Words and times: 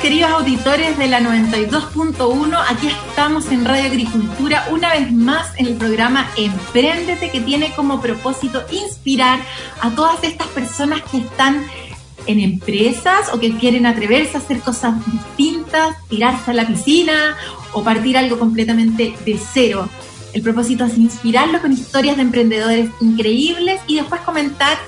queridos 0.00 0.30
auditores 0.30 0.96
de 0.96 1.08
la 1.08 1.20
92.1, 1.20 2.58
aquí 2.70 2.88
estamos 2.88 3.50
en 3.52 3.66
Radio 3.66 3.84
Agricultura 3.84 4.66
una 4.70 4.94
vez 4.94 5.12
más 5.12 5.48
en 5.58 5.66
el 5.66 5.74
programa 5.74 6.30
Emprendete 6.38 7.30
que 7.30 7.40
tiene 7.40 7.72
como 7.74 8.00
propósito 8.00 8.62
inspirar 8.70 9.40
a 9.82 9.90
todas 9.90 10.24
estas 10.24 10.46
personas 10.48 11.02
que 11.02 11.18
están 11.18 11.66
en 12.26 12.40
empresas 12.40 13.30
o 13.34 13.38
que 13.38 13.54
quieren 13.58 13.84
atreverse 13.84 14.38
a 14.38 14.40
hacer 14.40 14.60
cosas 14.60 14.94
distintas, 15.12 15.96
tirarse 16.08 16.52
a 16.52 16.54
la 16.54 16.66
piscina 16.66 17.36
o 17.72 17.84
partir 17.84 18.16
algo 18.16 18.38
completamente 18.38 19.14
de 19.26 19.38
cero. 19.52 19.86
El 20.32 20.40
propósito 20.40 20.86
es 20.86 20.96
inspirarlos 20.96 21.60
con 21.60 21.72
historias 21.72 22.16
de 22.16 22.22
emprendedores 22.22 22.88
increíbles 23.02 23.80
y 23.86 23.96
después 23.96 24.22
comentar 24.22 24.78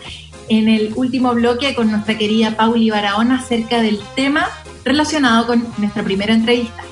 en 0.49 0.69
el 0.69 0.93
último 0.97 1.35
bloque 1.35 1.75
con 1.75 1.91
nuestra 1.91 2.17
querida 2.17 2.57
Pauli 2.57 2.89
Barahona 2.91 3.41
acerca 3.41 3.83
del 3.83 4.01
tema 4.17 4.49
relacionado 4.85 5.47
con 5.47 5.67
nuestra 5.79 6.03
primera 6.03 6.35
entrevista. 6.35 6.83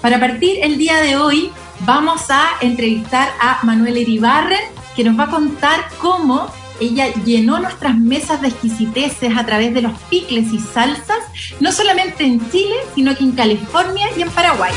Para 0.00 0.18
partir 0.18 0.58
el 0.62 0.78
día 0.78 1.00
de 1.00 1.16
hoy 1.16 1.50
vamos 1.80 2.30
a 2.30 2.48
entrevistar 2.60 3.30
a 3.40 3.60
Manuela 3.62 3.98
Iribarren, 3.98 4.60
que 4.96 5.04
nos 5.04 5.18
va 5.18 5.24
a 5.24 5.30
contar 5.30 5.88
cómo 5.98 6.50
ella 6.80 7.12
llenó 7.24 7.60
nuestras 7.60 7.96
mesas 7.96 8.40
de 8.40 8.48
exquisiteces 8.48 9.36
a 9.36 9.44
través 9.44 9.74
de 9.74 9.82
los 9.82 9.92
picles 10.08 10.52
y 10.52 10.58
salsas, 10.58 11.18
no 11.60 11.72
solamente 11.72 12.24
en 12.24 12.50
Chile, 12.50 12.76
sino 12.94 13.14
que 13.14 13.24
en 13.24 13.32
California 13.32 14.08
y 14.16 14.22
en 14.22 14.30
Paraguay. 14.30 14.72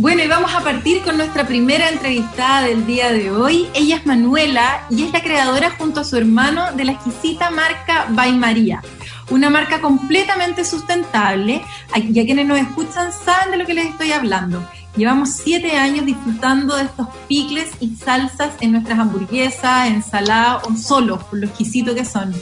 Bueno, 0.00 0.24
y 0.24 0.28
vamos 0.28 0.54
a 0.54 0.60
partir 0.60 1.02
con 1.02 1.18
nuestra 1.18 1.46
primera 1.46 1.90
entrevistada 1.90 2.62
del 2.62 2.86
día 2.86 3.12
de 3.12 3.30
hoy. 3.30 3.68
Ella 3.74 3.96
es 3.96 4.06
Manuela 4.06 4.86
y 4.88 5.02
es 5.02 5.12
la 5.12 5.22
creadora 5.22 5.72
junto 5.76 6.00
a 6.00 6.04
su 6.04 6.16
hermano 6.16 6.72
de 6.74 6.86
la 6.86 6.92
exquisita 6.92 7.50
marca 7.50 8.06
By 8.08 8.32
María. 8.32 8.82
Una 9.28 9.50
marca 9.50 9.82
completamente 9.82 10.64
sustentable. 10.64 11.62
Y 11.94 12.18
a 12.18 12.24
quienes 12.24 12.46
nos 12.46 12.58
escuchan 12.58 13.12
saben 13.12 13.50
de 13.50 13.58
lo 13.58 13.66
que 13.66 13.74
les 13.74 13.88
estoy 13.88 14.12
hablando. 14.12 14.66
Llevamos 14.96 15.34
siete 15.34 15.76
años 15.76 16.06
disfrutando 16.06 16.76
de 16.76 16.84
estos 16.84 17.08
picles 17.28 17.68
y 17.78 17.94
salsas 17.94 18.54
en 18.62 18.72
nuestras 18.72 18.98
hamburguesas, 18.98 19.88
ensaladas 19.88 20.66
o 20.66 20.76
solos, 20.76 21.22
por 21.24 21.40
lo 21.40 21.46
exquisito 21.46 21.94
que 21.94 22.06
son. 22.06 22.34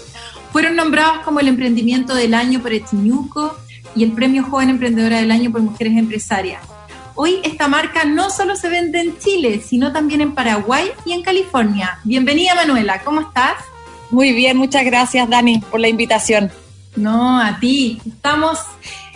Fueron 0.53 0.77
nombrados 0.77 1.25
como 1.25 1.41
el 1.41 1.49
emprendimiento 1.49 2.15
del 2.15 2.35
año 2.35 2.61
por 2.61 2.73
Echiñuco 2.73 3.59
y 3.97 4.05
el 4.05 4.13
premio 4.13 4.45
Joven 4.45 4.71
Emprendedora 4.71 5.17
del 5.17 5.33
Año 5.33 5.51
por 5.51 5.61
Mujeres 5.61 5.97
Empresarias. 5.97 6.78
Hoy 7.21 7.41
esta 7.43 7.67
marca 7.67 8.05
no 8.05 8.31
solo 8.31 8.55
se 8.55 8.69
vende 8.69 9.01
en 9.01 9.19
Chile, 9.19 9.61
sino 9.61 9.93
también 9.93 10.21
en 10.21 10.37
Paraguay 10.37 10.87
y 11.05 11.11
en 11.11 11.23
California. 11.23 11.99
Bienvenida 12.05 12.55
Manuela, 12.55 13.03
¿cómo 13.03 13.23
estás? 13.23 13.55
Muy 14.11 14.33
bien, 14.33 14.57
muchas 14.57 14.85
gracias 14.85 15.29
Dani 15.29 15.59
por 15.59 15.81
la 15.81 15.89
invitación. 15.89 16.49
No, 16.95 17.41
a 17.41 17.59
ti. 17.59 18.01
Estamos, 18.07 18.61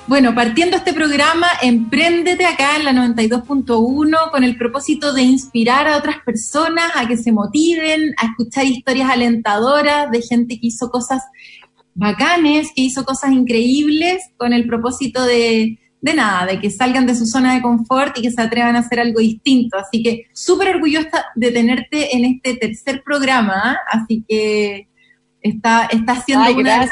bueno, 0.09 0.35
partiendo 0.35 0.77
este 0.77 0.93
programa, 0.93 1.47
empréndete 1.63 2.45
acá 2.45 2.75
en 2.75 2.87
la 2.87 2.93
92.1 2.93 4.33
con 4.33 4.43
el 4.43 4.59
propósito 4.59 5.13
de 5.13 5.23
inspirar 5.23 5.87
a 5.87 5.97
otras 5.97 6.17
personas 6.25 6.91
a 6.97 7.07
que 7.07 7.17
se 7.17 7.31
motiven, 7.31 8.17
a 8.19 8.27
escuchar 8.27 8.65
historias 8.67 9.11
alentadoras 9.11 10.11
de 10.11 10.23
gente 10.23 10.59
que 10.59 10.67
hizo 10.67 10.91
cosas 10.91 11.23
bacanes, 11.95 12.73
que 12.75 12.83
hizo 12.83 13.05
cosas 13.05 13.31
increíbles 13.31 14.25
con 14.39 14.53
el 14.53 14.67
propósito 14.67 15.23
de 15.23 15.79
de 16.03 16.15
nada, 16.15 16.47
de 16.47 16.61
que 16.61 16.69
salgan 16.69 17.07
de 17.07 17.15
su 17.15 17.27
zona 17.27 17.55
de 17.55 17.63
confort 17.63 18.19
y 18.19 18.23
que 18.23 18.31
se 18.33 18.43
atrevan 18.43 18.75
a 18.75 18.81
hacer 18.81 18.99
algo 18.99 19.21
distinto. 19.21 19.79
Así 19.79 20.03
que 20.03 20.27
súper 20.35 20.75
orgullosa 20.75 21.27
de 21.37 21.53
tenerte 21.53 22.15
en 22.17 22.25
este 22.25 22.57
tercer 22.57 23.03
programa, 23.05 23.79
así 23.91 24.25
que 24.29 24.89
está, 25.41 25.87
está 25.87 26.21
siendo 26.21 26.51
una, 26.51 26.81
de 26.81 26.87
las, 26.87 26.91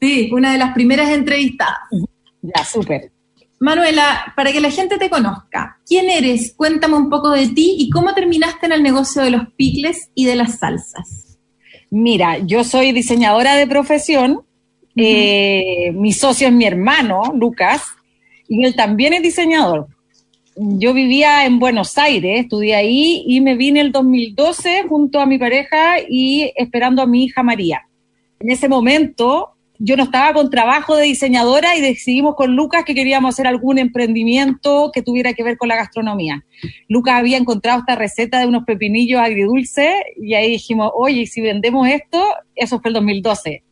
sí, 0.00 0.30
una 0.32 0.52
de 0.52 0.58
las 0.58 0.74
primeras 0.74 1.10
entrevistadas. 1.10 1.78
Ya, 2.46 2.62
súper. 2.62 3.10
Manuela, 3.58 4.34
para 4.36 4.52
que 4.52 4.60
la 4.60 4.70
gente 4.70 4.98
te 4.98 5.08
conozca, 5.08 5.78
¿quién 5.86 6.10
eres? 6.10 6.52
Cuéntame 6.54 6.94
un 6.96 7.08
poco 7.08 7.30
de 7.30 7.48
ti 7.48 7.76
y 7.78 7.88
cómo 7.88 8.12
terminaste 8.12 8.66
en 8.66 8.72
el 8.72 8.82
negocio 8.82 9.22
de 9.22 9.30
los 9.30 9.48
picles 9.56 10.10
y 10.14 10.26
de 10.26 10.36
las 10.36 10.58
salsas. 10.58 11.38
Mira, 11.88 12.36
yo 12.36 12.64
soy 12.64 12.92
diseñadora 12.92 13.54
de 13.54 13.66
profesión. 13.66 14.42
Eh, 14.94 15.92
mi 15.94 16.12
socio 16.12 16.48
es 16.48 16.52
mi 16.52 16.66
hermano, 16.66 17.32
Lucas, 17.34 17.80
y 18.48 18.64
él 18.64 18.74
también 18.74 19.14
es 19.14 19.22
diseñador. 19.22 19.88
Yo 20.56 20.94
vivía 20.94 21.46
en 21.46 21.58
Buenos 21.58 21.98
Aires, 21.98 22.40
estudié 22.40 22.76
ahí 22.76 23.24
y 23.26 23.40
me 23.40 23.56
vine 23.56 23.80
el 23.80 23.90
2012 23.90 24.84
junto 24.88 25.18
a 25.18 25.26
mi 25.26 25.36
pareja 25.36 25.96
y 26.08 26.52
esperando 26.54 27.02
a 27.02 27.06
mi 27.06 27.24
hija 27.24 27.42
María. 27.42 27.88
En 28.38 28.50
ese 28.50 28.68
momento 28.68 29.54
yo 29.78 29.96
no 29.96 30.04
estaba 30.04 30.32
con 30.32 30.50
trabajo 30.50 30.94
de 30.96 31.04
diseñadora 31.04 31.76
y 31.76 31.80
decidimos 31.80 32.36
con 32.36 32.54
Lucas 32.54 32.84
que 32.84 32.94
queríamos 32.94 33.34
hacer 33.34 33.48
algún 33.48 33.78
emprendimiento 33.78 34.92
que 34.94 35.02
tuviera 35.02 35.32
que 35.32 35.42
ver 35.42 35.58
con 35.58 35.68
la 35.68 35.76
gastronomía. 35.76 36.44
Lucas 36.88 37.16
había 37.16 37.36
encontrado 37.36 37.80
esta 37.80 37.96
receta 37.96 38.38
de 38.38 38.46
unos 38.46 38.64
pepinillos 38.64 39.20
agridulces 39.20 39.90
y 40.16 40.34
ahí 40.34 40.50
dijimos, 40.50 40.92
oye, 40.94 41.26
si 41.26 41.40
vendemos 41.40 41.88
esto, 41.88 42.24
eso 42.54 42.80
fue 42.80 42.90
el 42.90 42.94
2012. 42.94 43.64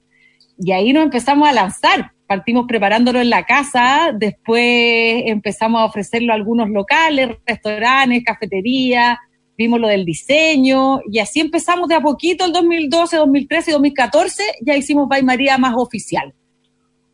Y 0.58 0.72
ahí 0.72 0.92
nos 0.92 1.04
empezamos 1.04 1.48
a 1.48 1.52
lanzar 1.52 2.12
partimos 2.32 2.64
preparándolo 2.66 3.20
en 3.20 3.28
la 3.28 3.44
casa, 3.44 4.10
después 4.14 5.22
empezamos 5.26 5.82
a 5.82 5.84
ofrecerlo 5.84 6.32
a 6.32 6.36
algunos 6.36 6.70
locales, 6.70 7.36
restaurantes, 7.46 8.24
cafeterías, 8.24 9.18
vimos 9.58 9.78
lo 9.78 9.88
del 9.88 10.06
diseño 10.06 11.00
y 11.10 11.18
así 11.18 11.40
empezamos 11.40 11.90
de 11.90 11.96
a 11.96 12.00
poquito 12.00 12.46
el 12.46 12.52
2012, 12.54 13.18
2013 13.18 13.70
y 13.70 13.74
2014, 13.74 14.42
ya 14.62 14.74
hicimos 14.74 15.10
Bay 15.10 15.22
María 15.22 15.58
más 15.58 15.74
oficial. 15.76 16.32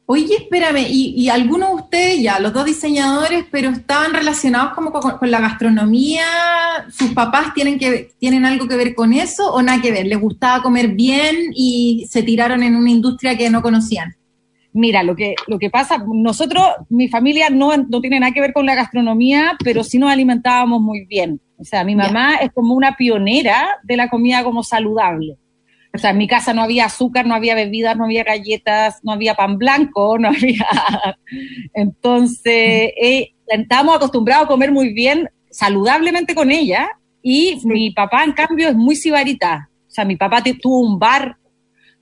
Oye, 0.07 0.37
espérame, 0.37 0.87
¿y, 0.89 1.29
algunos 1.29 1.69
de 1.71 1.75
ustedes, 1.75 2.23
ya, 2.23 2.39
los 2.39 2.53
dos 2.53 2.65
diseñadores, 2.65 3.45
pero 3.51 3.71
estaban 3.71 4.15
relacionados 4.15 4.73
como 4.73 4.93
con, 4.93 5.19
con, 5.19 5.31
la 5.33 5.41
gastronomía? 5.41 6.27
¿Sus 6.91 7.11
papás 7.11 7.53
tienen, 7.55 7.77
que, 7.77 8.13
tienen 8.21 8.45
algo 8.45 8.69
que 8.69 8.77
ver 8.77 8.95
con 8.95 9.13
eso 9.13 9.53
o 9.53 9.61
nada 9.63 9.83
que 9.83 9.91
ver? 9.91 10.07
¿Les 10.07 10.21
gustaba 10.21 10.63
comer 10.63 10.95
bien 10.95 11.51
y 11.55 12.07
se 12.09 12.23
tiraron 12.23 12.63
en 12.63 12.77
una 12.77 12.91
industria 12.91 13.37
que 13.37 13.51
no 13.51 13.61
conocían? 13.61 14.18
Mira, 14.79 15.03
lo 15.03 15.17
que, 15.17 15.35
lo 15.49 15.59
que 15.59 15.71
pasa, 15.71 16.05
nosotros, 16.07 16.65
mi 16.89 17.09
familia 17.09 17.51
no, 17.51 17.77
no 17.77 18.01
tiene 18.01 18.21
nada 18.21 18.31
que 18.31 18.41
ver 18.41 18.53
con 18.53 18.65
la 18.65 18.77
gastronomía, 18.77 19.57
pero 19.65 19.83
sí 19.83 19.99
nos 19.99 20.09
alimentábamos 20.09 20.81
muy 20.81 21.05
bien. 21.05 21.41
O 21.57 21.65
sea, 21.65 21.83
mi 21.83 21.97
mamá 21.97 22.37
es 22.37 22.53
como 22.53 22.75
una 22.75 22.95
pionera 22.95 23.67
de 23.83 23.97
la 23.97 24.09
comida 24.09 24.45
como 24.45 24.63
saludable. 24.63 25.37
O 25.93 25.99
sea, 25.99 26.11
en 26.11 26.19
mi 26.19 26.29
casa 26.29 26.55
no 26.55 26.63
había 26.63 26.85
azúcar, 26.85 27.27
no 27.27 27.35
había 27.35 27.57
bebidas, 27.57 27.97
no 27.97 28.05
había 28.05 28.23
galletas, 28.23 29.01
no 29.03 29.11
había 29.11 29.35
pan 29.35 29.59
blanco, 29.59 30.17
no 30.21 30.29
había... 30.29 30.65
Entonces, 31.75 32.93
eh, 33.03 33.33
estábamos 33.49 33.97
acostumbrados 33.97 34.45
a 34.45 34.49
comer 34.49 34.71
muy 34.71 34.93
bien, 34.93 35.29
saludablemente 35.51 36.37
con 36.37 36.53
ella, 36.53 36.89
y 37.21 37.59
mi 37.65 37.91
papá, 37.91 38.23
en 38.23 38.33
cambio, 38.33 38.69
es 38.69 38.77
muy 38.77 38.95
sibarita. 38.95 39.71
O 39.89 39.91
sea, 39.91 40.05
mi 40.05 40.15
papá 40.15 40.41
tuvo 40.63 40.79
un 40.79 41.01
bar 41.01 41.37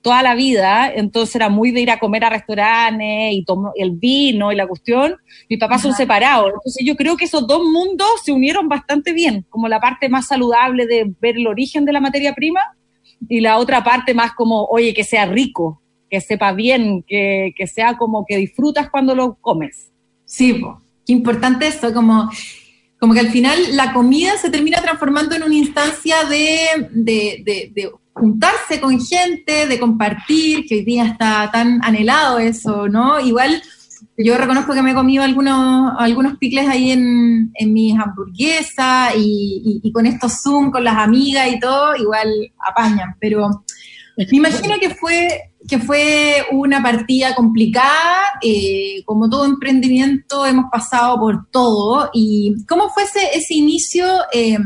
toda 0.07 0.23
la 0.23 0.35
vida, 0.35 0.89
entonces 0.89 1.35
era 1.35 1.49
muy 1.49 1.71
de 1.71 1.81
ir 1.81 1.91
a 1.91 1.99
comer 1.99 2.23
a 2.23 2.29
restaurantes 2.29 3.33
y 3.33 3.43
tomó 3.43 3.73
el 3.75 3.91
vino 3.91 4.53
y 4.53 4.55
la 4.55 4.65
cuestión. 4.65 5.17
Mi 5.49 5.57
papá 5.57 5.79
son 5.79 5.93
separados, 5.93 6.47
entonces 6.47 6.81
yo 6.85 6.95
creo 6.95 7.17
que 7.17 7.25
esos 7.25 7.45
dos 7.45 7.61
mundos 7.61 8.07
se 8.23 8.31
unieron 8.31 8.69
bastante 8.69 9.11
bien, 9.11 9.45
como 9.49 9.67
la 9.67 9.81
parte 9.81 10.07
más 10.07 10.27
saludable 10.27 10.87
de 10.87 11.13
ver 11.19 11.35
el 11.35 11.45
origen 11.45 11.83
de 11.83 11.91
la 11.91 11.99
materia 11.99 12.33
prima 12.33 12.61
y 13.27 13.41
la 13.41 13.57
otra 13.57 13.83
parte 13.83 14.13
más 14.13 14.31
como, 14.31 14.63
oye, 14.67 14.93
que 14.93 15.03
sea 15.03 15.25
rico, 15.25 15.81
que 16.09 16.21
sepa 16.21 16.53
bien, 16.53 17.03
que, 17.05 17.53
que 17.57 17.67
sea 17.67 17.97
como 17.97 18.25
que 18.25 18.37
disfrutas 18.37 18.89
cuando 18.89 19.13
lo 19.13 19.35
comes. 19.41 19.91
Sí, 20.23 20.61
qué 21.05 21.11
importante 21.11 21.67
esto, 21.67 21.93
como 21.93 22.29
como 22.99 23.13
que 23.13 23.19
al 23.19 23.29
final 23.29 23.55
la 23.73 23.93
comida 23.93 24.37
se 24.37 24.49
termina 24.49 24.81
transformando 24.81 25.35
en 25.35 25.43
una 25.43 25.53
instancia 25.53 26.23
de, 26.23 26.87
de, 26.89 27.43
de, 27.45 27.71
de 27.75 27.91
juntarse 28.19 28.79
con 28.79 28.99
gente, 28.99 29.67
de 29.67 29.79
compartir, 29.79 30.65
que 30.67 30.75
hoy 30.75 30.85
día 30.85 31.05
está 31.05 31.49
tan 31.51 31.79
anhelado 31.83 32.39
eso, 32.39 32.87
¿no? 32.87 33.19
Igual 33.19 33.61
yo 34.17 34.37
reconozco 34.37 34.73
que 34.73 34.81
me 34.81 34.91
he 34.91 34.95
comido 34.95 35.23
algunos, 35.23 35.93
algunos 35.97 36.37
picles 36.37 36.67
ahí 36.67 36.91
en, 36.91 37.51
en 37.53 37.73
mis 37.73 37.97
hamburguesas 37.97 39.13
y, 39.15 39.91
con 39.93 40.05
estos 40.05 40.41
Zoom, 40.41 40.71
con 40.71 40.83
las 40.83 40.97
amigas 40.97 41.47
y 41.51 41.59
todo, 41.59 41.95
igual 41.95 42.27
apañan, 42.67 43.15
pero 43.19 43.63
me 44.17 44.25
imagino 44.31 44.75
que 44.79 44.89
fue 44.89 45.27
que 45.67 45.79
fue 45.79 46.45
una 46.51 46.81
partida 46.81 47.35
complicada, 47.35 48.21
eh, 48.41 49.03
como 49.05 49.29
todo 49.29 49.45
emprendimiento 49.45 50.45
hemos 50.45 50.71
pasado 50.71 51.19
por 51.19 51.49
todo, 51.51 52.09
y 52.13 52.55
¿cómo 52.67 52.89
fue 52.89 53.03
ese, 53.03 53.37
ese 53.37 53.55
inicio? 53.55 54.05
Eh, 54.31 54.57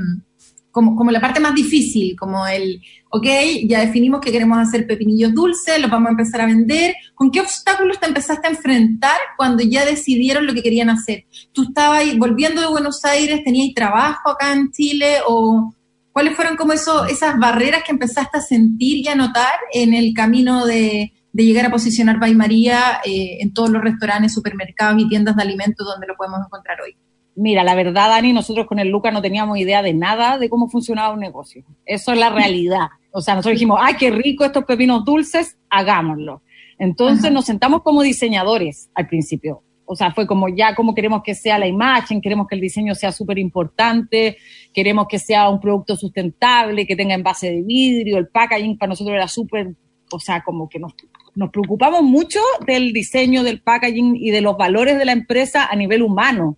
como, 0.72 0.96
como 0.96 1.12
la 1.12 1.20
parte 1.20 1.40
más 1.40 1.54
difícil, 1.54 2.16
como 2.18 2.48
el, 2.48 2.82
ok, 3.10 3.28
ya 3.68 3.82
definimos 3.82 4.22
que 4.22 4.32
queremos 4.32 4.58
hacer 4.58 4.88
pepinillos 4.88 5.34
dulces, 5.34 5.80
los 5.80 5.92
vamos 5.92 6.08
a 6.08 6.12
empezar 6.12 6.42
a 6.42 6.46
vender. 6.46 6.96
¿Con 7.14 7.30
qué 7.30 7.42
obstáculos 7.42 8.00
te 8.00 8.08
empezaste 8.08 8.48
a 8.48 8.52
enfrentar 8.52 9.18
cuando 9.38 9.64
ya 9.64 9.86
decidieron 9.86 10.48
lo 10.48 10.54
que 10.54 10.64
querían 10.64 10.90
hacer? 10.90 11.26
¿Tú 11.52 11.64
estabas 11.64 12.04
volviendo 12.18 12.62
de 12.62 12.68
Buenos 12.68 13.04
Aires, 13.06 13.44
tenías 13.44 13.74
trabajo 13.76 14.30
acá 14.30 14.54
en 14.54 14.72
Chile 14.72 15.18
o 15.28 15.76
cuáles 16.12 16.36
fueron 16.36 16.56
como 16.56 16.74
eso, 16.74 17.06
esas 17.06 17.38
barreras 17.38 17.84
que 17.84 17.92
empezaste 17.92 18.38
a 18.38 18.42
sentir 18.42 19.06
y 19.06 19.08
a 19.08 19.16
notar 19.16 19.54
en 19.74 19.94
el 19.94 20.14
camino 20.14 20.66
de, 20.66 21.14
llegar 21.34 21.66
a 21.66 21.72
posicionar 21.72 22.20
Bay 22.20 22.36
María 22.36 23.00
eh, 23.06 23.38
en 23.40 23.54
todos 23.54 23.70
los 23.70 23.82
restaurantes, 23.82 24.34
supermercados 24.34 25.02
y 25.02 25.08
tiendas 25.08 25.36
de 25.36 25.44
alimentos 25.44 25.88
donde 25.88 26.08
lo 26.08 26.16
podemos 26.16 26.40
encontrar 26.46 26.78
hoy? 26.82 26.96
Mira, 27.36 27.64
la 27.64 27.76
verdad, 27.76 28.10
Dani, 28.10 28.34
nosotros 28.34 28.68
con 28.68 28.80
el 28.80 28.90
Luca 28.90 29.12
no 29.12 29.22
teníamos 29.22 29.58
idea 29.58 29.82
de 29.82 29.94
nada 29.94 30.38
de 30.38 30.50
cómo 30.50 30.70
funcionaba 30.70 31.14
un 31.14 31.20
negocio. 31.20 31.64
Eso 31.86 32.12
es 32.12 32.20
la 32.20 32.30
realidad. 32.32 32.88
O 33.12 33.22
sea, 33.22 33.36
nosotros 33.36 33.56
dijimos, 33.56 33.80
ay, 33.82 33.96
qué 33.98 34.12
rico 34.12 34.44
estos 34.44 34.66
pepinos 34.66 35.06
dulces, 35.06 35.58
hagámoslo. 35.70 36.42
Entonces 36.78 37.32
nos 37.32 37.46
sentamos 37.46 37.84
como 37.84 38.02
diseñadores 38.02 38.90
al 38.96 39.08
principio. 39.08 39.64
O 39.86 39.96
sea, 39.96 40.12
fue 40.14 40.26
como 40.26 40.48
ya 40.48 40.74
cómo 40.74 40.96
queremos 40.96 41.22
que 41.22 41.36
sea 41.36 41.60
la 41.60 41.68
imagen, 41.68 42.22
queremos 42.22 42.48
que 42.48 42.56
el 42.56 42.62
diseño 42.62 42.96
sea 42.96 43.12
súper 43.12 43.38
importante, 43.38 44.38
queremos 44.74 45.06
que 45.08 45.20
sea 45.20 45.50
un 45.50 45.60
producto 45.60 45.98
sustentable, 45.98 46.88
que 46.88 46.96
tenga 46.96 47.14
envase 47.14 47.52
de 47.52 47.62
vidrio, 47.62 48.18
el 48.18 48.30
packaging 48.30 48.78
para 48.78 48.92
nosotros 48.92 49.14
era 49.16 49.28
súper, 49.28 49.76
o 50.10 50.20
sea, 50.20 50.44
como 50.44 50.70
que 50.70 50.80
nos, 50.80 50.94
nos 51.36 51.50
preocupamos 51.50 52.04
mucho 52.04 52.40
del 52.66 52.94
diseño 52.94 53.44
del 53.44 53.62
packaging 53.62 54.16
y 54.16 54.32
de 54.32 54.40
los 54.40 54.56
valores 54.58 54.98
de 54.98 55.06
la 55.06 55.12
empresa 55.12 55.68
a 55.70 55.76
nivel 55.76 56.02
humano 56.02 56.58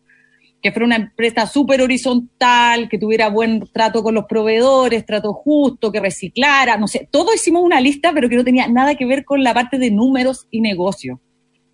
que 0.64 0.72
fuera 0.72 0.86
una 0.86 0.96
empresa 0.96 1.46
súper 1.46 1.82
horizontal, 1.82 2.88
que 2.88 2.98
tuviera 2.98 3.30
buen 3.30 3.68
trato 3.74 4.02
con 4.02 4.16
los 4.16 4.26
proveedores, 4.26 5.06
trato 5.06 5.34
justo, 5.34 5.92
que 5.92 6.00
reciclara, 6.00 6.78
no 6.78 6.88
sé, 6.88 7.10
todo 7.12 7.34
hicimos 7.36 7.62
una 7.64 7.82
lista, 7.82 8.14
pero 8.14 8.30
que 8.30 8.38
no 8.38 8.46
tenía 8.46 8.68
nada 8.70 8.96
que 8.96 9.06
ver 9.06 9.26
con 9.26 9.44
la 9.44 9.54
parte 9.54 9.78
de 9.78 9.92
números 9.92 10.48
y 10.52 10.62
negocio. 10.62 11.20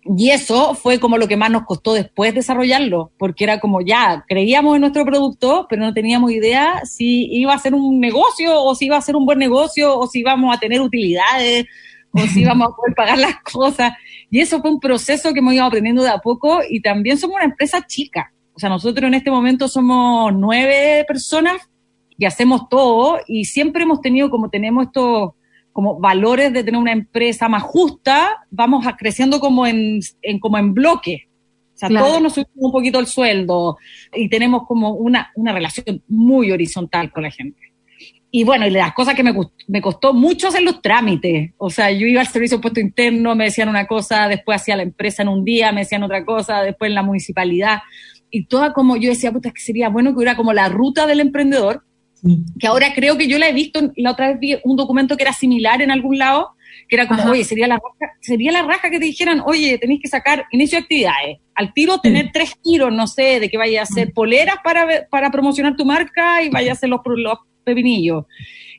Y 0.04 0.30
eso 0.30 0.74
fue 0.74 0.98
como 0.98 1.18
lo 1.18 1.28
que 1.28 1.36
más 1.36 1.52
nos 1.52 1.66
costó 1.66 1.92
después 1.92 2.34
desarrollarlo, 2.34 3.12
porque 3.16 3.44
era 3.44 3.60
como 3.60 3.80
ya, 3.80 4.24
creíamos 4.26 4.74
en 4.74 4.80
nuestro 4.80 5.04
producto, 5.04 5.66
pero 5.70 5.82
no 5.82 5.94
teníamos 5.94 6.32
idea 6.32 6.80
si 6.84 7.28
iba 7.30 7.54
a 7.54 7.58
ser 7.58 7.74
un 7.74 8.00
negocio 8.00 8.60
o 8.60 8.74
si 8.74 8.86
iba 8.86 8.96
a 8.96 9.02
ser 9.02 9.14
un 9.14 9.24
buen 9.24 9.38
negocio 9.38 9.96
o 9.96 10.08
si 10.08 10.20
íbamos 10.20 10.56
a 10.56 10.58
tener 10.58 10.80
utilidades 10.80 11.66
o 12.12 12.20
si 12.22 12.40
íbamos 12.40 12.68
a 12.68 12.74
poder 12.74 12.94
pagar 12.96 13.18
las 13.18 13.36
cosas. 13.42 13.92
Y 14.30 14.40
eso 14.40 14.60
fue 14.60 14.72
un 14.72 14.80
proceso 14.80 15.32
que 15.32 15.38
hemos 15.38 15.54
ido 15.54 15.64
aprendiendo 15.64 16.02
de 16.02 16.08
a 16.08 16.18
poco 16.18 16.58
y 16.68 16.82
también 16.82 17.18
somos 17.18 17.36
una 17.36 17.44
empresa 17.44 17.86
chica. 17.86 18.32
O 18.60 18.66
sea, 18.68 18.68
nosotros 18.68 19.08
en 19.08 19.14
este 19.14 19.30
momento 19.30 19.68
somos 19.68 20.34
nueve 20.34 21.02
personas 21.08 21.70
y 22.18 22.26
hacemos 22.26 22.68
todo 22.68 23.18
y 23.26 23.46
siempre 23.46 23.84
hemos 23.84 24.02
tenido 24.02 24.28
como 24.28 24.50
tenemos 24.50 24.84
estos 24.84 25.30
como 25.72 25.98
valores 25.98 26.52
de 26.52 26.62
tener 26.62 26.78
una 26.78 26.92
empresa 26.92 27.48
más 27.48 27.62
justa, 27.62 28.44
vamos 28.50 28.86
a 28.86 28.98
creciendo 28.98 29.40
como 29.40 29.66
en, 29.66 30.00
como 30.42 30.58
en 30.58 30.74
bloque. 30.74 31.26
O 31.74 31.78
sea, 31.78 31.88
todos 31.88 32.20
nos 32.20 32.34
subimos 32.34 32.52
un 32.54 32.70
poquito 32.70 32.98
el 32.98 33.06
sueldo 33.06 33.78
y 34.14 34.28
tenemos 34.28 34.66
como 34.66 34.92
una, 34.92 35.32
una 35.36 35.54
relación 35.54 36.02
muy 36.06 36.52
horizontal 36.52 37.10
con 37.10 37.22
la 37.22 37.30
gente. 37.30 37.72
Y 38.30 38.44
bueno, 38.44 38.66
y 38.66 38.70
las 38.70 38.92
cosas 38.92 39.14
que 39.14 39.22
me, 39.22 39.32
me 39.68 39.80
costó 39.80 40.12
mucho 40.12 40.48
hacer 40.48 40.62
los 40.64 40.82
trámites. 40.82 41.52
O 41.56 41.70
sea, 41.70 41.90
yo 41.90 42.06
iba 42.06 42.20
al 42.20 42.28
servicio 42.28 42.58
de 42.58 42.60
puesto 42.60 42.78
interno, 42.78 43.34
me 43.34 43.44
decían 43.44 43.70
una 43.70 43.86
cosa, 43.86 44.28
después 44.28 44.60
hacía 44.60 44.76
la 44.76 44.82
empresa 44.82 45.22
en 45.22 45.30
un 45.30 45.46
día, 45.46 45.72
me 45.72 45.80
decían 45.80 46.02
otra 46.02 46.26
cosa, 46.26 46.60
después 46.60 46.90
en 46.90 46.96
la 46.96 47.02
municipalidad 47.02 47.78
y 48.30 48.46
toda 48.46 48.72
como 48.72 48.96
yo 48.96 49.10
decía, 49.10 49.32
puta, 49.32 49.50
que 49.50 49.60
sería 49.60 49.88
bueno 49.88 50.10
que 50.10 50.16
hubiera 50.16 50.36
como 50.36 50.52
la 50.52 50.68
ruta 50.68 51.06
del 51.06 51.20
emprendedor, 51.20 51.84
que 52.58 52.66
ahora 52.66 52.92
creo 52.94 53.16
que 53.16 53.28
yo 53.28 53.38
la 53.38 53.48
he 53.48 53.52
visto, 53.52 53.92
la 53.96 54.12
otra 54.12 54.28
vez 54.28 54.40
vi 54.40 54.56
un 54.64 54.76
documento 54.76 55.16
que 55.16 55.22
era 55.22 55.32
similar 55.32 55.80
en 55.82 55.90
algún 55.90 56.18
lado, 56.18 56.50
que 56.88 56.96
era 56.96 57.08
como, 57.08 57.24
oye, 57.30 57.44
sería 57.44 57.66
la, 57.66 57.76
raja, 57.76 58.14
sería 58.20 58.52
la 58.52 58.62
raja 58.62 58.90
que 58.90 58.98
te 58.98 59.06
dijeran, 59.06 59.42
oye, 59.44 59.78
tenéis 59.78 60.02
que 60.02 60.08
sacar 60.08 60.44
inicio 60.50 60.78
de 60.78 60.82
actividades, 60.82 61.38
al 61.54 61.72
tiro 61.72 61.98
tener 61.98 62.30
tres 62.32 62.56
tiros, 62.62 62.92
no 62.92 63.06
sé, 63.06 63.40
de 63.40 63.48
que 63.48 63.56
vaya 63.56 63.80
a 63.80 63.84
hacer 63.84 64.12
poleras 64.12 64.56
para, 64.62 65.06
para 65.08 65.30
promocionar 65.30 65.76
tu 65.76 65.84
marca 65.84 66.42
y 66.42 66.50
vaya 66.50 66.72
a 66.72 66.74
hacer 66.74 66.88
los, 66.88 67.00
los 67.04 67.38
pepinillos, 67.64 68.24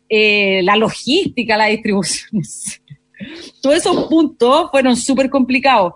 eh, 0.09 0.61
la 0.63 0.75
logística, 0.75 1.57
la 1.57 1.67
distribución, 1.67 2.41
todos 3.61 3.77
esos 3.77 4.07
puntos 4.07 4.69
fueron 4.71 4.95
súper 4.95 5.29
complicados. 5.29 5.93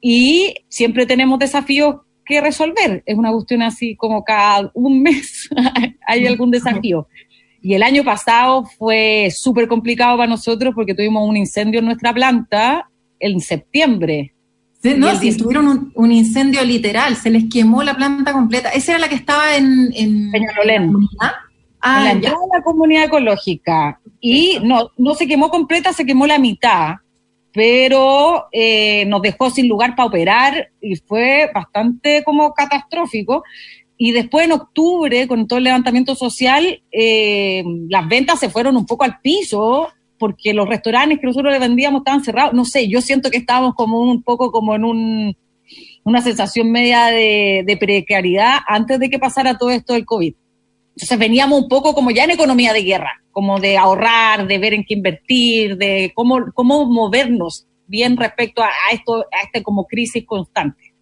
Y 0.00 0.54
siempre 0.68 1.06
tenemos 1.06 1.38
desafíos 1.38 1.96
que 2.24 2.40
resolver. 2.40 3.02
Es 3.06 3.16
una 3.16 3.30
cuestión 3.32 3.62
así 3.62 3.96
como 3.96 4.24
cada 4.24 4.70
un 4.74 5.02
mes 5.02 5.48
hay 6.06 6.26
algún 6.26 6.50
desafío. 6.50 7.06
Y 7.60 7.74
el 7.74 7.82
año 7.82 8.02
pasado 8.02 8.64
fue 8.64 9.28
súper 9.30 9.68
complicado 9.68 10.16
para 10.16 10.28
nosotros 10.28 10.74
porque 10.74 10.94
tuvimos 10.94 11.28
un 11.28 11.36
incendio 11.36 11.78
en 11.78 11.86
nuestra 11.86 12.12
planta 12.12 12.88
en 13.20 13.40
septiembre. 13.40 14.34
no, 14.82 15.14
si 15.16 15.36
tuvieron 15.36 15.92
un, 15.94 16.12
incendio 16.12 16.64
literal, 16.64 17.14
se 17.14 17.30
les 17.30 17.44
quemó 17.48 17.84
la 17.84 17.94
planta 17.94 18.32
completa. 18.32 18.70
Esa 18.70 18.92
era 18.92 18.98
la 19.00 19.08
que 19.08 19.14
estaba 19.14 19.56
en, 19.56 19.92
en 19.94 20.32
Peñalolén. 20.32 20.92
Ah, 21.80 22.10
en 22.10 22.22
la, 22.22 22.30
la 22.30 22.62
comunidad 22.64 23.04
ecológica. 23.04 24.00
Y 24.20 24.58
no, 24.64 24.90
no 24.98 25.14
se 25.14 25.28
quemó 25.28 25.48
completa, 25.50 25.92
se 25.92 26.04
quemó 26.04 26.26
la 26.26 26.38
mitad 26.38 26.96
pero 27.52 28.46
eh, 28.50 29.04
nos 29.06 29.22
dejó 29.22 29.50
sin 29.50 29.68
lugar 29.68 29.94
para 29.94 30.08
operar 30.08 30.70
y 30.80 30.96
fue 30.96 31.50
bastante 31.54 32.24
como 32.24 32.54
catastrófico. 32.54 33.44
Y 33.98 34.12
después 34.12 34.46
en 34.46 34.52
octubre, 34.52 35.28
con 35.28 35.46
todo 35.46 35.58
el 35.58 35.64
levantamiento 35.64 36.14
social, 36.14 36.82
eh, 36.90 37.62
las 37.88 38.08
ventas 38.08 38.40
se 38.40 38.48
fueron 38.48 38.76
un 38.76 38.86
poco 38.86 39.04
al 39.04 39.20
piso 39.20 39.88
porque 40.18 40.54
los 40.54 40.68
restaurantes 40.68 41.18
que 41.18 41.26
nosotros 41.26 41.52
le 41.52 41.58
vendíamos 41.58 42.00
estaban 42.00 42.24
cerrados. 42.24 42.54
No 42.54 42.64
sé, 42.64 42.88
yo 42.88 43.00
siento 43.00 43.30
que 43.30 43.38
estábamos 43.38 43.74
como 43.74 44.00
un 44.00 44.22
poco 44.22 44.50
como 44.50 44.74
en 44.74 44.84
un, 44.84 45.36
una 46.04 46.22
sensación 46.22 46.70
media 46.70 47.06
de, 47.06 47.64
de 47.66 47.76
precariedad 47.76 48.58
antes 48.66 48.98
de 48.98 49.10
que 49.10 49.18
pasara 49.18 49.58
todo 49.58 49.70
esto 49.70 49.92
del 49.92 50.06
COVID. 50.06 50.34
Entonces 50.94 51.18
veníamos 51.18 51.62
un 51.62 51.68
poco 51.68 51.94
como 51.94 52.10
ya 52.10 52.24
en 52.24 52.30
economía 52.30 52.72
de 52.72 52.82
guerra, 52.82 53.22
como 53.30 53.58
de 53.58 53.78
ahorrar, 53.78 54.46
de 54.46 54.58
ver 54.58 54.74
en 54.74 54.84
qué 54.84 54.94
invertir, 54.94 55.76
de 55.76 56.12
cómo, 56.14 56.52
cómo 56.54 56.84
movernos 56.86 57.66
bien 57.86 58.16
respecto 58.16 58.62
a, 58.62 58.70
esto, 58.92 59.20
a 59.20 59.44
este 59.44 59.62
como 59.62 59.86
crisis 59.86 60.24
constante. 60.26 60.92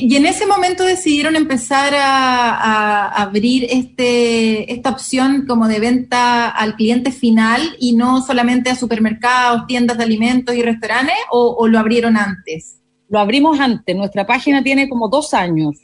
Y 0.00 0.14
en 0.14 0.26
ese 0.26 0.46
momento 0.46 0.84
decidieron 0.84 1.34
empezar 1.34 1.92
a, 1.92 3.08
abrir 3.08 3.66
este, 3.68 4.72
esta 4.72 4.90
opción 4.90 5.44
como 5.44 5.66
de 5.66 5.80
venta 5.80 6.48
al 6.48 6.76
cliente 6.76 7.10
final 7.10 7.60
y 7.80 7.96
no 7.96 8.22
solamente 8.22 8.70
a 8.70 8.76
supermercados, 8.76 9.66
tiendas 9.66 9.98
de 9.98 10.04
alimentos 10.04 10.54
y 10.54 10.62
restaurantes, 10.62 11.16
o, 11.32 11.66
lo 11.66 11.80
abrieron 11.80 12.16
antes? 12.16 12.78
Lo 13.08 13.18
abrimos 13.18 13.58
antes. 13.58 13.96
Nuestra 13.96 14.24
página 14.24 14.62
tiene 14.62 14.88
como 14.88 15.08
dos 15.08 15.34
años. 15.34 15.74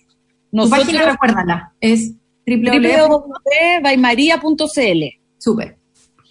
¿Tu 0.52 0.70
página, 0.70 1.10
recuérdala, 1.10 1.72
es 1.80 2.12
www.baymaria.cl. 2.46 5.02
Súper. 5.38 5.78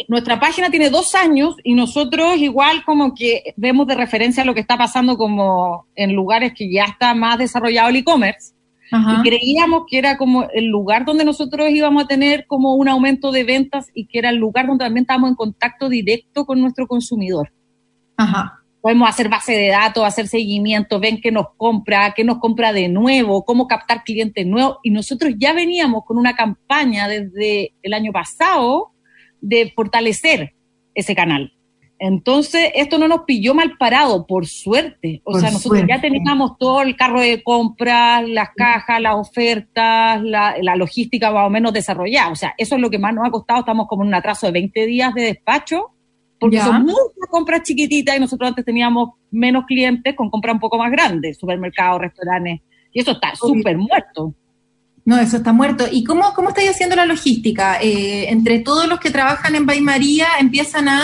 Nuestra 0.07 0.39
página 0.39 0.69
tiene 0.69 0.89
dos 0.89 1.15
años 1.15 1.55
y 1.63 1.75
nosotros 1.75 2.37
igual 2.37 2.83
como 2.83 3.13
que 3.13 3.53
vemos 3.57 3.87
de 3.87 3.95
referencia 3.95 4.43
lo 4.43 4.53
que 4.53 4.59
está 4.59 4.77
pasando 4.77 5.17
como 5.17 5.87
en 5.95 6.13
lugares 6.13 6.53
que 6.55 6.71
ya 6.71 6.85
está 6.85 7.13
más 7.13 7.37
desarrollado 7.37 7.89
el 7.89 7.97
e-commerce. 7.97 8.53
Y 8.91 9.27
creíamos 9.27 9.85
que 9.89 9.97
era 9.97 10.17
como 10.17 10.47
el 10.53 10.67
lugar 10.67 11.03
donde 11.03 11.25
nosotros 11.25 11.67
íbamos 11.71 12.03
a 12.03 12.07
tener 12.07 12.45
como 12.45 12.75
un 12.75 12.87
aumento 12.87 13.31
de 13.31 13.43
ventas 13.43 13.87
y 13.95 14.05
que 14.05 14.19
era 14.19 14.29
el 14.29 14.35
lugar 14.35 14.67
donde 14.67 14.85
también 14.85 15.05
estábamos 15.05 15.31
en 15.31 15.35
contacto 15.35 15.89
directo 15.89 16.45
con 16.45 16.61
nuestro 16.61 16.85
consumidor. 16.85 17.51
Ajá 18.17 18.62
podemos 18.83 19.07
hacer 19.07 19.29
base 19.29 19.53
de 19.53 19.69
datos, 19.69 20.03
hacer 20.03 20.27
seguimiento, 20.27 20.99
ven 20.99 21.21
qué 21.21 21.31
nos 21.31 21.47
compra, 21.55 22.13
qué 22.13 22.25
nos 22.25 22.39
compra 22.39 22.73
de 22.73 22.89
nuevo, 22.89 23.45
cómo 23.45 23.65
captar 23.65 24.03
clientes 24.03 24.45
nuevos. 24.45 24.79
Y 24.83 24.91
nosotros 24.91 25.35
ya 25.37 25.53
veníamos 25.53 26.03
con 26.03 26.17
una 26.17 26.35
campaña 26.35 27.07
desde 27.07 27.73
el 27.81 27.93
año 27.93 28.11
pasado 28.11 28.91
de 29.39 29.71
fortalecer 29.73 30.53
ese 30.95 31.15
canal. 31.15 31.53
Entonces, 31.97 32.71
esto 32.75 32.97
no 32.97 33.07
nos 33.07 33.21
pilló 33.21 33.53
mal 33.53 33.77
parado, 33.77 34.27
por 34.27 34.47
suerte. 34.47 35.21
O 35.23 35.39
sea, 35.39 35.49
nosotros 35.49 35.85
ya 35.87 36.01
teníamos 36.01 36.57
todo 36.57 36.81
el 36.81 36.97
carro 36.97 37.21
de 37.21 37.41
compras, 37.41 38.27
las 38.27 38.49
cajas, 38.53 38.99
las 38.99 39.15
ofertas, 39.15 40.21
la, 40.21 40.57
la, 40.61 40.75
logística 40.75 41.31
más 41.31 41.47
o 41.47 41.49
menos 41.49 41.71
desarrollada. 41.71 42.31
O 42.31 42.35
sea, 42.35 42.53
eso 42.57 42.75
es 42.75 42.81
lo 42.81 42.89
que 42.89 42.99
más 42.99 43.13
nos 43.13 43.25
ha 43.25 43.31
costado. 43.31 43.61
Estamos 43.61 43.87
como 43.87 44.03
en 44.03 44.09
un 44.09 44.15
atraso 44.15 44.45
de 44.47 44.51
20 44.51 44.85
días 44.85 45.13
de 45.13 45.21
despacho 45.21 45.93
porque 46.43 46.59
son 46.59 46.81
muchas 46.81 47.29
compras 47.29 47.63
chiquititas 47.63 48.17
y 48.17 48.19
nosotros 48.19 48.49
antes 48.49 48.65
teníamos 48.65 49.11
menos 49.31 49.65
clientes 49.65 50.13
con 50.13 50.29
compras 50.29 50.55
un 50.55 50.59
poco 50.59 50.77
más 50.77 50.91
grandes, 50.91 51.37
supermercados, 51.37 52.01
restaurantes, 52.01 52.59
y 52.91 52.99
eso 52.99 53.11
está 53.11 53.33
súper 53.33 53.77
muerto. 53.77 54.33
No, 55.05 55.17
eso 55.17 55.37
está 55.37 55.53
muerto. 55.53 55.85
¿Y 55.89 56.03
cómo, 56.03 56.33
cómo 56.33 56.49
estáis 56.49 56.71
haciendo 56.71 56.97
la 56.97 57.05
logística? 57.05 57.81
Eh, 57.81 58.29
entre 58.29 58.59
todos 58.59 58.89
los 58.89 58.99
que 58.99 59.09
trabajan 59.09 59.55
en 59.55 59.65
Bay 59.65 59.79
María 59.79 60.27
empiezan 60.37 60.89
a, 60.89 61.01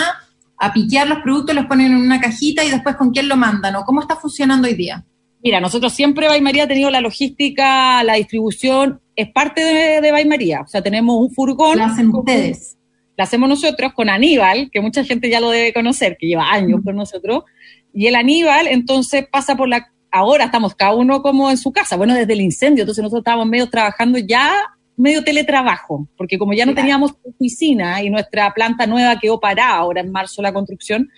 a 0.58 0.72
piquear 0.74 1.08
los 1.08 1.20
productos, 1.20 1.54
los 1.54 1.64
ponen 1.64 1.92
en 1.92 1.98
una 1.98 2.20
cajita 2.20 2.62
y 2.62 2.70
después 2.70 2.96
con 2.96 3.12
quién 3.12 3.26
lo 3.26 3.38
mandan 3.38 3.76
o 3.76 3.84
cómo 3.84 4.02
está 4.02 4.16
funcionando 4.16 4.68
hoy 4.68 4.74
día? 4.74 5.04
Mira, 5.42 5.58
nosotros 5.58 5.94
siempre 5.94 6.28
María 6.42 6.64
ha 6.64 6.68
tenido 6.68 6.90
la 6.90 7.00
logística, 7.00 8.04
la 8.04 8.14
distribución, 8.14 9.00
es 9.16 9.32
parte 9.32 9.64
de, 9.64 10.00
de 10.02 10.24
María. 10.26 10.60
O 10.60 10.66
sea, 10.66 10.82
tenemos 10.82 11.16
un 11.18 11.30
furgón. 11.30 11.78
Lo 11.78 11.84
hacen 11.84 12.14
ustedes. 12.14 12.76
Lo 13.20 13.24
hacemos 13.24 13.50
nosotros 13.50 13.92
con 13.92 14.08
Aníbal, 14.08 14.70
que 14.72 14.80
mucha 14.80 15.04
gente 15.04 15.28
ya 15.28 15.40
lo 15.40 15.50
debe 15.50 15.74
conocer, 15.74 16.16
que 16.18 16.26
lleva 16.26 16.50
años 16.50 16.80
con 16.82 16.96
nosotros. 16.96 17.44
Y 17.92 18.06
el 18.06 18.14
Aníbal, 18.14 18.66
entonces, 18.66 19.26
pasa 19.30 19.58
por 19.58 19.68
la. 19.68 19.92
Ahora 20.10 20.46
estamos 20.46 20.74
cada 20.74 20.94
uno 20.94 21.20
como 21.20 21.50
en 21.50 21.58
su 21.58 21.70
casa, 21.70 21.98
bueno, 21.98 22.14
desde 22.14 22.32
el 22.32 22.40
incendio, 22.40 22.84
entonces 22.84 23.02
nosotros 23.02 23.20
estábamos 23.20 23.46
medio 23.46 23.68
trabajando 23.68 24.18
ya 24.18 24.54
medio 24.96 25.22
teletrabajo, 25.22 26.08
porque 26.16 26.38
como 26.38 26.54
ya 26.54 26.64
no 26.64 26.74
teníamos 26.74 27.12
oficina 27.22 28.02
y 28.02 28.08
nuestra 28.08 28.54
planta 28.54 28.86
nueva 28.86 29.18
quedó 29.18 29.38
parada 29.38 29.76
ahora 29.76 30.00
en 30.00 30.10
marzo 30.10 30.40
la 30.40 30.54
construcción, 30.54 31.10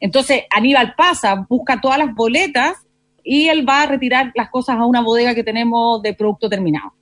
entonces 0.00 0.42
Aníbal 0.50 0.96
pasa, 0.96 1.46
busca 1.48 1.80
todas 1.80 1.98
las 1.98 2.12
boletas 2.16 2.78
y 3.22 3.46
él 3.46 3.66
va 3.66 3.82
a 3.82 3.86
retirar 3.86 4.32
las 4.34 4.50
cosas 4.50 4.76
a 4.76 4.84
una 4.86 5.02
bodega 5.02 5.36
que 5.36 5.44
tenemos 5.44 6.02
de 6.02 6.14
producto 6.14 6.48
terminado. 6.48 6.94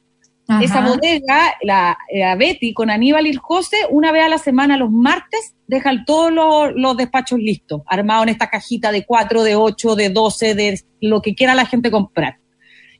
Esa 0.61 0.81
bodega, 0.87 1.55
la, 1.63 1.99
Betty 2.39 2.73
con 2.73 2.89
Aníbal 2.89 3.27
y 3.27 3.31
el 3.31 3.39
José, 3.39 3.77
una 3.91 4.13
vez 4.13 4.25
a 4.25 4.29
la 4.29 4.39
semana, 4.39 4.77
los 4.77 4.93
martes, 4.93 5.55
dejan 5.67 6.05
todos 6.05 6.33
los, 6.75 6.97
despachos 6.97 7.41
listos, 7.41 7.83
armados 7.87 8.25
en 8.25 8.29
esta 8.29 8.49
cajita 8.49 8.93
de 8.93 9.05
4, 9.05 9.43
de 9.43 9.57
8, 9.57 9.97
de 9.97 10.11
12, 10.11 10.55
de 10.55 10.81
lo 11.01 11.21
que 11.21 11.35
quiera 11.35 11.55
la 11.55 11.67
gente 11.67 11.91
comprar. 11.91 12.39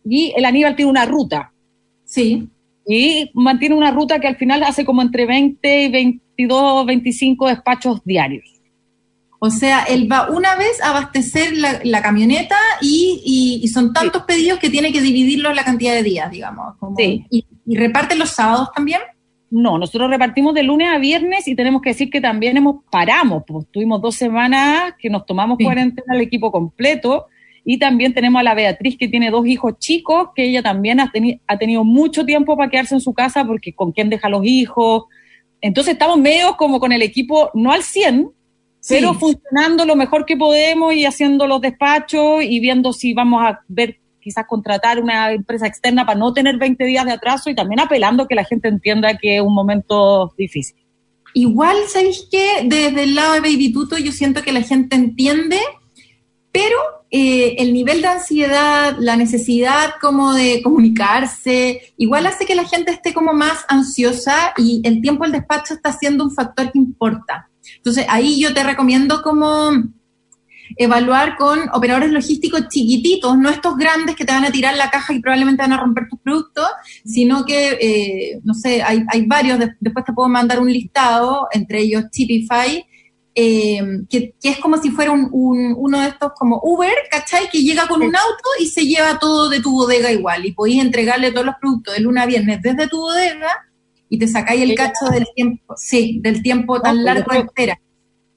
Y 0.05 0.33
el 0.37 0.45
Aníbal 0.45 0.75
tiene 0.75 0.91
una 0.91 1.05
ruta. 1.05 1.53
Sí 2.05 2.49
y 2.87 3.31
mantiene 3.35 3.75
una 3.75 3.91
ruta 3.91 4.21
que 4.21 4.29
al 4.29 4.37
final 4.37 4.63
hace 4.63 4.85
como 4.85 5.03
entre 5.03 5.27
20 5.27 5.83
y 5.83 5.91
22, 5.91 6.87
25 6.87 7.49
despachos 7.49 8.05
diarios. 8.05 8.56
O 9.39 9.51
sea, 9.51 9.83
él 9.85 10.11
va 10.11 10.31
una 10.31 10.57
vez 10.57 10.81
a 10.83 10.91
abastecer 10.91 11.53
la, 11.57 12.03
camioneta 12.03 12.57
y, 12.81 13.61
y, 13.63 13.69
son 13.69 13.93
tantos 13.93 14.23
pedidos 14.23 14.59
que 14.59 14.71
tiene 14.71 14.93
que 14.93 15.01
dividirlo 15.01 15.51
en 15.51 15.57
la 15.57 15.65
cantidad 15.65 15.93
de 15.93 16.03
días, 16.03 16.31
digamos. 16.31 16.75
sí. 16.97 17.25
y, 17.31 17.47
¿Y 17.67 17.77
reparte 17.77 18.15
los 18.15 18.31
sábados 18.31 18.71
también? 18.75 19.01
No, 19.51 19.77
nosotros 19.79 20.09
repartimos 20.09 20.55
de 20.55 20.63
lunes 20.63 20.89
a 20.89 20.99
viernes 20.99 21.47
y 21.49 21.57
tenemos 21.57 21.83
que 21.83 21.91
decir 21.91 22.11
que 22.11 22.21
también 22.21 22.57
hemos 22.57 22.85
paramos, 22.91 23.43
pues 23.47 23.67
tuvimos 23.71 24.01
dos 24.01 24.15
semanas 24.15 24.95
que 24.99 25.11
nos 25.11 25.27
tomamos 25.27 25.59
cuarentena 25.63 26.15
el 26.15 26.21
equipo 26.21 26.53
completo 26.53 27.27
y 27.65 27.79
también 27.79 28.15
tenemos 28.15 28.41
a 28.41 28.45
la 28.45 28.55
Beatriz, 28.55 28.97
que 28.97 29.09
tiene 29.09 29.31
dos 29.31 29.47
hijos 29.47 29.79
chicos, 29.79 30.29
que 30.37 30.45
ella 30.45 30.63
también 30.63 31.01
ha, 31.01 31.13
ha 31.49 31.59
tenido 31.59 31.83
mucho 31.83 32.25
tiempo 32.25 32.57
para 32.57 32.71
quedarse 32.71 32.95
en 32.95 33.01
su 33.01 33.13
casa, 33.13 33.45
porque 33.45 33.73
con 33.73 33.91
quién 33.91 34.09
deja 34.09 34.29
los 34.29 34.45
hijos. 34.45 35.05
Entonces 35.61 35.95
estamos 35.95 36.19
medio 36.19 36.57
como 36.57 36.79
con 36.79 36.93
el 36.93 37.03
equipo, 37.03 37.51
no 37.55 37.73
al 37.73 37.83
100, 37.83 38.31
pero 38.89 39.15
funcionando 39.15 39.85
lo 39.85 39.97
mejor 39.97 40.25
que 40.25 40.37
podemos 40.37 40.95
y 40.95 41.05
haciendo 41.05 41.47
los 41.47 41.61
despachos 41.61 42.43
y 42.43 42.61
viendo 42.61 42.93
si 42.93 43.15
vamos 43.15 43.43
a 43.43 43.61
ver 43.69 43.99
quizás 44.21 44.47
contratar 44.47 45.01
una 45.01 45.33
empresa 45.33 45.67
externa 45.67 46.05
para 46.05 46.19
no 46.19 46.33
tener 46.33 46.59
20 46.59 46.85
días 46.85 47.05
de 47.05 47.13
atraso 47.13 47.49
y 47.49 47.55
también 47.55 47.81
apelando 47.81 48.27
que 48.27 48.35
la 48.35 48.45
gente 48.45 48.69
entienda 48.69 49.17
que 49.17 49.37
es 49.37 49.43
un 49.43 49.55
momento 49.55 50.35
difícil. 50.37 50.77
Igual, 51.33 51.77
¿sabéis 51.87 52.27
que 52.31 52.65
Desde 52.65 53.05
el 53.05 53.15
lado 53.15 53.35
de 53.35 53.41
Baby 53.41 53.73
Tuto 53.73 53.99
yo 53.99 54.11
siento 54.11 54.43
que 54.43 54.53
la 54.53 54.63
gente 54.63 54.97
entiende, 54.97 55.61
pero 56.51 56.77
eh, 57.11 57.57
el 57.59 57.73
nivel 57.73 58.03
de 58.03 58.09
ansiedad, 58.09 58.97
la 58.99 59.17
necesidad 59.17 59.91
como 60.01 60.33
de 60.33 60.61
comunicarse, 60.63 61.95
igual 61.97 62.27
hace 62.27 62.47
que 62.47 62.55
la 62.55 62.65
gente 62.65 62.91
esté 62.91 63.15
como 63.15 63.33
más 63.33 63.65
ansiosa 63.69 64.55
y 64.57 64.81
el 64.85 65.01
tiempo 65.01 65.23
del 65.23 65.33
despacho 65.33 65.75
está 65.75 65.93
siendo 65.93 66.25
un 66.25 66.33
factor 66.33 66.73
que 66.73 66.79
importa. 66.79 67.49
Entonces 67.77 68.07
ahí 68.09 68.41
yo 68.41 68.55
te 68.55 68.63
recomiendo 68.63 69.23
como 69.23 69.71
evaluar 70.77 71.37
con 71.37 71.69
operadores 71.73 72.11
logísticos 72.11 72.69
chiquititos, 72.69 73.39
no 73.39 73.51
estos 73.51 73.77
grandes 73.77 74.17
que 74.17 74.25
te 74.25 74.33
van 74.33 74.45
a 74.45 74.51
tirar 74.51 74.77
la 74.77 74.91
caja 74.91 75.13
y 75.13 75.21
probablemente 75.21 75.63
van 75.63 75.73
a 75.73 75.81
romper 75.81 76.09
tus 76.09 76.21
productos, 76.21 76.67
sino 77.05 77.45
que, 77.45 77.79
eh, 77.81 78.41
no 78.43 78.55
sé, 78.55 78.83
hay, 78.83 79.05
hay 79.09 79.27
varios, 79.27 79.59
después 79.81 80.05
te 80.05 80.13
puedo 80.13 80.29
mandar 80.29 80.61
un 80.61 80.73
listado, 80.73 81.47
entre 81.53 81.81
ellos 81.81 82.05
Chipify, 82.11 82.85
eh, 83.39 83.81
que, 84.09 84.35
es 84.43 84.59
como 84.59 84.79
si 84.79 84.91
fuera 84.91 85.13
un, 85.13 85.29
uno 85.77 86.01
de 86.01 86.09
estos 86.09 86.33
como 86.35 86.59
Uber, 86.63 86.95
¿cachai? 87.11 87.51
Que 87.51 87.63
llega 87.63 87.87
con 87.87 88.01
un 88.01 88.17
auto 88.17 88.49
y 88.59 88.67
se 88.67 88.87
lleva 88.87 89.19
todo 89.19 89.51
de 89.51 89.61
tu 89.61 89.73
bodega 89.73 90.11
igual 90.11 90.47
y 90.47 90.53
podéis 90.53 90.83
entregarle 90.83 91.33
todos 91.33 91.45
los 91.45 91.57
productos 91.61 91.95
de 91.95 92.01
luna 92.01 92.23
a 92.23 92.27
viernes 92.27 92.63
desde 92.63 92.89
tu 92.89 92.97
bodega 92.97 93.67
y 94.09 94.19
te 94.19 94.29
sacáis 94.29 94.63
el 94.63 94.75
cacho 94.75 95.07
del 95.11 95.27
tiempo, 95.35 95.75
sí, 95.77 96.21
del 96.23 96.43
tiempo 96.43 96.81
tan 96.81 97.05
largo 97.05 97.33
de 97.33 97.39
espera 97.41 97.81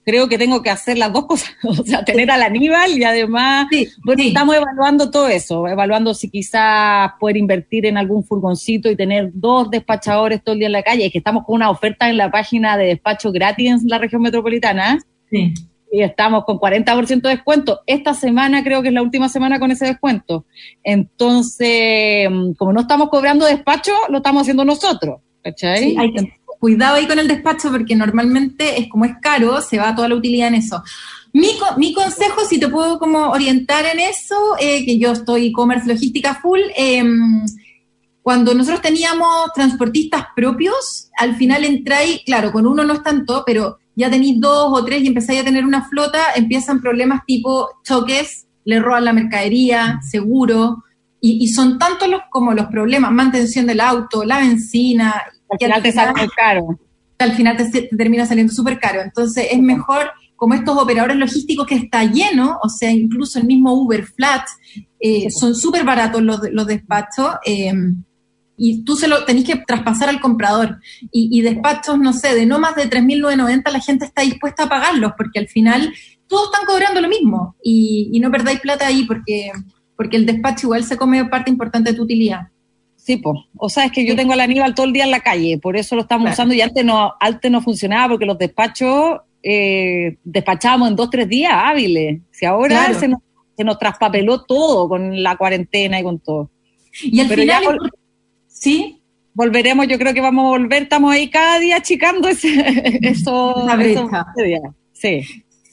creo 0.10 0.28
que 0.28 0.40
tengo 0.40 0.64
que 0.64 0.72
hacer 0.72 0.98
las 0.98 1.14
dos 1.14 1.28
cosas, 1.28 1.52
o 1.64 1.74
sea, 1.84 2.04
tener 2.04 2.32
al 2.32 2.42
Aníbal 2.42 2.98
y 2.98 3.04
además, 3.04 3.68
bueno, 4.04 4.24
estamos 4.24 4.56
evaluando 4.56 5.12
todo 5.12 5.28
eso, 5.28 5.68
evaluando 5.68 6.16
si 6.16 6.32
quizás 6.32 7.12
poder 7.20 7.38
invertir 7.38 7.86
en 7.86 7.96
algún 7.96 8.24
furgoncito 8.24 8.90
y 8.90 8.96
tener 8.96 9.30
dos 9.34 9.70
despachadores 9.70 10.44
todo 10.44 10.54
el 10.54 10.60
día 10.60 10.68
en 10.68 10.72
la 10.74 10.82
calle, 10.82 11.06
es 11.06 11.12
que 11.12 11.20
estamos 11.20 11.46
con 11.46 11.58
una 11.58 11.70
oferta 11.70 12.10
en 12.10 12.18
la 12.18 12.32
página 12.32 12.76
de 12.76 12.88
despacho 12.88 13.32
gratis 13.32 13.70
en 13.70 13.88
la 13.88 14.00
región 14.00 14.24
metropolitana. 14.24 15.00
Sí. 15.30 15.54
Y 15.92 16.02
estamos 16.02 16.44
con 16.46 16.58
40% 16.60 17.22
de 17.22 17.30
descuento. 17.30 17.82
Esta 17.88 18.14
semana 18.14 18.64
creo 18.64 18.82
que 18.82 18.90
es 18.90 18.94
la 18.94 19.02
última 19.02 19.28
semana 19.28 19.60
con 19.60 19.72
ese 19.72 19.86
descuento. 19.86 20.46
Entonces, 20.84 22.30
mm, 22.30 22.54
como 22.54 22.74
no 22.74 22.82
estamos 22.82 23.10
cobrando 23.10 23.46
despacho, 23.46 23.94
lo 24.10 24.18
estamos 24.18 24.42
haciendo 24.42 24.66
nosotros. 24.66 25.22
¿Cachai? 25.44 25.96
hay 25.98 26.14
que, 26.14 26.40
cuidado 26.60 26.96
ahí 26.96 27.08
con 27.08 27.18
el 27.18 27.28
despacho 27.28 27.72
porque 27.72 27.96
normalmente 27.96 28.80
es 28.80 28.90
como 28.90 29.06
es 29.06 29.14
caro, 29.22 29.62
se 29.62 29.78
va 29.78 29.96
toda 29.96 30.10
la 30.10 30.16
utilidad 30.16 30.50
en 30.50 30.56
eso. 30.56 30.84
Mi, 31.32 31.52
mi 31.78 31.94
consejo, 31.94 32.44
si 32.46 32.60
te 32.60 32.68
puedo 32.68 33.00
como 33.00 33.30
orientar 33.30 33.86
en 33.86 34.00
eso, 34.00 34.36
eh, 34.60 34.86
que 34.86 34.98
yo 34.98 35.12
estoy 35.12 35.48
e-commerce 35.48 35.88
logística 35.88 36.36
full, 36.36 36.60
em, 36.76 37.46
cuando 38.22 38.54
nosotros 38.54 38.82
teníamos 38.82 39.54
transportistas 39.56 40.26
propios, 40.36 41.10
al 41.18 41.36
final 41.36 41.64
entráis, 41.64 42.22
claro, 42.26 42.52
con 42.52 42.68
uno 42.68 42.84
no 42.84 42.94
es 42.94 43.04
tanto, 43.04 43.44
pero 43.46 43.80
ya 43.96 44.10
tenéis 44.10 44.40
dos 44.40 44.78
o 44.78 44.84
tres 44.84 45.02
y 45.02 45.08
empezáis 45.08 45.42
a 45.42 45.44
tener 45.44 45.66
una 45.66 45.88
flota, 45.88 46.20
empiezan 46.36 46.82
problemas 46.82 47.22
tipo 47.26 47.70
choques, 47.84 48.48
le 48.66 48.80
roban 48.80 49.06
la 49.06 49.14
mercadería, 49.14 50.00
seguro, 50.02 50.84
y, 51.22 51.44
y 51.44 51.48
son 51.50 51.78
tantos 51.78 52.08
los 52.08 52.22
como 52.30 52.54
los 52.54 52.68
problemas, 52.68 53.12
mantención 53.12 53.66
del 53.66 53.82
auto, 53.82 54.24
la 54.24 54.40
benzina, 54.40 55.24
al 55.50 55.58
final 55.58 55.84
te 55.84 55.92
sale 55.92 56.14
muy 56.14 56.30
caro. 56.30 56.80
Al 57.18 57.34
final 57.34 57.58
te, 57.58 57.90
termina 57.96 58.26
saliendo 58.26 58.54
súper 58.54 58.80
caro. 58.80 59.02
Entonces 59.02 59.48
es 59.52 59.60
mejor, 59.60 60.12
como 60.36 60.54
estos 60.54 60.78
operadores 60.78 61.18
logísticos 61.18 61.68
que 61.68 61.76
está 61.76 62.04
lleno, 62.06 62.58
o 62.64 62.70
sea, 62.70 62.92
incluso 62.92 63.40
el 63.40 63.46
mismo 63.46 63.74
Uber 63.74 64.06
Flat, 64.06 64.46
eh, 65.00 65.30
son 65.30 65.56
súper 65.56 65.84
baratos 65.84 66.22
los, 66.22 66.40
los 66.52 66.68
despachos. 66.68 67.32
Eh, 67.46 67.74
y 68.62 68.84
tú 68.84 68.96
se 68.98 69.08
lo 69.08 69.24
tenés 69.24 69.46
que 69.46 69.56
traspasar 69.56 70.10
al 70.10 70.20
comprador. 70.20 70.80
Y, 71.12 71.42
despachos, 71.42 71.98
no 71.98 72.12
sé, 72.12 72.36
de 72.36 72.46
no 72.46 72.60
más 72.60 72.76
de 72.76 72.90
3.990, 72.90 73.72
la 73.72 73.80
gente 73.80 74.06
está 74.06 74.22
dispuesta 74.22 74.64
a 74.64 74.70
pagarlos, 74.70 75.14
porque 75.16 75.40
al 75.40 75.48
final 75.48 75.94
todos 76.28 76.52
están 76.52 76.66
cobrando 76.66 77.00
lo 77.00 77.08
mismo. 77.08 77.56
Y, 77.64 78.10
y 78.12 78.20
no 78.20 78.30
perdáis 78.30 78.60
plata 78.60 78.88
ahí, 78.88 79.06
porque, 79.06 79.52
porque 80.00 80.16
el 80.16 80.26
despacho 80.26 80.68
igual 80.68 80.86
se 80.86 80.96
come 80.96 81.26
parte 81.26 81.52
importante 81.52 81.92
de 81.92 81.98
tu 81.98 82.04
utilidad. 82.04 82.48
Sí, 82.96 83.22
O 83.58 83.68
sea, 83.68 83.84
es 83.84 83.92
que 83.92 84.06
yo 84.06 84.16
tengo 84.16 84.32
al 84.32 84.40
Aníbal 84.40 84.74
todo 84.74 84.86
el 84.86 84.94
día 84.94 85.04
en 85.04 85.12
la 85.12 85.20
calle, 85.20 85.58
por 85.58 85.76
eso 85.76 85.94
lo 85.98 86.04
estamos 86.04 86.32
usando 86.32 86.56
y 86.56 86.62
antes 86.62 86.86
no, 86.86 87.12
antes 87.20 87.52
no 87.52 87.60
funcionaba 87.62 88.08
porque 88.08 88.26
los 88.26 88.38
despachos 88.38 89.20
eh, 89.44 90.16
despachábamos 90.24 90.88
en 90.88 90.96
dos, 90.96 91.10
tres 91.10 91.28
días 91.28 91.52
hábiles. 91.54 92.22
Si 92.32 92.46
ahora 92.46 92.94
se, 92.94 93.10
nos, 93.10 93.20
se 93.58 93.66
nos 93.66 93.78
traspapeló 93.78 94.46
todo 94.46 94.88
con 94.88 95.22
la 95.22 95.36
cuarentena 95.36 96.00
y 96.00 96.04
con 96.04 96.20
todo. 96.20 96.50
Y 97.04 97.20
al 97.20 97.28
final, 97.28 97.64
¿sí? 98.48 99.02
Volveremos, 99.34 99.86
yo 99.90 100.00
creo 100.00 100.14
que 100.14 100.22
vamos 100.22 100.46
a 100.46 100.48
volver, 100.48 100.84
estamos 100.84 101.12
ahí 101.12 101.30
cada 101.30 101.60
día 101.60 101.76
achicando 101.76 102.30
ese, 102.30 103.00
eso. 103.02 103.68
sí. 104.94 105.24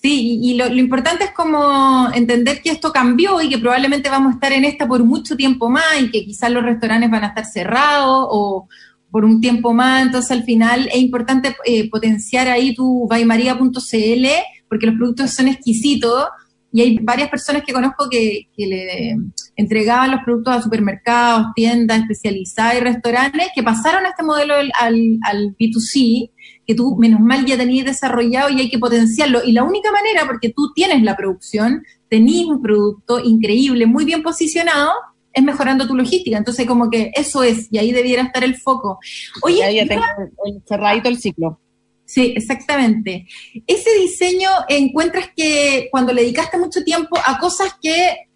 Sí, 0.07 0.39
y 0.41 0.55
lo, 0.55 0.69
importante 0.69 1.25
es 1.25 1.33
como 1.33 2.09
entender 2.15 2.63
que 2.63 2.71
esto 2.71 2.93
cambió 2.93 3.43
y 3.43 3.49
que 3.49 3.59
probablemente 3.59 4.09
vamos 4.09 4.31
a 4.31 4.35
estar 4.35 4.53
en 4.53 4.65
esta 4.65 4.87
por 4.87 5.03
mucho 5.03 5.35
tiempo 5.35 5.69
más 5.69 6.01
y 6.01 6.13
que 6.13 6.25
quizás 6.25 6.49
los 6.53 6.63
restaurantes 6.63 7.11
van 7.11 7.25
a 7.25 7.27
estar 7.27 7.45
cerrados 7.45 8.29
o 8.31 8.69
por 9.11 9.25
un 9.25 9.41
tiempo 9.41 9.75
más. 9.75 10.07
Entonces, 10.07 10.31
al 10.31 10.45
final 10.45 10.89
es 10.93 10.99
importante 10.99 11.57
eh, 11.65 11.91
potenciar 11.91 12.47
ahí 12.47 12.73
tu 12.73 13.09
baimaria.cl 13.09 14.27
porque 14.69 14.87
los 14.87 14.95
productos 14.95 15.33
son 15.33 15.49
exquisitos 15.49 16.27
y 16.73 16.83
hay 16.83 16.99
varias 17.01 17.29
personas 17.29 17.65
que 17.67 17.73
conozco 17.73 18.09
que, 18.09 18.47
le 18.57 19.17
entregaban 19.57 20.13
los 20.13 20.21
productos 20.25 20.55
a 20.55 20.63
supermercados, 20.63 21.49
tiendas 21.57 22.03
especializadas 22.03 22.77
y 22.77 22.81
restaurantes 22.81 23.49
que 23.57 23.65
pasaron 23.65 24.07
a 24.07 24.11
este 24.11 24.23
modelo 24.23 24.55
al, 24.55 25.19
al 25.25 25.57
B2C 25.59 26.31
que 26.67 26.75
tú, 26.75 26.97
menos 26.97 27.21
mal, 27.21 27.47
ya 27.47 27.57
tenías 27.57 27.87
desarrollado 27.87 28.51
y 28.51 28.61
hay 28.61 28.69
que 28.69 28.79
potenciarlo. 28.79 29.45
Y 29.45 29.53
la 29.53 29.65
única 29.65 29.93
manera, 29.93 30.27
porque 30.27 30.51
tú 30.51 30.73
tienes 30.75 31.03
la 31.03 31.17
producción, 31.17 31.85
tenés 32.09 32.45
un 32.47 32.61
producto 32.61 33.21
increíble, 33.21 33.87
muy 33.87 34.05
bien 34.05 34.23
posicionado, 34.23 34.93
es 35.33 35.45
mejorando 35.45 35.87
tu 35.87 35.95
logística. 35.95 36.37
Entonces, 36.37 36.67
como 36.67 36.91
que 36.91 37.13
eso 37.15 37.43
es, 37.43 37.69
y 37.71 37.79
ahí 37.79 37.93
debiera 37.93 38.23
estar 38.23 38.43
el 38.43 38.57
foco. 38.57 38.99
Oye, 39.43 39.75
ya 39.75 39.87
tengo 39.87 40.03
el 40.47 40.63
cerradito 40.67 41.09
el 41.09 41.19
ciclo. 41.19 41.61
Sí, 42.07 42.33
exactamente. 42.37 43.27
Ese 43.67 43.91
diseño 44.01 44.49
encuentras 44.69 45.31
que 45.37 45.89
cuando 45.91 46.13
le 46.13 46.23
dedicaste 46.23 46.57
mucho 46.57 46.83
tiempo 46.85 47.19
a 47.25 47.39
cosas 47.39 47.77
que, 47.83 48.29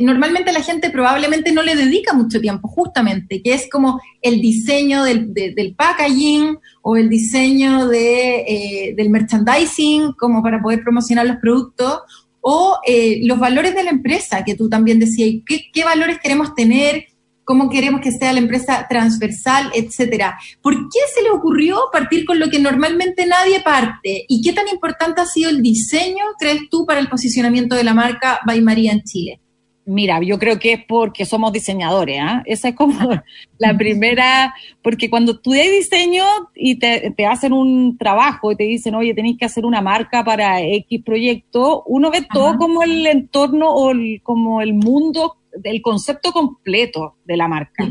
normalmente 0.00 0.52
la 0.52 0.62
gente 0.62 0.90
probablemente 0.90 1.52
no 1.52 1.62
le 1.62 1.76
dedica 1.76 2.14
mucho 2.14 2.40
tiempo, 2.40 2.68
justamente, 2.68 3.42
que 3.42 3.54
es 3.54 3.68
como 3.70 4.00
el 4.22 4.40
diseño 4.40 5.04
del, 5.04 5.74
packaging 5.76 6.58
o 6.82 6.96
el 6.96 7.08
diseño 7.08 7.88
de, 7.88 8.44
eh, 8.46 8.94
del 8.96 9.10
merchandising, 9.10 10.12
como 10.12 10.42
para 10.42 10.62
poder 10.62 10.82
promocionar 10.82 11.26
los 11.26 11.36
productos, 11.36 12.00
o 12.40 12.78
eh, 12.86 13.20
los 13.24 13.38
valores 13.38 13.74
de 13.74 13.84
la 13.84 13.90
empresa, 13.90 14.44
que 14.44 14.54
tú 14.54 14.68
también 14.68 14.98
decías, 14.98 15.42
¿qué, 15.46 15.70
qué 15.72 15.84
valores 15.84 16.18
queremos 16.18 16.54
tener? 16.54 17.06
cómo 17.44 17.68
queremos 17.68 18.00
que 18.00 18.10
sea 18.10 18.32
la 18.32 18.38
empresa 18.38 18.86
transversal, 18.88 19.70
etcétera. 19.74 20.38
¿Por 20.62 20.74
qué 20.74 21.00
se 21.14 21.22
le 21.22 21.30
ocurrió 21.30 21.78
partir 21.92 22.24
con 22.24 22.38
lo 22.38 22.48
que 22.48 22.58
normalmente 22.58 23.26
nadie 23.26 23.60
parte? 23.60 24.24
¿Y 24.28 24.40
qué 24.40 24.52
tan 24.52 24.66
importante 24.68 25.20
ha 25.20 25.26
sido 25.26 25.50
el 25.50 25.62
diseño, 25.62 26.24
crees 26.38 26.62
tú, 26.70 26.86
para 26.86 27.00
el 27.00 27.08
posicionamiento 27.08 27.76
de 27.76 27.84
la 27.84 27.92
marca 27.92 28.40
By 28.46 28.62
María 28.62 28.92
en 28.92 29.02
Chile? 29.02 29.40
Mira, 29.86 30.20
yo 30.22 30.38
creo 30.38 30.58
que 30.58 30.72
es 30.72 30.84
porque 30.84 31.26
somos 31.26 31.52
diseñadores, 31.52 32.18
¿ah? 32.20 32.42
Esa 32.46 32.68
es 32.68 32.74
como 32.74 32.94
la 33.58 33.76
primera, 33.76 34.54
porque 34.82 35.10
cuando 35.10 35.32
estudias 35.32 35.70
diseño 35.70 36.24
y 36.54 36.78
te, 36.78 37.12
hacen 37.26 37.52
un 37.52 37.98
trabajo 37.98 38.52
y 38.52 38.56
te 38.56 38.64
dicen, 38.64 38.94
oye, 38.94 39.14
tenéis 39.14 39.38
que 39.38 39.44
hacer 39.44 39.66
una 39.66 39.82
marca 39.82 40.24
para 40.24 40.62
X 40.62 41.02
proyecto, 41.04 41.82
uno 41.86 42.10
ve 42.10 42.26
todo 42.32 42.56
como 42.56 42.82
el 42.82 43.06
entorno 43.06 43.66
o 43.74 43.92
como 44.22 44.62
el 44.62 44.74
mundo 44.74 45.36
el 45.62 45.82
concepto 45.82 46.32
completo 46.32 47.16
de 47.24 47.36
la 47.36 47.48
marca. 47.48 47.88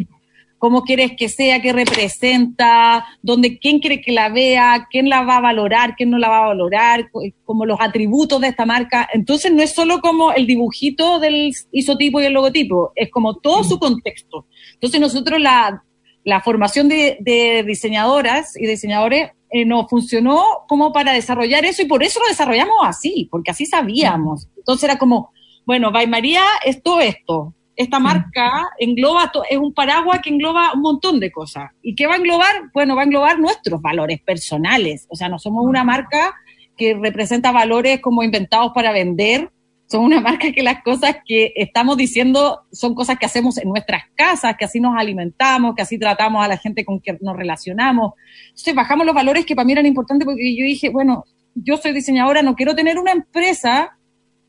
Cómo 0.63 0.83
quieres 0.83 1.11
que 1.17 1.27
sea, 1.27 1.61
qué 1.61 1.73
representa, 1.73 3.05
dónde, 3.21 3.59
quién 3.59 3.79
quiere 3.79 3.99
que 3.99 4.13
la 4.13 4.29
vea, 4.29 4.87
quién 4.89 5.09
la 5.09 5.23
va 5.23 5.35
a 5.35 5.41
valorar, 5.41 5.93
quién 5.97 6.09
no 6.09 6.17
la 6.17 6.29
va 6.29 6.37
a 6.37 6.47
valorar, 6.47 7.09
como 7.43 7.65
los 7.65 7.81
atributos 7.81 8.39
de 8.39 8.47
esta 8.47 8.65
marca. 8.65 9.09
Entonces 9.13 9.51
no 9.51 9.61
es 9.61 9.73
solo 9.73 9.99
como 9.99 10.31
el 10.31 10.47
dibujito 10.47 11.19
del 11.19 11.51
isotipo 11.73 12.21
y 12.21 12.27
el 12.27 12.33
logotipo, 12.33 12.93
es 12.95 13.11
como 13.11 13.39
todo 13.39 13.65
su 13.65 13.77
contexto. 13.77 14.47
Entonces 14.75 15.01
nosotros 15.01 15.41
la, 15.41 15.83
la 16.23 16.39
formación 16.39 16.87
de, 16.87 17.63
diseñadoras 17.67 18.55
y 18.55 18.65
diseñadores 18.65 19.31
eh, 19.49 19.65
nos 19.65 19.89
funcionó 19.89 20.41
como 20.69 20.93
para 20.93 21.11
desarrollar 21.11 21.65
eso 21.65 21.81
y 21.81 21.87
por 21.87 22.03
eso 22.03 22.21
lo 22.21 22.27
desarrollamos 22.27 22.77
así, 22.83 23.27
porque 23.29 23.51
así 23.51 23.65
sabíamos. 23.65 24.47
Entonces 24.55 24.85
era 24.85 24.97
como, 24.97 25.33
bueno, 25.65 25.91
By 25.91 26.07
María 26.07 26.43
es 26.63 26.81
todo 26.81 27.01
esto. 27.01 27.53
Esta 27.75 27.99
marca 27.99 28.69
engloba, 28.77 29.31
es 29.49 29.57
un 29.57 29.73
paraguas 29.73 30.19
que 30.21 30.29
engloba 30.29 30.73
un 30.73 30.81
montón 30.81 31.19
de 31.19 31.31
cosas. 31.31 31.71
¿Y 31.81 31.95
qué 31.95 32.05
va 32.05 32.13
a 32.13 32.17
englobar? 32.17 32.69
Bueno, 32.73 32.95
va 32.95 33.01
a 33.01 33.05
englobar 33.05 33.39
nuestros 33.39 33.81
valores 33.81 34.21
personales. 34.21 35.07
O 35.09 35.15
sea, 35.15 35.29
no 35.29 35.39
somos 35.39 35.65
una 35.65 35.83
marca 35.83 36.35
que 36.77 36.93
representa 36.95 37.51
valores 37.51 37.99
como 37.99 38.23
inventados 38.23 38.71
para 38.73 38.91
vender. 38.91 39.49
Somos 39.87 40.07
una 40.07 40.21
marca 40.21 40.51
que 40.51 40.63
las 40.63 40.83
cosas 40.83 41.17
que 41.25 41.53
estamos 41.55 41.97
diciendo 41.97 42.61
son 42.71 42.95
cosas 42.95 43.17
que 43.17 43.25
hacemos 43.25 43.57
en 43.57 43.69
nuestras 43.69 44.03
casas, 44.15 44.55
que 44.57 44.65
así 44.65 44.79
nos 44.79 44.95
alimentamos, 44.95 45.75
que 45.75 45.81
así 45.81 45.97
tratamos 45.97 46.43
a 46.43 46.47
la 46.47 46.57
gente 46.57 46.85
con 46.85 46.99
que 46.99 47.17
nos 47.21 47.35
relacionamos. 47.35 48.13
Entonces 48.49 48.75
bajamos 48.75 49.05
los 49.05 49.15
valores 49.15 49.45
que 49.45 49.55
para 49.55 49.65
mí 49.65 49.71
eran 49.71 49.85
importantes 49.85 50.25
porque 50.25 50.55
yo 50.55 50.65
dije, 50.65 50.89
bueno, 50.89 51.25
yo 51.55 51.77
soy 51.77 51.91
diseñadora, 51.91 52.41
no 52.41 52.55
quiero 52.55 52.75
tener 52.75 52.97
una 52.97 53.11
empresa 53.11 53.97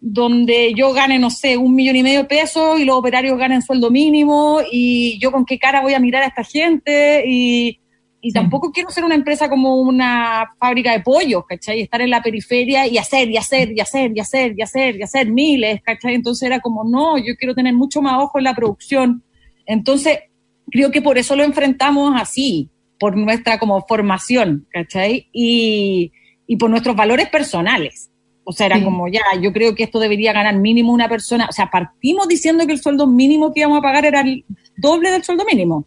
donde 0.06 0.74
yo 0.74 0.92
gane, 0.92 1.18
no 1.18 1.30
sé, 1.30 1.56
un 1.56 1.74
millón 1.74 1.96
y 1.96 2.02
medio 2.02 2.18
de 2.20 2.24
pesos 2.26 2.78
y 2.78 2.84
los 2.84 2.94
operarios 2.94 3.38
ganen 3.38 3.62
sueldo 3.62 3.90
mínimo 3.90 4.60
y 4.70 5.18
yo 5.18 5.32
con 5.32 5.46
qué 5.46 5.58
cara 5.58 5.80
voy 5.80 5.94
a 5.94 5.98
mirar 5.98 6.22
a 6.22 6.26
esta 6.26 6.44
gente 6.44 7.24
y, 7.26 7.80
tampoco 8.34 8.70
quiero 8.70 8.90
ser 8.90 9.04
una 9.04 9.14
empresa 9.14 9.48
como 9.48 9.76
una 9.76 10.50
fábrica 10.58 10.92
de 10.92 11.00
pollos, 11.00 11.44
¿cachai? 11.46 11.80
Estar 11.80 12.02
en 12.02 12.10
la 12.10 12.22
periferia 12.22 12.86
y 12.86 12.98
hacer, 12.98 13.30
y 13.30 13.36
hacer, 13.36 13.72
y 13.72 13.80
hacer, 13.80 14.12
y 14.14 14.20
hacer, 14.20 14.54
y 14.56 14.62
hacer, 14.62 14.96
y 14.96 15.02
hacer 15.02 15.30
miles, 15.30 15.80
¿cachai? 15.82 16.14
Entonces 16.14 16.46
era 16.46 16.60
como, 16.60 16.84
no, 16.84 17.16
yo 17.18 17.34
quiero 17.38 17.54
tener 17.54 17.74
mucho 17.74 18.02
más 18.02 18.18
ojo 18.18 18.38
en 18.38 18.44
la 18.44 18.54
producción. 18.54 19.22
Entonces, 19.66 20.18
creo 20.70 20.90
que 20.90 21.02
por 21.02 21.16
eso 21.16 21.36
lo 21.36 21.44
enfrentamos 21.44 22.14
así, 22.18 22.70
por 22.98 23.16
nuestra 23.16 23.58
como 23.58 23.82
formación, 23.86 24.66
¿cachai? 24.70 25.28
Y, 25.32 26.12
y 26.46 26.56
por 26.56 26.70
nuestros 26.70 26.96
valores 26.96 27.28
personales. 27.28 28.10
O 28.44 28.52
sea, 28.52 28.66
era 28.66 28.82
como 28.82 29.08
ya, 29.08 29.22
yo 29.40 29.52
creo 29.52 29.74
que 29.74 29.84
esto 29.84 29.98
debería 29.98 30.32
ganar 30.32 30.56
mínimo 30.56 30.92
una 30.92 31.08
persona. 31.08 31.46
O 31.48 31.52
sea, 31.52 31.70
partimos 31.70 32.28
diciendo 32.28 32.66
que 32.66 32.74
el 32.74 32.80
sueldo 32.80 33.06
mínimo 33.06 33.52
que 33.52 33.60
íbamos 33.60 33.78
a 33.78 33.82
pagar 33.82 34.04
era 34.04 34.20
el 34.20 34.44
doble 34.76 35.10
del 35.10 35.24
sueldo 35.24 35.44
mínimo. 35.44 35.86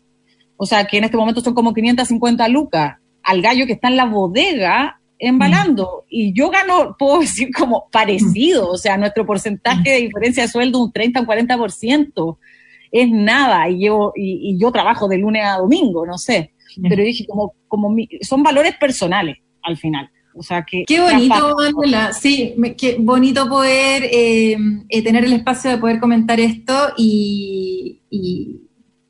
O 0.58 0.66
sea, 0.66 0.86
que 0.86 0.98
en 0.98 1.04
este 1.04 1.18
momento 1.18 1.42
son 1.42 1.54
como 1.54 1.74
550 1.74 2.48
lucas 2.48 2.96
al 3.24 3.42
gallo 3.42 3.68
que 3.68 3.74
está 3.74 3.90
en 3.90 3.98
la 3.98 4.06
bodega 4.06 5.00
embalando. 5.20 6.06
Y 6.10 6.34
yo 6.34 6.50
gano, 6.50 6.96
puedo 6.98 7.20
decir, 7.22 7.50
como 7.54 7.88
parecido. 7.92 8.70
O 8.70 8.78
sea, 8.78 8.98
nuestro 8.98 9.26
porcentaje 9.26 9.92
de 9.92 10.02
diferencia 10.02 10.44
de 10.44 10.50
sueldo, 10.50 10.84
un 10.84 10.92
30, 10.92 11.22
un 11.22 11.28
40%, 11.28 12.38
es 12.92 13.10
nada. 13.10 13.70
Y 13.70 13.86
yo, 13.86 14.14
y, 14.16 14.58
yo 14.60 14.72
trabajo 14.72 15.08
de 15.08 15.18
lunes 15.18 15.46
a 15.46 15.58
domingo, 15.58 16.06
no 16.06 16.18
sé. 16.18 16.54
Pero 16.90 17.04
dije, 17.04 17.26
como, 17.28 17.54
como 17.68 17.96
son 18.22 18.44
valores 18.44 18.76
personales 18.78 19.38
al 19.64 19.78
final. 19.78 20.10
O 20.38 20.44
sea, 20.44 20.64
que 20.64 20.86
qué 20.86 21.00
bonito, 21.00 21.56
Manuela. 21.58 22.14
Sí, 22.14 22.56
qué 22.78 22.98
bonito 23.00 23.50
poder 23.50 24.04
eh, 24.04 24.58
eh, 24.88 25.02
tener 25.02 25.26
el 25.26 25.34
espacio 25.34 25.72
de 25.72 25.78
poder 25.78 26.00
comentar 26.00 26.40
esto 26.40 26.94
y, 26.96 28.00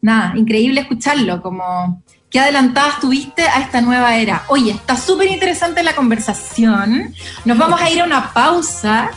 nada, 0.01 0.33
increíble 0.37 0.81
escucharlo, 0.81 1.41
como 1.41 2.01
qué 2.29 2.39
adelantada 2.39 2.89
estuviste 2.91 3.43
a 3.43 3.59
esta 3.59 3.81
nueva 3.81 4.15
era. 4.15 4.43
Oye, 4.47 4.71
está 4.71 4.95
súper 4.95 5.27
interesante 5.27 5.83
la 5.83 5.95
conversación. 5.95 7.13
Nos 7.43 7.57
vamos 7.57 7.81
a 7.81 7.89
ir 7.89 8.01
a 8.01 8.05
una 8.05 8.31
pausa 8.31 9.11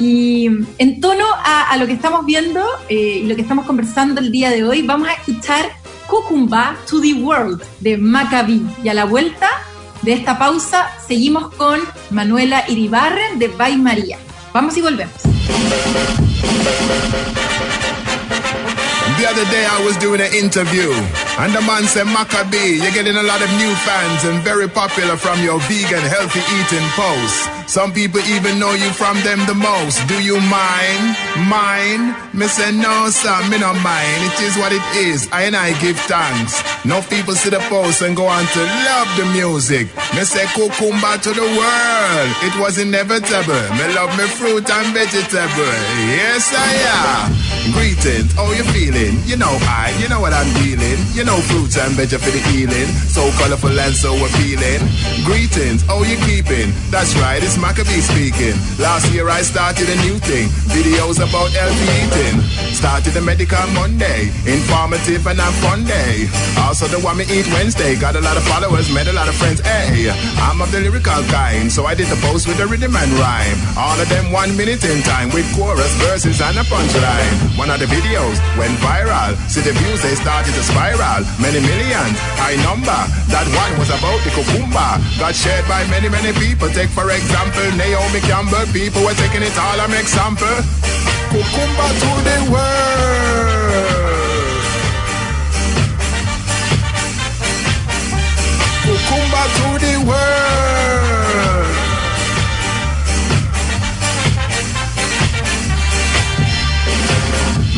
y 0.00 0.48
en 0.78 1.00
tono 1.00 1.24
a, 1.44 1.76
lo 1.76 1.86
que 1.86 1.92
estamos 1.92 2.26
viendo 2.26 2.64
eh, 2.88 3.20
y 3.22 3.26
lo 3.26 3.36
que 3.36 3.42
estamos 3.42 3.66
conversando 3.66 4.20
el 4.20 4.32
día 4.32 4.50
de 4.50 4.64
hoy, 4.64 4.82
vamos 4.82 5.08
a 5.08 5.12
escuchar 5.12 5.66
Cucumba 6.08 6.76
to 6.88 7.00
the 7.00 7.14
World 7.14 7.62
de 7.80 7.96
Maccabi. 7.96 8.66
Y 8.82 8.88
a 8.88 8.94
la 8.94 9.04
vuelta 9.04 9.48
de 10.02 10.12
esta 10.12 10.38
pausa 10.38 10.90
seguimos 11.06 11.54
con 11.54 11.80
Manuela 12.10 12.64
Iribarren 12.68 13.38
de 13.38 13.48
Bay 13.48 13.76
María. 13.76 14.18
Vamos 14.52 14.76
y 14.76 14.82
volvemos. 14.82 15.14
And 21.38 21.54
the 21.54 21.62
man 21.62 21.84
said, 21.84 22.04
Maccabee, 22.04 22.76
you're 22.82 22.92
getting 22.92 23.16
a 23.16 23.22
lot 23.22 23.40
of 23.40 23.50
new 23.56 23.72
fans 23.86 24.24
and 24.24 24.42
very 24.44 24.68
popular 24.68 25.16
from 25.16 25.40
your 25.42 25.58
vegan, 25.64 26.04
healthy 26.04 26.44
eating 26.60 26.86
posts. 26.92 27.48
Some 27.72 27.92
people 27.92 28.20
even 28.28 28.58
know 28.58 28.72
you 28.72 28.90
from 28.92 29.16
them 29.24 29.40
the 29.46 29.54
most. 29.54 29.96
Do 30.08 30.20
you 30.22 30.36
mind? 30.52 31.16
Mind? 31.48 32.12
Me 32.34 32.46
say 32.46 32.70
no, 32.72 33.08
sir, 33.08 33.32
me 33.48 33.58
no 33.58 33.72
mind. 33.80 34.20
It 34.28 34.40
is 34.44 34.56
what 34.58 34.72
it 34.72 34.84
is. 34.96 35.28
I 35.32 35.44
and 35.48 35.56
I 35.56 35.72
give 35.80 35.96
thanks. 36.04 36.60
No 36.84 37.00
people 37.08 37.34
see 37.34 37.48
the 37.48 37.60
post 37.72 38.02
and 38.02 38.14
go 38.14 38.26
on 38.26 38.44
to 38.44 38.60
love 38.60 39.08
the 39.16 39.26
music. 39.32 39.88
Me 40.12 40.24
say 40.24 40.44
cucumber 40.52 41.16
to 41.16 41.30
the 41.32 41.48
world. 41.56 42.30
It 42.44 42.54
was 42.60 42.76
inevitable. 42.76 43.64
Me 43.80 43.84
love 43.96 44.12
me 44.18 44.28
fruit 44.36 44.68
and 44.68 44.92
vegetable. 44.92 45.76
Yes, 46.12 46.52
I 46.52 46.72
am. 46.92 47.72
Greetings, 47.72 48.34
how 48.34 48.50
you 48.52 48.64
feeling? 48.74 49.16
You 49.24 49.36
know 49.36 49.56
I, 49.62 49.96
you 50.00 50.08
know 50.08 50.20
what 50.20 50.32
I'm 50.34 50.50
dealing. 50.60 50.98
You 51.14 51.21
know 51.24 51.38
fruits 51.50 51.78
and 51.78 51.92
veg 51.94 52.10
for 52.10 52.30
the 52.30 52.42
healing. 52.50 52.88
So 53.10 53.30
colorful 53.38 53.72
and 53.72 53.94
so 53.94 54.14
appealing. 54.14 54.82
Greetings, 55.24 55.82
how 55.82 56.02
you 56.02 56.16
keeping? 56.26 56.72
That's 56.90 57.14
right, 57.18 57.42
it's 57.42 57.58
Maccabee 57.58 58.02
speaking. 58.02 58.56
Last 58.78 59.12
year 59.12 59.28
I 59.28 59.42
started 59.42 59.88
a 59.88 59.96
new 60.02 60.18
thing. 60.18 60.48
Videos 60.72 61.18
about 61.22 61.50
healthy 61.52 61.86
eating. 62.02 62.40
Started 62.74 63.16
a 63.16 63.22
medical 63.22 63.66
Monday. 63.72 64.32
Informative 64.46 65.26
and 65.26 65.38
a 65.38 65.50
fun 65.62 65.84
day. 65.84 66.26
Also 66.58 66.86
the 66.86 66.98
one 67.00 67.18
me 67.18 67.24
eat 67.30 67.46
Wednesday. 67.52 67.94
Got 67.96 68.16
a 68.16 68.20
lot 68.20 68.36
of 68.36 68.44
followers, 68.44 68.92
met 68.92 69.06
a 69.06 69.12
lot 69.12 69.28
of 69.28 69.34
friends. 69.34 69.60
Hey, 69.60 70.10
I'm 70.42 70.60
of 70.60 70.70
the 70.72 70.80
lyrical 70.80 71.22
kind. 71.30 71.70
So 71.70 71.86
I 71.86 71.94
did 71.94 72.08
the 72.08 72.18
post 72.26 72.48
with 72.48 72.58
the 72.58 72.66
rhythm 72.66 72.96
and 72.96 73.12
rhyme. 73.20 73.58
All 73.76 73.98
of 74.00 74.08
them 74.08 74.32
one 74.32 74.56
minute 74.56 74.82
in 74.84 75.02
time 75.02 75.30
with 75.30 75.46
chorus, 75.54 75.92
verses 76.02 76.40
and 76.40 76.56
a 76.58 76.64
punchline. 76.66 77.58
One 77.58 77.70
of 77.70 77.78
the 77.78 77.86
videos 77.86 78.40
went 78.58 78.74
viral. 78.80 79.36
See 79.48 79.60
the 79.60 79.72
views, 79.72 80.02
they 80.02 80.14
started 80.14 80.54
to 80.54 80.62
spiral. 80.62 81.11
Many 81.38 81.60
millions, 81.60 82.16
high 82.40 82.56
number. 82.64 83.00
That 83.28 83.44
one 83.52 83.72
was 83.76 83.92
about 83.92 84.16
the 84.24 84.30
cucumber. 84.32 84.96
Got 85.20 85.34
shared 85.36 85.68
by 85.68 85.84
many, 85.92 86.08
many 86.08 86.32
people. 86.40 86.68
Take 86.72 86.88
for 86.88 87.04
example, 87.10 87.68
Naomi 87.76 88.20
Campbell. 88.24 88.64
People 88.72 89.04
were 89.04 89.12
taking 89.20 89.42
it 89.44 89.52
all 89.60 89.76
an 89.76 89.92
example. 89.92 90.48
Cucumber 91.28 91.90
to 92.00 92.10
the 92.24 92.38
world. 92.48 93.92
Cucumber 98.88 99.46
to 99.58 99.68
the 99.84 99.94
world. 100.08 101.21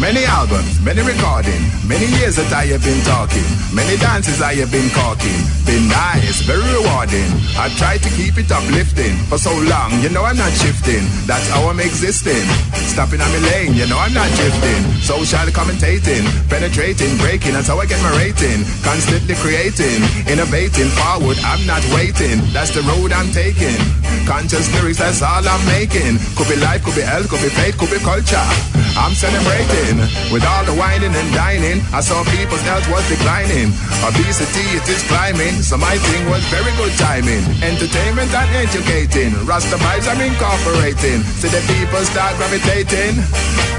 Many 0.05 0.27
albums 0.27 0.75
many 0.85 1.01
recording, 1.01 1.65
many 1.89 2.05
years 2.21 2.37
that 2.37 2.53
I 2.53 2.69
have 2.77 2.85
been 2.85 3.01
talking, 3.09 3.49
many 3.73 3.97
dances 3.97 4.45
I 4.45 4.53
have 4.61 4.69
been 4.69 4.93
caulking. 4.93 5.41
Been 5.65 5.89
nice, 5.89 6.45
very 6.45 6.61
rewarding. 6.61 7.25
I've 7.57 7.73
tried 7.81 8.05
to 8.05 8.13
keep 8.13 8.37
it 8.37 8.53
uplifting 8.53 9.17
for 9.33 9.41
so 9.41 9.49
long, 9.65 9.97
you 10.05 10.13
know 10.13 10.21
I'm 10.29 10.37
not 10.37 10.53
shifting. 10.61 11.09
That's 11.25 11.49
how 11.49 11.73
I'm 11.73 11.81
existing. 11.81 12.45
Stopping 12.93 13.25
on 13.25 13.33
my 13.33 13.41
lane, 13.49 13.73
you 13.73 13.89
know 13.89 13.97
I'm 13.97 14.13
not 14.13 14.29
drifting. 14.37 14.85
Social 15.01 15.49
commentating, 15.57 16.29
penetrating, 16.53 17.17
breaking, 17.17 17.57
that's 17.57 17.73
how 17.73 17.81
I 17.81 17.89
get 17.89 17.97
my 18.05 18.13
rating. 18.21 18.61
Constantly 18.85 19.33
creating, 19.41 20.05
innovating, 20.29 20.93
forward, 21.01 21.41
I'm 21.49 21.65
not 21.65 21.81
waiting. 21.97 22.45
That's 22.53 22.77
the 22.77 22.85
road 22.85 23.09
I'm 23.09 23.33
taking. 23.33 23.81
Conscious 24.29 24.69
lyrics, 24.77 25.01
that's 25.01 25.25
all 25.25 25.41
I'm 25.41 25.65
making. 25.65 26.21
Could 26.37 26.53
be 26.53 26.61
life, 26.61 26.85
could 26.85 26.93
be 26.93 27.01
health, 27.09 27.33
could 27.33 27.41
be 27.41 27.49
faith, 27.49 27.81
could 27.81 27.89
be 27.89 27.97
culture. 28.05 28.84
I'm 28.97 29.15
celebrating 29.15 29.99
with 30.31 30.45
all 30.47 30.65
the 30.65 30.75
whining 30.75 31.15
and 31.15 31.29
dining. 31.35 31.83
I 31.93 32.01
saw 32.01 32.23
people's 32.31 32.63
health 32.63 32.87
was 32.91 33.03
declining. 33.11 33.75
Obesity, 34.07 34.63
it 34.79 34.87
is 34.89 35.03
climbing. 35.11 35.63
So 35.67 35.77
my 35.77 35.99
thing 35.99 36.31
was 36.31 36.43
very 36.47 36.71
good 36.79 36.95
timing. 36.99 37.43
Entertainment 37.63 38.31
and 38.31 38.51
educating. 38.55 39.35
Rasta 39.45 39.77
vibes 39.77 40.07
I'm 40.07 40.21
incorporating. 40.23 41.27
See 41.43 41.51
the 41.51 41.63
people 41.67 42.03
start 42.07 42.37
gravitating. 42.39 43.19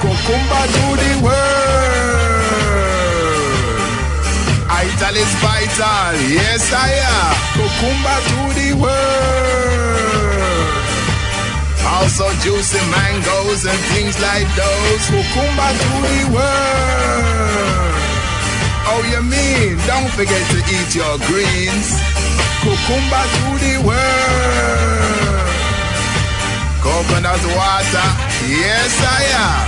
Kukumba 0.04 0.62
to 0.76 0.86
the 1.00 1.12
world. 1.24 2.66
Ital 4.68 5.16
is 5.16 5.32
vital. 5.40 6.12
Yes, 6.28 6.74
I 6.76 6.92
am. 6.92 7.34
Kukumba 7.56 8.16
to 8.28 8.40
the 8.60 8.70
world. 8.84 9.45
Also 11.88 12.26
juicy 12.42 12.80
mangoes 12.92 13.66
and 13.66 13.80
things 13.94 14.20
like 14.20 14.48
those. 14.56 15.04
Kukumba 15.12 15.68
to 15.84 15.94
the 16.10 16.24
world. 16.34 17.96
Oh, 18.88 19.02
you 19.12 19.22
mean? 19.22 19.78
Don't 19.88 20.10
forget 20.18 20.42
to 20.52 20.58
eat 20.76 20.96
your 20.96 21.18
greens. 21.30 21.88
Kukumba 22.62 23.22
to 23.38 23.46
the 23.64 23.76
world. 23.86 25.50
Coconut 26.82 27.44
water. 27.58 28.10
Yes, 28.50 28.94
I 29.02 29.22
am. 29.46 29.66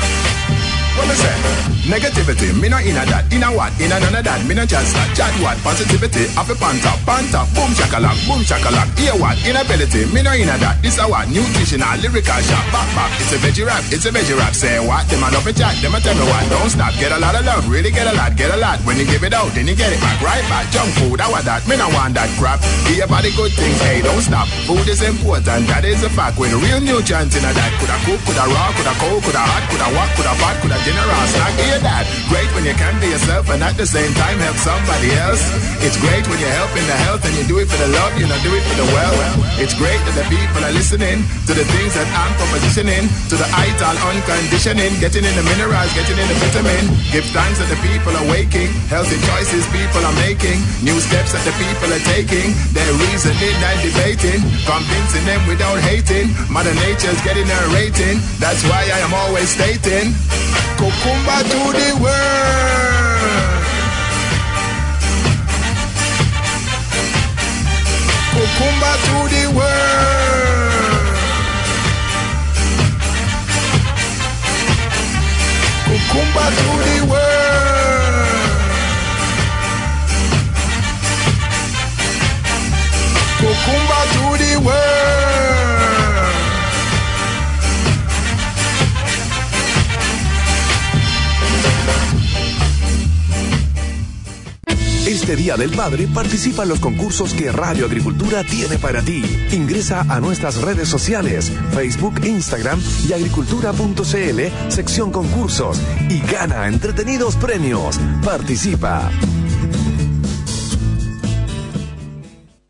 What 0.97 1.07
me 1.07 1.15
say? 1.15 1.76
Negativity, 1.87 2.51
me 2.51 2.67
no 2.67 2.75
inna 2.83 3.07
that, 3.07 3.31
inna 3.31 3.47
what, 3.47 3.71
inna 3.79 3.95
none 3.95 4.19
of 4.19 4.23
that, 4.27 4.43
me 4.43 4.51
no 4.51 4.67
just 4.67 4.91
that. 4.91 5.07
Chat 5.15 5.31
what, 5.39 5.55
positivity, 5.63 6.27
have 6.35 6.51
a 6.51 6.55
panta, 6.59 6.91
panta, 7.07 7.47
boom 7.55 7.71
shakalak, 7.71 8.19
boom 8.27 8.43
shakalak. 8.43 8.91
Hear 8.99 9.15
what, 9.15 9.39
inability, 9.47 10.03
me 10.11 10.19
no 10.19 10.35
inna 10.35 10.59
that. 10.59 10.83
This 10.83 10.99
a 10.99 11.07
what, 11.07 11.31
nutritional, 11.31 11.95
lyrical 12.03 12.43
shop, 12.43 12.67
back 12.75 12.91
back. 12.91 13.15
It's 13.23 13.31
a 13.31 13.39
veggie 13.39 13.63
rap, 13.63 13.87
it's 13.87 14.03
a 14.03 14.11
veggie 14.11 14.35
rap. 14.35 14.51
Say 14.51 14.83
what, 14.83 15.07
them 15.07 15.23
a 15.23 15.31
love 15.31 15.47
a 15.47 15.55
chat, 15.55 15.79
them 15.79 15.95
a 15.95 16.03
tell 16.03 16.11
me 16.11 16.27
what, 16.27 16.43
don't 16.51 16.67
stop. 16.67 16.91
Get 16.99 17.15
a 17.15 17.19
lot 17.23 17.39
of 17.39 17.47
love, 17.47 17.63
really 17.71 17.87
get 17.95 18.03
a 18.03 18.11
lot, 18.19 18.35
get 18.35 18.51
a 18.51 18.59
lot. 18.59 18.83
When 18.83 18.99
you 18.99 19.07
give 19.07 19.23
it 19.23 19.31
out, 19.31 19.55
then 19.55 19.71
you 19.71 19.75
get 19.79 19.95
it 19.95 20.03
back, 20.03 20.19
right 20.19 20.43
back. 20.51 20.67
Junk 20.75 20.91
food, 20.99 21.23
I 21.23 21.31
want 21.31 21.47
that, 21.47 21.63
me 21.71 21.79
no 21.79 21.87
want 21.95 22.19
that 22.19 22.27
crap. 22.35 22.59
Give 22.83 22.99
your 22.99 23.07
body 23.07 23.31
good 23.31 23.55
things, 23.55 23.79
hey, 23.79 24.03
don't 24.03 24.19
stop. 24.19 24.51
Food 24.67 24.83
is 24.91 24.99
important, 24.99 25.71
that 25.71 25.87
is 25.87 26.03
a 26.03 26.11
fact. 26.11 26.35
With 26.35 26.51
real 26.51 26.83
nutrients 26.83 27.39
in 27.39 27.47
a 27.47 27.51
that, 27.55 27.71
coulda 27.79 27.95
cook, 28.03 28.19
coulda 28.27 28.43
raw, 28.43 28.75
coulda 28.75 28.91
cold, 28.99 29.23
coulda 29.23 29.39
hot, 29.39 29.63
coulda 29.71 29.87
walk, 29.95 30.11
coulda 30.19 30.35
bad, 30.35 30.59
coulda 30.59 30.75
generous. 30.83 31.31
Not 31.39 31.55
hear 31.77 31.83
that. 31.85 32.05
Great 32.29 32.49
when 32.57 32.65
you 32.65 32.73
can 32.73 32.93
be 32.99 33.07
yourself 33.07 33.49
and 33.49 33.61
at 33.61 33.77
the 33.77 33.85
same 33.85 34.09
time 34.17 34.37
help 34.41 34.57
somebody 34.57 35.13
else. 35.13 35.41
It's 35.85 35.97
great 36.01 36.25
when 36.25 36.39
you're 36.41 36.57
helping 36.57 36.85
the 36.89 36.97
health 37.05 37.21
and 37.25 37.33
you 37.37 37.45
do 37.45 37.61
it 37.61 37.69
for 37.69 37.77
the 37.77 37.89
love, 37.93 38.17
you 38.17 38.25
not 38.25 38.41
do 38.41 38.51
it 38.53 38.63
for 38.65 38.77
the 38.81 38.87
well. 38.93 39.15
It's 39.61 39.73
great 39.77 40.01
that 40.09 40.15
the 40.17 40.27
people 40.29 40.61
are 40.65 40.73
listening 40.73 41.21
to 41.45 41.53
the 41.53 41.65
things 41.77 41.93
that 41.93 42.07
I'm 42.17 42.33
propositioning, 42.37 43.05
to 43.29 43.35
the 43.37 43.49
ital 43.53 43.95
unconditioning, 44.09 44.97
getting 44.97 45.25
in 45.25 45.33
the 45.37 45.45
minerals, 45.45 45.91
getting 45.93 46.17
in 46.17 46.27
the 46.27 46.37
vitamin. 46.41 46.83
Give 47.13 47.25
thanks 47.33 47.61
that 47.61 47.69
the 47.69 47.79
people 47.85 48.13
are 48.13 48.27
waking, 48.29 48.69
healthy 48.89 49.17
choices 49.21 49.65
people 49.69 50.01
are 50.01 50.17
making, 50.25 50.57
new 50.81 50.97
steps 50.97 51.33
that 51.33 51.43
the 51.45 51.53
people 51.61 51.89
are 51.93 52.05
taking. 52.09 52.53
They're 52.73 52.97
reasoning 52.97 53.57
and 53.57 53.77
debating, 53.85 54.39
convincing 54.65 55.25
them 55.29 55.41
without 55.45 55.77
hating. 55.85 56.33
Mother 56.49 56.73
Nature's 56.85 57.21
getting 57.21 57.45
her 57.45 57.65
rating. 57.73 58.17
That's 58.41 58.65
why 58.65 58.81
I 58.81 58.99
am 59.05 59.13
always 59.13 59.49
stating. 59.53 60.13
Kukumba 60.77 61.41
to 61.49 61.66
the 61.73 61.89
world. 62.01 63.63
Kukumba 68.33 68.91
to 69.05 69.17
the 69.33 69.43
world. 69.57 71.17
Kukumba 75.87 76.45
to 76.57 76.69
the 76.85 76.97
world. 77.09 78.57
Kukumba 83.39 83.99
to 84.13 84.43
the 84.43 84.53
world. 84.65 85.36
Este 95.27 95.43
Día 95.43 95.57
del 95.57 95.71
Padre 95.71 96.07
participa 96.07 96.63
en 96.63 96.69
los 96.69 96.79
concursos 96.79 97.33
que 97.33 97.51
Radio 97.51 97.85
Agricultura 97.85 98.45
tiene 98.45 98.77
para 98.77 99.01
ti. 99.01 99.21
Ingresa 99.51 100.05
a 100.07 100.21
nuestras 100.21 100.61
redes 100.61 100.87
sociales, 100.87 101.51
Facebook, 101.73 102.23
Instagram 102.23 102.79
y 103.09 103.11
agricultura.cl, 103.11 104.71
sección 104.71 105.11
concursos 105.11 105.81
y 106.09 106.21
gana 106.31 106.69
entretenidos 106.69 107.35
premios. 107.35 107.99
Participa. 108.23 109.11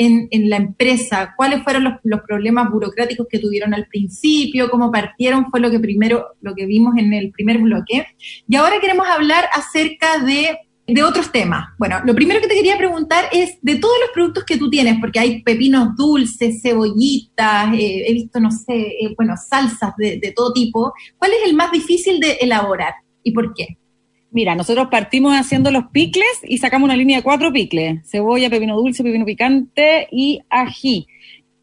en, 0.00 0.48
la 0.48 0.56
empresa, 0.56 1.34
cuáles 1.36 1.62
fueron 1.62 1.98
los, 2.02 2.20
problemas 2.22 2.70
burocráticos 2.70 3.26
que 3.28 3.38
tuvieron 3.38 3.74
al 3.74 3.86
principio, 3.86 4.70
cómo 4.70 4.90
partieron, 4.90 5.50
fue 5.50 5.60
lo 5.60 5.70
que 5.70 5.78
primero, 5.78 6.28
lo 6.40 6.54
que 6.54 6.66
vimos 6.66 6.96
en 6.96 7.12
el 7.12 7.30
primer 7.30 7.58
bloque. 7.58 8.06
Y 8.48 8.56
ahora 8.56 8.80
queremos 8.80 9.06
hablar 9.06 9.44
acerca 9.52 10.18
de 10.24 10.58
de 10.92 11.04
otros 11.04 11.30
temas. 11.30 11.68
Bueno, 11.78 12.00
lo 12.04 12.16
primero 12.16 12.40
que 12.40 12.48
te 12.48 12.54
quería 12.54 12.76
preguntar 12.76 13.26
es 13.30 13.58
de 13.62 13.76
todos 13.76 13.94
los 14.00 14.10
productos 14.12 14.44
que 14.44 14.56
tú 14.56 14.68
tienes, 14.68 14.98
porque 14.98 15.20
hay 15.20 15.40
pepinos 15.42 15.94
dulces, 15.96 16.60
cebollitas, 16.62 17.72
eh, 17.74 18.04
he 18.08 18.12
visto, 18.12 18.40
no 18.40 18.50
sé, 18.50 18.74
eh, 18.74 19.14
bueno, 19.16 19.34
salsas 19.36 19.94
de, 19.96 20.32
todo 20.34 20.52
tipo. 20.52 20.92
¿Cuál 21.16 21.30
es 21.32 21.48
el 21.48 21.54
más 21.54 21.70
difícil 21.70 22.18
de 22.18 22.32
elaborar 22.40 22.94
y 23.22 23.30
por 23.30 23.54
qué? 23.54 23.76
Mira, 24.32 24.54
nosotros 24.54 24.88
partimos 24.90 25.34
haciendo 25.34 25.72
los 25.72 25.88
picles 25.88 26.28
y 26.44 26.58
sacamos 26.58 26.86
una 26.86 26.96
línea 26.96 27.16
de 27.16 27.22
cuatro 27.24 27.52
picles. 27.52 28.08
Cebolla, 28.08 28.48
pepino 28.48 28.76
dulce, 28.76 29.02
pepino 29.02 29.24
picante 29.24 30.06
y 30.12 30.40
ají. 30.48 31.08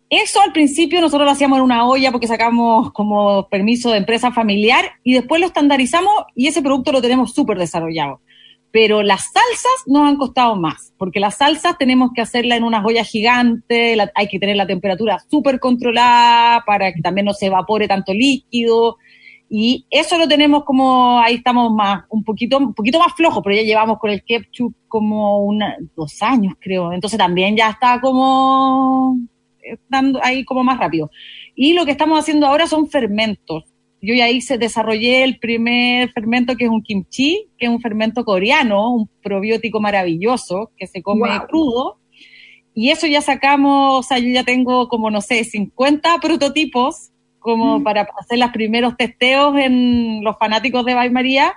Eso 0.10 0.42
al 0.42 0.54
principio 0.54 1.02
nosotros 1.02 1.26
lo 1.26 1.32
hacíamos 1.32 1.58
en 1.58 1.64
una 1.64 1.86
olla 1.86 2.12
porque 2.12 2.28
sacamos 2.28 2.92
como 2.92 3.48
permiso 3.50 3.92
de 3.92 3.98
empresa 3.98 4.32
familiar 4.32 4.86
y 5.04 5.14
después 5.14 5.40
lo 5.40 5.48
estandarizamos 5.48 6.14
y 6.36 6.48
ese 6.48 6.62
producto 6.62 6.92
lo 6.92 7.02
tenemos 7.02 7.34
súper 7.34 7.58
desarrollado. 7.58 8.22
Pero 8.72 9.02
las 9.02 9.32
salsas 9.32 9.84
nos 9.86 10.08
han 10.08 10.18
costado 10.18 10.56
más, 10.58 10.94
porque 10.98 11.22
las 11.22 11.38
salsas 11.38 11.78
tenemos 11.78 12.12
que 12.14 12.22
hacerla 12.22 12.58
en 12.58 12.64
una 12.64 12.86
olla 12.86 13.04
gigante, 13.04 13.98
hay 14.14 14.28
que 14.28 14.40
tener 14.40 14.58
la 14.58 14.68
temperatura 14.68 15.20
súper 15.30 15.60
controlada 15.60 16.64
para 16.66 16.94
que 16.94 17.02
también 17.02 17.26
no 17.26 17.34
se 17.34 17.48
evapore 17.48 17.88
tanto 17.88 18.14
líquido. 18.14 18.98
Y 19.50 19.86
eso 19.90 20.18
lo 20.18 20.28
tenemos 20.28 20.64
como, 20.66 21.20
ahí 21.20 21.36
estamos 21.36 21.72
más, 21.72 22.04
un 22.10 22.24
poquito, 22.24 22.58
un 22.58 22.74
poquito 22.74 23.00
más 23.00 23.14
flojo, 23.14 23.42
pero 23.42 23.56
ya 23.56 23.62
llevamos 23.62 23.98
con 23.98 24.10
el 24.10 24.24
ketchup 24.24 24.74
como 24.88 25.40
una, 25.46 25.78
dos 25.96 26.22
años 26.22 26.56
creo. 26.60 26.92
Entonces 26.92 27.18
también 27.18 27.56
ya 27.56 27.70
está 27.70 28.02
como 28.02 29.18
dando 29.90 30.20
ahí 30.24 30.44
como 30.44 30.64
más 30.64 30.80
rápido. 30.80 31.10
Y 31.56 31.74
lo 31.74 31.86
que 31.86 31.92
estamos 31.92 32.20
haciendo 32.20 32.46
ahora 32.48 32.68
son 32.68 32.88
fermentos. 32.90 33.64
Yo 34.02 34.14
ya 34.14 34.30
hice, 34.30 34.58
desarrollé 34.58 35.24
el 35.24 35.40
primer 35.40 36.12
fermento 36.12 36.56
que 36.56 36.66
es 36.66 36.70
un 36.70 36.84
kimchi, 36.84 37.48
que 37.58 37.66
es 37.66 37.72
un 37.72 37.82
fermento 37.82 38.24
coreano, 38.24 38.94
un 38.94 39.10
probiótico 39.24 39.80
maravilloso 39.80 40.72
que 40.78 40.88
se 40.88 41.02
come 41.02 41.30
crudo. 41.48 42.00
Y 42.76 42.92
eso 42.92 43.08
ya 43.08 43.22
sacamos, 43.22 44.00
o 44.00 44.04
sea, 44.04 44.20
yo 44.20 44.30
ya 44.30 44.44
tengo 44.44 44.88
como, 44.88 45.10
no 45.10 45.22
sé, 45.22 45.44
50 45.44 46.20
prototipos 46.22 47.12
como 47.40 47.80
mm. 47.80 47.84
para 47.84 48.08
hacer 48.20 48.40
los 48.40 48.52
primeros 48.52 48.96
testeos 48.98 49.56
en 49.58 50.24
los 50.24 50.38
fanáticos 50.38 50.86
de 50.86 50.94
Bay 50.94 51.10
María. 51.10 51.54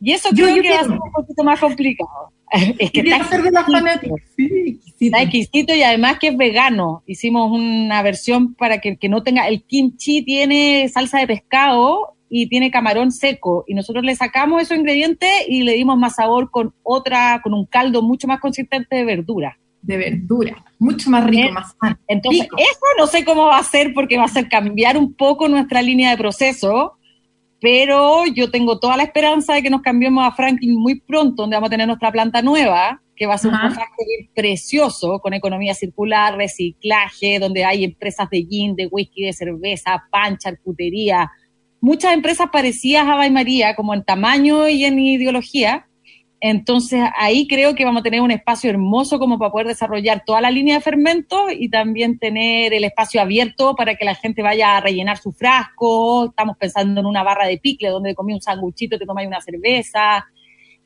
Y 0.00 0.12
eso 0.12 0.30
creo 0.30 0.62
que 0.62 0.70
va 0.70 0.80
a 0.80 0.84
ser 0.84 0.92
un 0.92 1.12
poquito 1.12 1.44
más 1.44 1.60
complicado. 1.60 2.32
es 2.78 2.90
que 2.90 3.00
está 3.00 3.16
exquisito. 3.16 4.16
Sí, 4.36 4.80
está 5.00 5.22
exquisito 5.22 5.74
y 5.74 5.82
además 5.82 6.18
que 6.18 6.28
es 6.28 6.36
vegano. 6.36 7.02
Hicimos 7.06 7.50
una 7.52 8.02
versión 8.02 8.54
para 8.54 8.78
que, 8.78 8.96
que 8.96 9.08
no 9.08 9.22
tenga, 9.22 9.48
el 9.48 9.62
kimchi 9.62 10.22
tiene 10.22 10.88
salsa 10.88 11.18
de 11.18 11.26
pescado 11.26 12.16
y 12.30 12.48
tiene 12.48 12.70
camarón 12.70 13.10
seco 13.10 13.64
y 13.66 13.74
nosotros 13.74 14.04
le 14.04 14.14
sacamos 14.14 14.62
esos 14.62 14.76
ingredientes 14.76 15.30
y 15.48 15.62
le 15.62 15.72
dimos 15.72 15.98
más 15.98 16.16
sabor 16.16 16.50
con 16.50 16.74
otra, 16.82 17.40
con 17.42 17.54
un 17.54 17.66
caldo 17.66 18.02
mucho 18.02 18.26
más 18.26 18.40
consistente 18.40 18.96
de 18.96 19.04
verdura. 19.04 19.58
De 19.80 19.96
verdura, 19.96 20.64
mucho 20.78 21.08
más 21.08 21.24
rico, 21.26 21.52
más 21.52 21.74
sano. 21.80 21.98
Entonces, 22.08 22.46
eso 22.56 22.86
no 22.98 23.06
sé 23.06 23.24
cómo 23.24 23.46
va 23.46 23.58
a 23.58 23.62
ser 23.62 23.94
porque 23.94 24.18
va 24.18 24.24
a 24.24 24.28
ser 24.28 24.48
cambiar 24.48 24.98
un 24.98 25.14
poco 25.14 25.48
nuestra 25.48 25.80
línea 25.82 26.10
de 26.10 26.16
proceso, 26.16 26.98
pero 27.60 28.26
yo 28.26 28.50
tengo 28.50 28.78
toda 28.78 28.96
la 28.96 29.04
esperanza 29.04 29.54
de 29.54 29.62
que 29.62 29.70
nos 29.70 29.82
cambiemos 29.82 30.26
a 30.26 30.32
Franklin 30.32 30.78
muy 30.78 31.00
pronto, 31.00 31.42
donde 31.42 31.56
vamos 31.56 31.68
a 31.68 31.70
tener 31.70 31.86
nuestra 31.86 32.12
planta 32.12 32.42
nueva, 32.42 33.00
que 33.16 33.26
va 33.26 33.34
a 33.34 33.38
ser 33.38 33.50
un 33.50 33.58
factory 33.58 34.30
precioso, 34.34 35.18
con 35.18 35.34
economía 35.34 35.74
circular, 35.74 36.36
reciclaje, 36.36 37.38
donde 37.40 37.64
hay 37.64 37.84
empresas 37.84 38.30
de 38.30 38.44
gin, 38.44 38.76
de 38.76 38.86
whisky, 38.86 39.24
de 39.24 39.32
cerveza, 39.32 40.04
pan, 40.10 40.38
charcutería, 40.38 41.30
muchas 41.80 42.14
empresas 42.14 42.48
parecidas 42.52 43.08
a 43.08 43.16
Bay 43.16 43.30
María, 43.30 43.74
como 43.74 43.92
en 43.92 44.04
tamaño 44.04 44.68
y 44.68 44.84
en 44.84 44.98
ideología, 44.98 45.87
entonces 46.40 47.02
ahí 47.16 47.48
creo 47.48 47.74
que 47.74 47.84
vamos 47.84 48.00
a 48.00 48.04
tener 48.04 48.20
un 48.20 48.30
espacio 48.30 48.70
hermoso 48.70 49.18
como 49.18 49.38
para 49.38 49.50
poder 49.50 49.66
desarrollar 49.66 50.22
toda 50.24 50.40
la 50.40 50.52
línea 50.52 50.76
de 50.76 50.80
fermentos 50.80 51.50
y 51.52 51.68
también 51.68 52.18
tener 52.18 52.72
el 52.72 52.84
espacio 52.84 53.20
abierto 53.20 53.74
para 53.74 53.96
que 53.96 54.04
la 54.04 54.14
gente 54.14 54.42
vaya 54.42 54.76
a 54.76 54.80
rellenar 54.80 55.18
su 55.18 55.32
frasco. 55.32 56.26
Estamos 56.26 56.56
pensando 56.56 57.00
en 57.00 57.06
una 57.06 57.24
barra 57.24 57.46
de 57.46 57.58
picle 57.58 57.88
donde 57.88 58.14
comí 58.14 58.34
un 58.34 58.40
sanguchito, 58.40 58.98
te 58.98 59.06
tomáis 59.06 59.26
una 59.26 59.40
cerveza. 59.40 60.26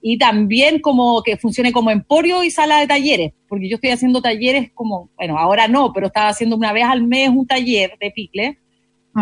Y 0.00 0.18
también 0.18 0.80
como 0.80 1.22
que 1.22 1.36
funcione 1.36 1.70
como 1.70 1.90
emporio 1.90 2.42
y 2.42 2.50
sala 2.50 2.80
de 2.80 2.88
talleres, 2.88 3.34
porque 3.46 3.68
yo 3.68 3.76
estoy 3.76 3.90
haciendo 3.90 4.20
talleres 4.20 4.72
como, 4.72 5.10
bueno, 5.16 5.38
ahora 5.38 5.68
no, 5.68 5.92
pero 5.92 6.08
estaba 6.08 6.28
haciendo 6.28 6.56
una 6.56 6.72
vez 6.72 6.84
al 6.84 7.04
mes 7.06 7.28
un 7.28 7.46
taller 7.46 7.96
de 8.00 8.10
picle. 8.10 8.58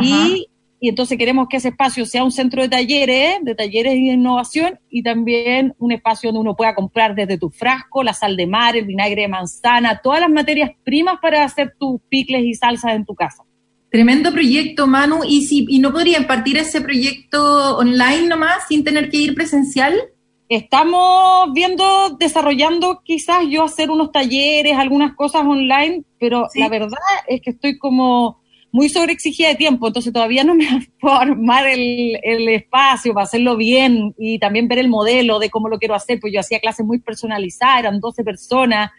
Y 0.00 0.46
y 0.82 0.88
entonces 0.88 1.18
queremos 1.18 1.46
que 1.48 1.58
ese 1.58 1.68
espacio 1.68 2.06
sea 2.06 2.24
un 2.24 2.32
centro 2.32 2.62
de 2.62 2.70
talleres, 2.70 3.36
de 3.42 3.54
talleres 3.54 3.96
y 3.96 4.08
de 4.08 4.14
innovación 4.14 4.80
y 4.88 5.02
también 5.02 5.74
un 5.78 5.92
espacio 5.92 6.28
donde 6.28 6.40
uno 6.40 6.56
pueda 6.56 6.74
comprar 6.74 7.14
desde 7.14 7.36
tu 7.36 7.50
frasco 7.50 8.02
la 8.02 8.14
sal 8.14 8.34
de 8.34 8.46
mar, 8.46 8.74
el 8.74 8.86
vinagre 8.86 9.22
de 9.22 9.28
manzana, 9.28 10.00
todas 10.02 10.20
las 10.20 10.30
materias 10.30 10.70
primas 10.82 11.18
para 11.20 11.44
hacer 11.44 11.74
tus 11.78 12.00
picles 12.08 12.42
y 12.44 12.54
salsas 12.54 12.94
en 12.94 13.04
tu 13.04 13.14
casa. 13.14 13.44
Tremendo 13.90 14.32
proyecto, 14.32 14.86
Manu. 14.86 15.20
¿Y, 15.26 15.42
si, 15.42 15.66
y 15.68 15.80
no 15.80 15.92
podrían 15.92 16.26
partir 16.26 16.56
ese 16.56 16.80
proyecto 16.80 17.76
online 17.76 18.28
nomás 18.28 18.66
sin 18.68 18.82
tener 18.82 19.10
que 19.10 19.18
ir 19.18 19.34
presencial? 19.34 19.94
Estamos 20.48 21.52
viendo, 21.52 22.16
desarrollando 22.18 23.02
quizás 23.04 23.44
yo 23.50 23.64
hacer 23.64 23.90
unos 23.90 24.12
talleres, 24.12 24.76
algunas 24.78 25.14
cosas 25.14 25.42
online, 25.42 26.04
pero 26.18 26.48
la 26.54 26.68
verdad 26.68 26.98
es 27.28 27.42
que 27.42 27.50
estoy 27.50 27.78
como 27.78 28.39
muy 28.72 28.88
sobreexigida 28.88 29.48
de 29.48 29.54
tiempo, 29.56 29.88
entonces 29.88 30.12
todavía 30.12 30.44
no 30.44 30.54
me 30.54 30.66
puedo 31.00 31.14
armar 31.14 31.66
el, 31.66 32.18
el, 32.22 32.48
espacio 32.48 33.12
para 33.12 33.24
hacerlo 33.24 33.56
bien 33.56 34.14
y 34.18 34.38
también 34.38 34.68
ver 34.68 34.78
el 34.78 34.88
modelo 34.88 35.38
de 35.38 35.50
cómo 35.50 35.68
lo 35.68 35.78
quiero 35.78 35.94
hacer, 35.94 36.20
pues 36.20 36.32
yo 36.32 36.40
hacía 36.40 36.60
clases 36.60 36.86
muy 36.86 36.98
personalizadas, 36.98 37.80
eran 37.80 38.00
12 38.00 38.24
personas, 38.24 38.90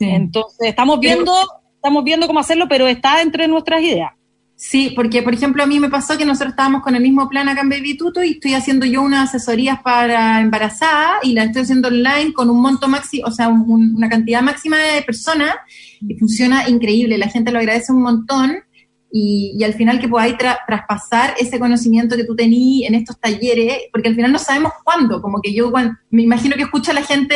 entonces 0.00 0.68
estamos 0.68 1.00
viendo, 1.00 1.32
estamos 1.74 2.04
viendo 2.04 2.26
cómo 2.26 2.38
hacerlo, 2.38 2.66
pero 2.68 2.86
está 2.86 3.20
entre 3.20 3.48
nuestras 3.48 3.82
ideas. 3.82 4.12
Sí, 4.60 4.92
porque 4.96 5.22
por 5.22 5.34
ejemplo 5.34 5.62
a 5.62 5.66
mí 5.66 5.78
me 5.78 5.88
pasó 5.88 6.18
que 6.18 6.24
nosotros 6.24 6.50
estábamos 6.50 6.82
con 6.82 6.96
el 6.96 7.00
mismo 7.00 7.28
plan 7.28 7.48
acá 7.48 7.60
en 7.60 7.68
Baby 7.68 7.96
Tuto 7.96 8.24
y 8.24 8.32
estoy 8.32 8.54
haciendo 8.54 8.86
yo 8.86 9.02
unas 9.02 9.28
asesorías 9.28 9.80
para 9.82 10.40
embarazada 10.40 11.18
y 11.22 11.32
la 11.32 11.44
estoy 11.44 11.62
haciendo 11.62 11.86
online 11.86 12.32
con 12.32 12.50
un 12.50 12.60
monto 12.60 12.88
máximo, 12.88 13.28
o 13.28 13.30
sea, 13.30 13.48
una 13.48 14.08
cantidad 14.08 14.42
máxima 14.42 14.76
de 14.78 15.02
personas 15.02 15.54
y 16.00 16.12
funciona 16.16 16.68
increíble, 16.68 17.18
la 17.18 17.28
gente 17.28 17.52
lo 17.52 17.60
agradece 17.60 17.92
un 17.92 18.02
montón 18.02 18.64
y, 19.10 19.62
al 19.64 19.74
final 19.74 19.98
que 19.98 20.08
podáis 20.08 20.36
traspasar 20.36 21.34
ese 21.38 21.58
conocimiento 21.58 22.16
que 22.16 22.24
tú 22.24 22.36
tenías 22.36 22.88
en 22.88 22.94
estos 22.94 23.18
talleres, 23.18 23.84
porque 23.92 24.08
al 24.08 24.14
final 24.14 24.32
no 24.32 24.38
sabemos 24.38 24.72
cuándo, 24.84 25.22
como 25.22 25.40
que 25.40 25.52
yo 25.52 25.72
me 26.10 26.22
imagino 26.22 26.56
que 26.56 26.62
escucha 26.62 26.92
la 26.92 27.02
gente, 27.02 27.34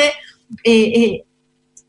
eh, 0.64 0.92
eh, 0.94 1.24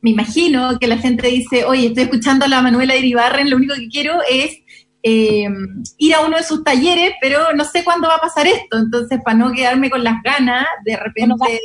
me 0.01 0.11
imagino 0.11 0.79
que 0.79 0.87
la 0.87 0.97
gente 0.97 1.27
dice, 1.27 1.65
oye, 1.65 1.87
estoy 1.87 2.03
escuchando 2.03 2.45
a 2.45 2.49
la 2.49 2.61
Manuela 2.61 2.95
Iribarren, 2.95 3.49
lo 3.49 3.57
único 3.57 3.75
que 3.75 3.89
quiero 3.89 4.19
es 4.29 4.59
eh, 5.03 5.49
ir 5.97 6.15
a 6.15 6.21
uno 6.21 6.37
de 6.37 6.43
sus 6.43 6.63
talleres, 6.63 7.13
pero 7.21 7.53
no 7.53 7.65
sé 7.65 7.83
cuándo 7.83 8.07
va 8.07 8.15
a 8.15 8.21
pasar 8.21 8.47
esto, 8.47 8.77
entonces 8.77 9.19
para 9.23 9.37
no 9.37 9.51
quedarme 9.51 9.89
con 9.89 10.03
las 10.03 10.21
ganas, 10.23 10.65
de 10.85 10.95
repente... 10.95 11.59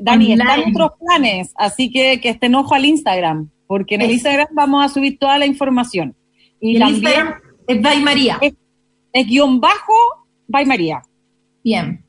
Dani, 0.00 0.32
están 0.32 0.60
nuestros 0.60 0.92
planes, 1.00 1.52
así 1.56 1.90
que 1.90 2.20
que 2.20 2.28
estén 2.28 2.54
ojo 2.54 2.72
al 2.74 2.84
Instagram, 2.84 3.50
porque 3.66 3.96
en 3.96 4.02
el 4.02 4.12
Instagram 4.12 4.46
vamos 4.52 4.84
a 4.84 4.88
subir 4.88 5.18
toda 5.18 5.38
la 5.38 5.46
información. 5.46 6.14
Y, 6.60 6.76
el 6.76 6.88
Instagram 6.88 7.34
es 7.66 7.82
By 7.82 8.02
María. 8.02 8.38
Es, 8.40 9.26
guion 9.26 9.60
bajo 9.60 9.92
By 10.46 10.66
María. 10.66 11.02
Bien. 11.62 12.04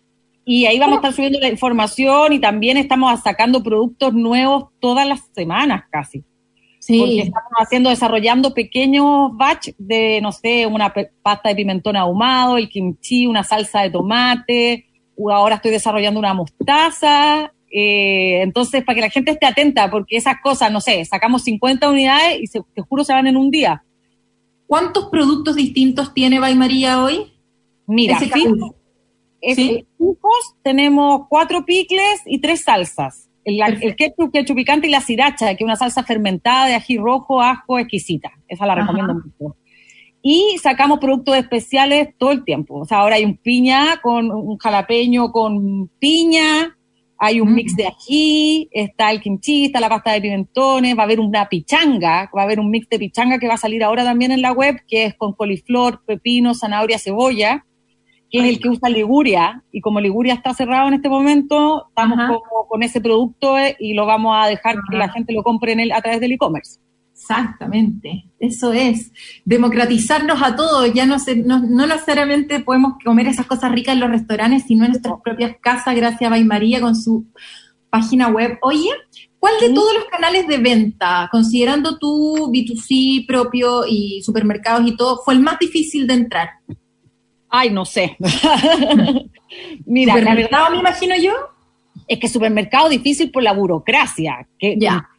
Y 0.45 0.65
ahí 0.65 0.79
vamos 0.79 0.95
a 0.95 0.97
estar 0.97 1.13
subiendo 1.13 1.39
la 1.39 1.49
información 1.49 2.33
y 2.33 2.39
también 2.39 2.77
estamos 2.77 3.19
sacando 3.21 3.61
productos 3.61 4.13
nuevos 4.13 4.69
todas 4.79 5.07
las 5.07 5.21
semanas 5.33 5.83
casi. 5.91 6.23
Sí. 6.79 6.97
Porque 6.97 7.19
estamos 7.19 7.51
haciendo, 7.57 7.89
desarrollando 7.89 8.53
pequeños 8.53 9.31
batch 9.33 9.69
de, 9.77 10.19
no 10.21 10.31
sé, 10.31 10.65
una 10.65 10.93
pasta 11.21 11.49
de 11.49 11.55
pimentón 11.55 11.95
ahumado, 11.95 12.57
el 12.57 12.69
kimchi, 12.69 13.27
una 13.27 13.43
salsa 13.43 13.81
de 13.81 13.91
tomate, 13.91 14.89
ahora 15.31 15.55
estoy 15.55 15.71
desarrollando 15.71 16.19
una 16.19 16.33
mostaza. 16.33 17.53
Eh, 17.71 18.41
entonces, 18.41 18.83
para 18.83 18.95
que 18.95 19.01
la 19.01 19.09
gente 19.09 19.31
esté 19.31 19.45
atenta, 19.45 19.91
porque 19.91 20.17
esas 20.17 20.37
cosas, 20.41 20.71
no 20.71 20.81
sé, 20.81 21.03
sacamos 21.05 21.43
50 21.43 21.89
unidades 21.89 22.41
y 22.41 22.47
se, 22.47 22.61
te 22.73 22.81
juro 22.81 23.03
se 23.03 23.13
van 23.13 23.27
en 23.27 23.37
un 23.37 23.51
día. 23.51 23.83
¿Cuántos 24.69 25.05
productos 25.05 25.55
distintos 25.55 26.13
tiene 26.13 26.39
Bay 26.39 26.53
María 26.53 27.03
hoy? 27.03 27.33
Mira, 27.87 28.19
¿Sí? 28.19 29.87
tenemos 30.61 31.21
cuatro 31.27 31.65
picles 31.65 32.21
y 32.27 32.37
tres 32.37 32.65
salsas. 32.65 33.31
El, 33.43 33.59
el, 33.81 33.95
ketchup, 33.95 34.31
ketchup 34.31 34.55
picante 34.55 34.85
y 34.85 34.91
la 34.91 35.01
sriracha, 35.01 35.47
que 35.55 35.63
es 35.63 35.65
una 35.65 35.75
salsa 35.75 36.03
fermentada 36.03 36.67
de 36.67 36.75
ají 36.75 36.97
rojo, 36.97 37.41
ajo, 37.41 37.79
exquisita. 37.79 38.31
Esa 38.47 38.67
la 38.67 38.75
recomiendo 38.75 39.15
mucho. 39.15 39.55
Y 40.21 40.57
sacamos 40.61 40.99
productos 40.99 41.35
especiales 41.35 42.09
todo 42.19 42.31
el 42.31 42.43
tiempo. 42.43 42.81
O 42.81 42.85
sea, 42.85 42.99
ahora 42.99 43.15
hay 43.15 43.25
un 43.25 43.37
piña 43.37 43.99
con 44.03 44.29
un 44.29 44.59
jalapeño 44.59 45.31
con 45.31 45.87
piña, 45.97 46.77
hay 47.19 47.41
un 47.41 47.53
mix 47.53 47.75
de 47.75 47.85
ají, 47.85 48.69
está 48.71 49.11
el 49.11 49.19
kimchi, 49.19 49.65
está 49.65 49.81
la 49.81 49.89
pasta 49.89 50.13
de 50.13 50.21
pimentones, 50.21 50.97
va 50.97 51.01
a 51.01 51.05
haber 51.05 51.19
una 51.19 51.49
pichanga, 51.49 52.29
va 52.35 52.41
a 52.41 52.45
haber 52.45 52.61
un 52.61 52.71
mix 52.71 52.87
de 52.87 52.97
pichanga 52.97 53.37
que 53.39 53.47
va 53.47 53.55
a 53.55 53.57
salir 53.57 53.83
ahora 53.83 54.05
también 54.05 54.31
en 54.31 54.41
la 54.41 54.53
web, 54.53 54.77
que 54.87 55.03
es 55.05 55.15
con 55.15 55.33
coliflor, 55.33 56.01
pepino, 56.05 56.53
zanahoria, 56.53 56.97
cebolla, 56.97 57.65
que 58.31 58.39
es 58.39 58.45
el 58.45 58.59
que 58.59 58.69
usa 58.69 58.89
Liguria, 58.89 59.63
y 59.71 59.81
como 59.81 59.99
Liguria 59.99 60.33
está 60.33 60.53
cerrado 60.53 60.87
en 60.87 60.93
este 60.93 61.09
momento, 61.09 61.87
estamos 61.89 62.41
con 62.69 62.83
ese 62.83 63.01
producto 63.01 63.57
eh, 63.57 63.75
y 63.79 63.95
lo 63.95 64.05
vamos 64.05 64.37
a 64.39 64.47
dejar 64.47 64.77
que 64.89 64.97
la 64.97 65.09
gente 65.09 65.33
lo 65.33 65.43
compre 65.43 65.73
en 65.73 65.81
el, 65.81 65.91
a 65.91 66.01
través 66.01 66.21
del 66.21 66.31
e-commerce. 66.31 66.79
Exactamente, 67.19 68.25
eso 68.39 68.71
es. 68.71 69.11
Democratizarnos 69.43 70.41
a 70.41 70.55
todos, 70.55 70.91
ya 70.93 71.05
no, 71.05 71.17
no, 71.45 71.85
necesariamente 71.85 72.61
podemos 72.61 72.93
comer 73.03 73.27
esas 73.27 73.45
cosas 73.45 73.71
ricas 73.73 73.93
en 73.93 73.99
los 73.99 74.09
restaurantes, 74.09 74.63
sino 74.65 74.85
en 74.85 74.91
nuestras 74.91 75.15
propias 75.21 75.57
casas, 75.59 75.95
gracias 75.95 76.23
a 76.23 76.29
Bay 76.29 76.45
María 76.45 76.79
con 76.79 76.95
su 76.95 77.25
página 77.89 78.29
web. 78.29 78.57
Oye, 78.61 78.89
¿cuál 79.37 79.53
de 79.59 79.69
todos 79.71 79.93
los 79.93 80.05
canales 80.05 80.47
de 80.47 80.59
venta, 80.59 81.27
considerando 81.29 81.97
tu 81.97 82.51
B2C 82.51 83.27
propio 83.27 83.83
y 83.85 84.21
supermercados 84.23 84.87
y 84.87 84.95
todo, 84.95 85.21
fue 85.23 85.33
el 85.33 85.41
más 85.41 85.59
difícil 85.59 86.07
de 86.07 86.13
entrar? 86.13 86.49
Ay, 87.49 87.69
no 87.69 87.83
sé. 87.83 88.15
Mira, 89.85 90.13
¿Supermercado 90.13 90.71
me 90.71 90.79
imagino 90.79 91.15
yo? 91.17 91.33
Es 92.07 92.17
que 92.17 92.29
supermercado 92.29 92.87
difícil 92.87 93.29
por 93.29 93.43
la 93.43 93.51
burocracia. 93.51 94.47
Que, 94.57 94.77
ya 94.79 95.09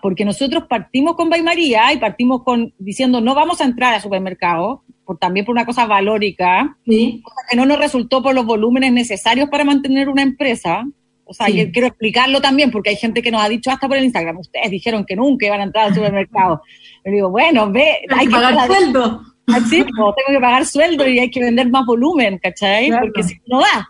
porque 0.00 0.24
nosotros 0.24 0.64
partimos 0.68 1.16
con 1.16 1.28
María 1.28 1.92
y 1.92 1.98
partimos 1.98 2.42
con 2.42 2.72
diciendo 2.78 3.20
no 3.20 3.34
vamos 3.34 3.60
a 3.60 3.64
entrar 3.64 3.94
a 3.94 4.00
supermercado, 4.00 4.82
por, 5.04 5.18
también 5.18 5.44
por 5.44 5.54
una 5.54 5.66
cosa 5.66 5.86
valórica, 5.86 6.76
cosa 6.84 7.42
que 7.48 7.56
no 7.56 7.66
nos 7.66 7.78
resultó 7.78 8.22
por 8.22 8.34
los 8.34 8.46
volúmenes 8.46 8.92
necesarios 8.92 9.48
para 9.48 9.64
mantener 9.64 10.08
una 10.08 10.22
empresa. 10.22 10.84
O 11.24 11.34
sea, 11.34 11.48
yo 11.48 11.70
quiero 11.72 11.88
explicarlo 11.88 12.40
también 12.40 12.70
porque 12.70 12.90
hay 12.90 12.96
gente 12.96 13.22
que 13.22 13.30
nos 13.30 13.42
ha 13.42 13.48
dicho 13.48 13.70
hasta 13.70 13.88
por 13.88 13.96
el 13.96 14.04
Instagram, 14.04 14.38
ustedes 14.38 14.70
dijeron 14.70 15.04
que 15.06 15.16
nunca 15.16 15.46
iban 15.46 15.60
a 15.60 15.64
entrar 15.64 15.86
al 15.86 15.94
supermercado. 15.94 16.62
Le 17.04 17.12
digo, 17.12 17.30
bueno, 17.30 17.70
ve, 17.70 17.98
hay, 18.10 18.26
que 18.26 18.32
pagar 18.32 18.66
sueldo. 18.66 19.22
Sí, 19.68 19.84
tengo 19.84 20.14
que 20.14 20.40
pagar 20.40 20.66
sueldo 20.66 21.08
y 21.08 21.18
hay 21.18 21.30
que 21.30 21.40
vender 21.40 21.68
más 21.70 21.84
volumen, 21.84 22.38
¿cachai? 22.38 22.90
Porque 22.90 23.22
si 23.22 23.36
no 23.46 23.60
da. 23.60 23.88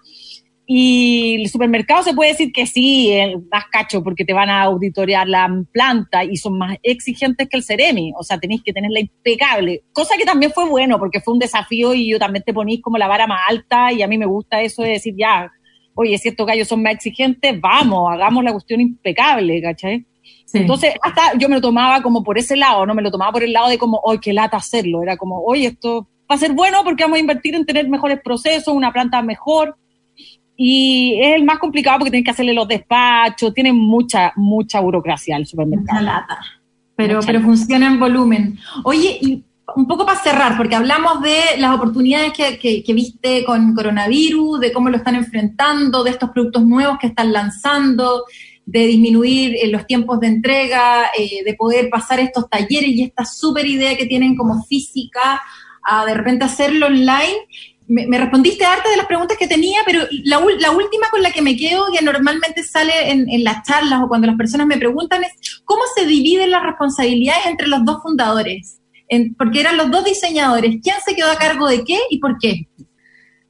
Y 0.75 1.43
el 1.43 1.51
supermercado 1.51 2.03
se 2.03 2.15
puede 2.15 2.31
decir 2.31 2.51
que 2.51 2.65
sí, 2.65 3.13
más 3.53 3.67
cacho 3.71 4.03
porque 4.03 4.25
te 4.25 4.33
van 4.33 4.49
a 4.49 4.63
auditorear 4.63 5.29
la 5.29 5.47
planta 5.71 6.25
y 6.25 6.39
son 6.39 6.57
más 6.57 6.79
exigentes 6.83 7.47
que 7.47 7.59
el 7.59 7.63
Ceremi. 7.63 8.15
O 8.19 8.23
sea, 8.23 8.39
tenéis 8.39 8.63
que 8.65 8.73
tenerla 8.73 9.01
impecable. 9.01 9.83
Cosa 9.93 10.15
que 10.17 10.25
también 10.25 10.51
fue 10.51 10.65
bueno 10.65 10.99
porque 10.99 11.21
fue 11.21 11.35
un 11.35 11.41
desafío 11.41 11.93
y 11.93 12.09
yo 12.09 12.19
también 12.19 12.43
te 12.43 12.55
ponís 12.55 12.81
como 12.81 12.97
la 12.97 13.07
vara 13.07 13.27
más 13.27 13.41
alta 13.51 13.93
y 13.93 14.01
a 14.01 14.09
mí 14.09 14.17
me 14.17 14.25
gusta 14.25 14.63
eso 14.63 14.83
de 14.83 14.93
decir, 14.93 15.15
ya, 15.15 15.53
oye, 15.93 16.17
si 16.17 16.31
estos 16.31 16.47
gallos 16.47 16.69
son 16.69 16.83
más 16.83 16.95
exigentes, 16.95 17.61
vamos, 17.61 18.11
hagamos 18.11 18.43
la 18.43 18.53
cuestión 18.53 18.81
impecable, 18.81 19.61
¿cachai? 19.61 20.07
Entonces, 20.55 20.95
hasta 21.03 21.37
yo 21.37 21.51
me 21.51 21.57
lo 21.57 21.61
tomaba 21.61 22.01
como 22.01 22.25
por 22.25 22.39
ese 22.39 22.57
lado, 22.57 22.87
no 22.87 22.95
me 22.95 23.03
lo 23.03 23.11
tomaba 23.11 23.33
por 23.33 23.43
el 23.43 23.53
lado 23.53 23.69
de 23.69 23.77
como, 23.77 24.01
oye, 24.05 24.21
qué 24.23 24.33
lata 24.33 24.57
hacerlo. 24.57 25.03
Era 25.03 25.19
como, 25.19 25.43
oye, 25.45 25.67
esto 25.67 26.09
va 26.31 26.37
a 26.37 26.39
ser 26.39 26.53
bueno 26.53 26.79
porque 26.83 27.05
vamos 27.05 27.19
a 27.19 27.21
invertir 27.21 27.55
en 27.57 27.67
tener 27.67 27.91
mejores 27.91 28.23
procesos, 28.25 28.75
una 28.75 28.91
planta 28.91 29.21
mejor 29.21 29.77
y 30.65 31.19
es 31.21 31.35
el 31.35 31.43
más 31.43 31.59
complicado 31.59 31.99
porque 31.99 32.13
tienes 32.13 32.25
que 32.25 32.31
hacerle 32.31 32.55
los 32.55 32.69
despachos, 32.69 33.53
tiene 33.53 33.73
mucha, 33.73 34.33
mucha 34.37 34.79
burocracia 34.79 35.37
el 35.37 35.45
supermercado. 35.45 36.01
Mucha 36.01 36.13
lata. 36.13 36.39
Pero, 36.95 37.19
pero 37.27 37.41
funciona 37.41 37.89
en 37.89 37.99
volumen. 37.99 38.57
Oye, 38.85 39.19
y 39.21 39.43
un 39.75 39.89
poco 39.89 40.07
para 40.07 40.21
cerrar, 40.21 40.57
porque 40.57 40.77
hablamos 40.77 41.21
de 41.21 41.59
las 41.59 41.75
oportunidades 41.75 42.33
que, 42.33 42.85
que, 42.85 42.95
viste 42.95 43.45
con 43.45 43.75
coronavirus, 43.75 44.61
de 44.61 44.73
cómo 44.73 44.89
lo 44.89 44.99
están 44.99 45.17
enfrentando, 45.17 46.05
de 46.05 46.11
estos 46.11 46.31
productos 46.31 46.65
nuevos 46.65 46.97
que 47.01 47.09
están 47.09 47.33
lanzando, 47.33 48.23
de 48.65 48.87
disminuir 48.87 49.57
eh, 49.57 49.67
los 49.67 49.85
tiempos 49.85 50.21
de 50.21 50.29
entrega, 50.29 51.07
eh, 51.19 51.43
de 51.45 51.55
poder 51.55 51.91
pasar 51.91 52.21
estos 52.21 52.49
talleres 52.49 52.91
y 52.91 53.03
esta 53.03 53.25
súper 53.25 53.67
idea 53.67 53.97
que 53.97 54.07
tienen 54.07 54.37
como 54.37 54.63
física 54.63 55.43
a 55.83 56.07
de 56.07 56.15
repente 56.15 56.45
hacerlo 56.45 56.87
online 56.87 57.49
me, 57.93 58.19
respondiste 58.19 58.65
harta 58.65 58.89
de 58.89 58.97
las 58.97 59.07
preguntas 59.07 59.37
que 59.39 59.47
tenía, 59.47 59.81
pero 59.85 60.01
la, 60.25 60.39
última 60.39 61.09
con 61.11 61.23
la 61.23 61.31
que 61.31 61.43
me 61.43 61.57
quedo, 61.57 61.87
que 61.93 62.05
normalmente 62.05 62.63
sale 62.63 63.11
en, 63.11 63.45
las 63.45 63.63
charlas 63.67 64.01
o 64.03 64.09
cuando 64.09 64.27
las 64.27 64.37
personas 64.37 64.67
me 64.67 64.79
preguntan, 64.79 65.23
es 65.25 65.63
cómo 65.65 65.83
se 65.95 66.07
dividen 66.07 66.51
las 66.51 66.63
responsabilidades 66.63 67.47
entre 67.47 67.69
los 67.69 67.85
dos 67.85 68.03
fundadores. 68.03 68.81
porque 69.37 69.61
eran 69.61 69.77
los 69.77 69.91
dos 69.91 70.05
diseñadores. 70.05 70.77
¿Quién 70.83 70.97
se 71.05 71.15
quedó 71.15 71.31
a 71.31 71.37
cargo 71.37 71.69
de 71.69 71.85
qué 71.85 71.99
y 72.11 72.19
por 72.19 72.39
qué? 72.39 72.67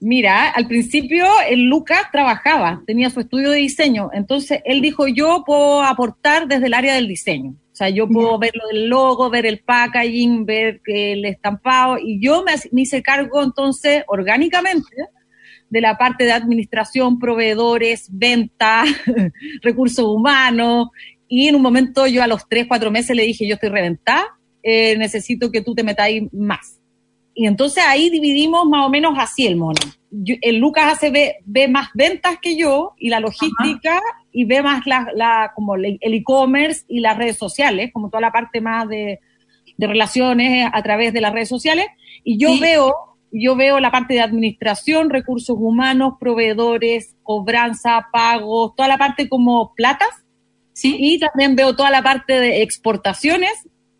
Mira, 0.01 0.51
al 0.51 0.67
principio 0.67 1.27
el 1.49 1.67
Lucas 1.67 2.11
trabajaba, 2.11 2.83
tenía 2.89 3.09
su 3.11 3.21
estudio 3.21 3.51
de 3.51 3.59
diseño, 3.59 4.11
entonces 4.13 4.61
él 4.65 4.81
dijo, 4.81 5.07
yo 5.07 5.45
puedo 5.47 5.81
aportar 5.83 6.49
desde 6.49 6.67
el 6.67 6.75
área 6.75 6.95
del 6.95 7.07
diseño. 7.07 7.55
O 7.73 7.75
sea, 7.75 7.89
yo 7.89 8.07
puedo 8.07 8.39
ver 8.39 8.53
lo 8.55 8.69
del 8.69 8.89
logo, 8.89 9.31
ver 9.31 9.47
el 9.47 9.61
packaging, 9.61 10.45
ver 10.45 10.83
el 10.85 11.25
estampado, 11.25 11.97
y 11.99 12.21
yo 12.21 12.45
me, 12.45 12.53
hice 12.83 13.03
cargo 13.03 13.43
entonces 13.43 14.05
orgánicamente 14.09 14.95
de 15.71 15.81
la 15.81 15.97
parte 15.97 16.25
de 16.25 16.33
administración, 16.33 17.19
proveedores, 17.19 18.09
venta, 18.13 18.85
recursos 19.63 20.05
humanos, 20.05 20.89
y 21.27 21.49
en 21.49 21.55
un 21.55 21.63
momento 21.63 22.07
yo 22.07 22.23
a 22.23 22.27
los 22.27 22.47
tres, 22.47 22.67
cuatro 22.69 22.91
meses 22.91 23.17
le 23.17 23.23
dije, 23.23 23.49
yo 23.49 23.55
estoy 23.55 23.71
reventada, 23.71 24.27
eh, 24.63 24.95
necesito 24.99 25.51
que 25.51 25.63
tú 25.63 25.75
te 25.75 25.83
metáis 25.83 26.31
más. 26.31 26.82
Y 27.35 27.47
entonces 27.47 27.83
ahí 27.87 28.11
dividimos 28.11 28.67
más 28.67 28.87
o 28.87 28.91
menos 28.91 29.15
así 29.19 29.47
el 29.47 29.57
mono. 29.57 29.81
el 30.11 30.59
Lucas 30.59 30.93
hace 30.93 31.11
ve, 31.45 31.69
más 31.69 31.89
ventas 31.95 32.37
que 32.41 32.57
yo 32.57 32.95
y 32.99 33.09
la 33.09 33.21
logística 33.21 34.01
y 34.33 34.45
ve 34.45 34.63
más 34.63 34.83
la, 34.87 35.53
como 35.55 35.77
el 35.77 35.99
e-commerce 36.01 36.85
y 36.89 37.01
las 37.01 37.17
redes 37.17 37.39
sociales, 37.39 37.91
como 37.93 38.11
toda 38.11 38.21
la 38.21 38.33
parte 38.33 38.61
más 38.61 38.89
de, 38.89 39.21
relaciones 39.79 40.69
a 40.73 40.83
través 40.83 41.13
de 41.13 41.21
las 41.21 41.33
redes 41.33 41.49
sociales. 41.49 41.87
Y 42.23 42.39
yo 42.39 42.59
veo, 42.61 42.95
yo 43.33 43.57
veo 43.57 43.81
la 43.81 43.91
parte 43.91 44.15
de 44.15 44.21
administración, 44.21 45.11
recursos 45.11 45.57
humanos, 45.59 46.15
proveedores, 46.21 47.17
cobranza, 47.23 48.09
pagos, 48.13 48.75
toda 48.77 48.89
la 48.89 48.99
parte 48.99 49.29
como 49.29 49.75
platas. 49.75 50.11
Sí. 50.73 50.97
Y 50.99 51.19
también 51.19 51.57
veo 51.57 51.75
toda 51.75 51.91
la 51.91 52.03
parte 52.03 52.39
de 52.39 52.63
exportaciones 52.63 53.53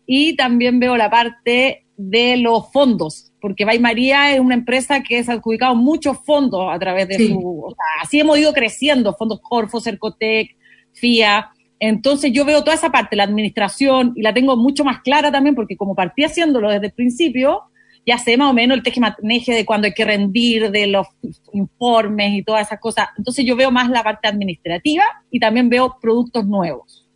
y 0.05 0.35
también 0.35 0.79
veo 0.79 0.95
la 0.95 1.09
parte 1.09 1.82
de 1.97 2.37
los 2.37 2.71
fondos, 2.71 3.31
porque 3.39 3.65
Bay 3.65 3.79
María 3.79 4.33
es 4.33 4.39
una 4.39 4.55
empresa 4.55 5.03
que 5.03 5.19
ha 5.19 5.33
adjudicado 5.33 5.75
muchos 5.75 6.17
fondos 6.25 6.67
a 6.71 6.79
través 6.79 7.07
de 7.07 7.27
su, 7.27 7.63
o 7.65 7.69
sea, 7.69 7.85
así 8.01 8.19
hemos 8.19 8.37
ido 8.37 8.53
creciendo, 8.53 9.13
fondos 9.13 9.41
Corfo, 9.41 9.79
Cercotec, 9.79 10.55
FIA. 10.93 11.51
Entonces 11.79 12.31
yo 12.31 12.45
veo 12.45 12.63
toda 12.63 12.75
esa 12.75 12.91
parte, 12.91 13.15
la 13.15 13.23
administración, 13.23 14.13
y 14.15 14.21
la 14.21 14.33
tengo 14.33 14.55
mucho 14.55 14.83
más 14.83 15.01
clara 15.01 15.31
también, 15.31 15.55
porque 15.55 15.75
como 15.75 15.95
partí 15.95 16.23
haciéndolo 16.23 16.69
desde 16.69 16.87
el 16.87 16.93
principio, 16.93 17.63
ya 18.05 18.17
sé 18.17 18.37
más 18.37 18.49
o 18.49 18.53
menos 18.53 18.77
el 18.77 18.83
teje 18.83 19.53
de 19.53 19.65
cuando 19.65 19.85
hay 19.85 19.93
que 19.93 20.05
rendir, 20.05 20.71
de 20.71 20.87
los 20.87 21.07
informes 21.53 22.33
y 22.33 22.43
todas 22.43 22.67
esas 22.67 22.79
cosas. 22.79 23.09
Entonces 23.17 23.45
yo 23.45 23.55
veo 23.55 23.71
más 23.71 23.89
la 23.89 24.03
parte 24.03 24.27
administrativa 24.27 25.03
y 25.29 25.39
también 25.39 25.69
veo 25.69 25.97
productos 26.01 26.45
nuevos. 26.45 27.07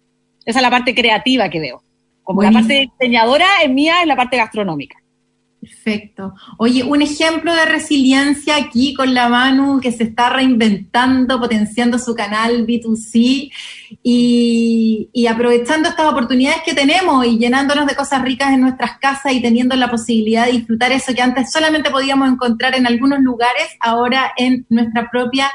Esa 0.45 0.59
es 0.59 0.63
la 0.63 0.69
parte 0.69 0.95
creativa 0.95 1.49
que 1.49 1.59
veo. 1.59 1.83
Como 2.27 2.43
la 2.43 2.51
parte 2.51 2.89
diseñadora 2.91 3.45
es 3.63 3.69
mía, 3.69 4.01
es 4.01 4.07
la 4.07 4.17
parte 4.17 4.35
gastronómica. 4.35 4.97
Perfecto. 5.61 6.33
Oye, 6.57 6.83
un 6.83 7.01
ejemplo 7.01 7.55
de 7.55 7.63
resiliencia 7.63 8.57
aquí 8.57 8.93
con 8.93 9.13
la 9.13 9.29
Manu 9.29 9.79
que 9.79 9.93
se 9.93 10.03
está 10.03 10.29
reinventando, 10.29 11.39
potenciando 11.39 11.97
su 11.97 12.15
canal 12.15 12.67
B2C 12.67 13.49
y, 14.03 15.09
y, 15.13 15.27
aprovechando 15.27 15.87
estas 15.87 16.11
oportunidades 16.11 16.63
que 16.65 16.73
tenemos 16.73 17.25
y 17.25 17.37
llenándonos 17.37 17.87
de 17.87 17.95
cosas 17.95 18.21
ricas 18.23 18.51
en 18.51 18.59
nuestras 18.59 18.97
casas 18.97 19.31
y 19.31 19.41
teniendo 19.41 19.77
la 19.77 19.89
posibilidad 19.89 20.47
de 20.47 20.51
disfrutar 20.51 20.91
eso 20.91 21.15
que 21.15 21.21
antes 21.21 21.49
solamente 21.49 21.91
podíamos 21.91 22.29
encontrar 22.29 22.75
en 22.75 22.87
algunos 22.87 23.21
lugares, 23.21 23.69
ahora 23.79 24.33
en 24.35 24.65
nuestra 24.67 25.09
propia 25.09 25.49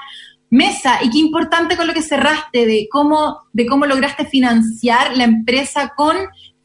mesa. 0.49 1.01
Y 1.03 1.11
qué 1.11 1.19
importante 1.19 1.77
con 1.77 1.87
lo 1.87 1.93
que 1.93 2.03
cerraste 2.03 2.65
de 2.65 2.89
cómo, 2.91 3.41
de 3.53 3.67
cómo 3.67 3.85
lograste 3.85 4.25
financiar 4.25 5.17
la 5.19 5.25
empresa 5.25 5.93
con 5.95 6.17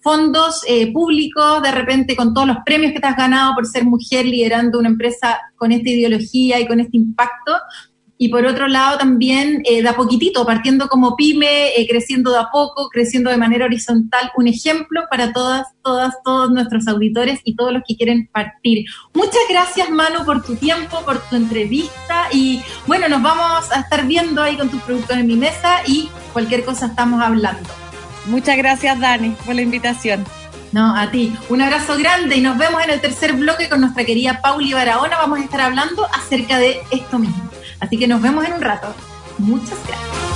fondos 0.08 0.62
eh, 0.70 0.94
públicos, 0.94 1.62
de 1.62 1.70
repente 1.70 2.16
con 2.16 2.34
todos 2.34 2.48
los 2.48 2.58
premios 2.66 2.94
que 2.94 3.02
te 3.02 3.08
has 3.08 3.18
ganado 3.18 3.54
por 3.54 3.66
ser 3.66 3.84
mujer 3.84 4.26
liderando 4.26 4.80
una 4.80 4.88
empresa 4.88 5.38
con 5.58 5.74
esta 5.74 5.90
ideología 5.90 6.62
y 6.62 6.66
con 6.66 6.80
este 6.80 6.96
impacto. 6.96 7.52
Y 8.18 8.30
por 8.30 8.46
otro 8.46 8.70
lado 8.70 8.98
también 8.98 9.64
eh, 9.66 9.82
de 9.82 9.90
a 9.90 9.98
poquitito, 9.98 10.46
partiendo 10.46 10.88
como 10.88 11.18
pyme, 11.18 11.76
eh, 11.76 11.86
creciendo 11.90 12.32
de 12.32 12.38
a 12.38 12.48
poco, 12.50 12.88
creciendo 12.88 13.30
de 13.30 13.36
manera 13.36 13.66
horizontal, 13.66 14.32
un 14.38 14.48
ejemplo 14.48 15.02
para 15.12 15.34
todas, 15.34 15.68
todas, 15.84 16.16
todos 16.24 16.52
nuestros 16.52 16.88
auditores 16.88 17.42
y 17.44 17.58
todos 17.58 17.74
los 17.74 17.84
que 17.86 17.98
quieren 17.98 18.30
partir. 18.32 18.86
Muchas 19.14 19.44
gracias 19.50 19.90
Manu 19.90 20.24
por 20.24 20.42
tu 20.42 20.56
tiempo, 20.56 21.02
por 21.04 21.20
tu 21.28 21.36
entrevista 21.36 22.30
y 22.32 22.62
bueno, 22.88 23.10
nos 23.10 23.22
vamos 23.22 23.70
a 23.74 23.82
estar 23.82 24.08
viendo 24.08 24.42
ahí 24.42 24.56
con 24.56 24.70
tus 24.70 24.82
productos 24.84 25.18
en 25.18 25.28
mi 25.28 25.36
mesa 25.36 25.82
y 25.86 26.08
cualquier 26.32 26.64
cosa 26.64 26.86
estamos 26.86 27.22
hablando. 27.22 27.87
Muchas 28.28 28.58
gracias, 28.58 29.00
Dani, 29.00 29.30
por 29.46 29.56
la 29.56 29.62
invitación. 29.62 30.26
No, 30.72 30.96
a 30.96 31.10
ti. 31.12 31.36
Un 31.50 31.62
abrazo 31.62 31.98
grande 31.98 32.36
y 32.36 32.42
nos 32.42 32.58
vemos 32.58 32.84
en 32.84 32.90
el 32.90 33.02
tercer 33.02 33.34
bloque 33.34 33.70
con 33.70 33.82
nuestra 33.82 34.04
querida 34.04 34.42
Pauli 34.42 34.74
Barahona. 34.74 35.18
Vamos 35.18 35.40
a 35.40 35.44
estar 35.44 35.62
hablando 35.62 36.06
acerca 36.14 36.60
de 36.60 36.82
esto 36.92 37.20
mismo. 37.20 37.50
Así 37.80 37.98
que 37.98 38.08
nos 38.08 38.22
vemos 38.22 38.46
en 38.46 38.54
un 38.54 38.62
rato. 38.62 38.94
Muchas 39.38 39.78
gracias. 39.88 40.28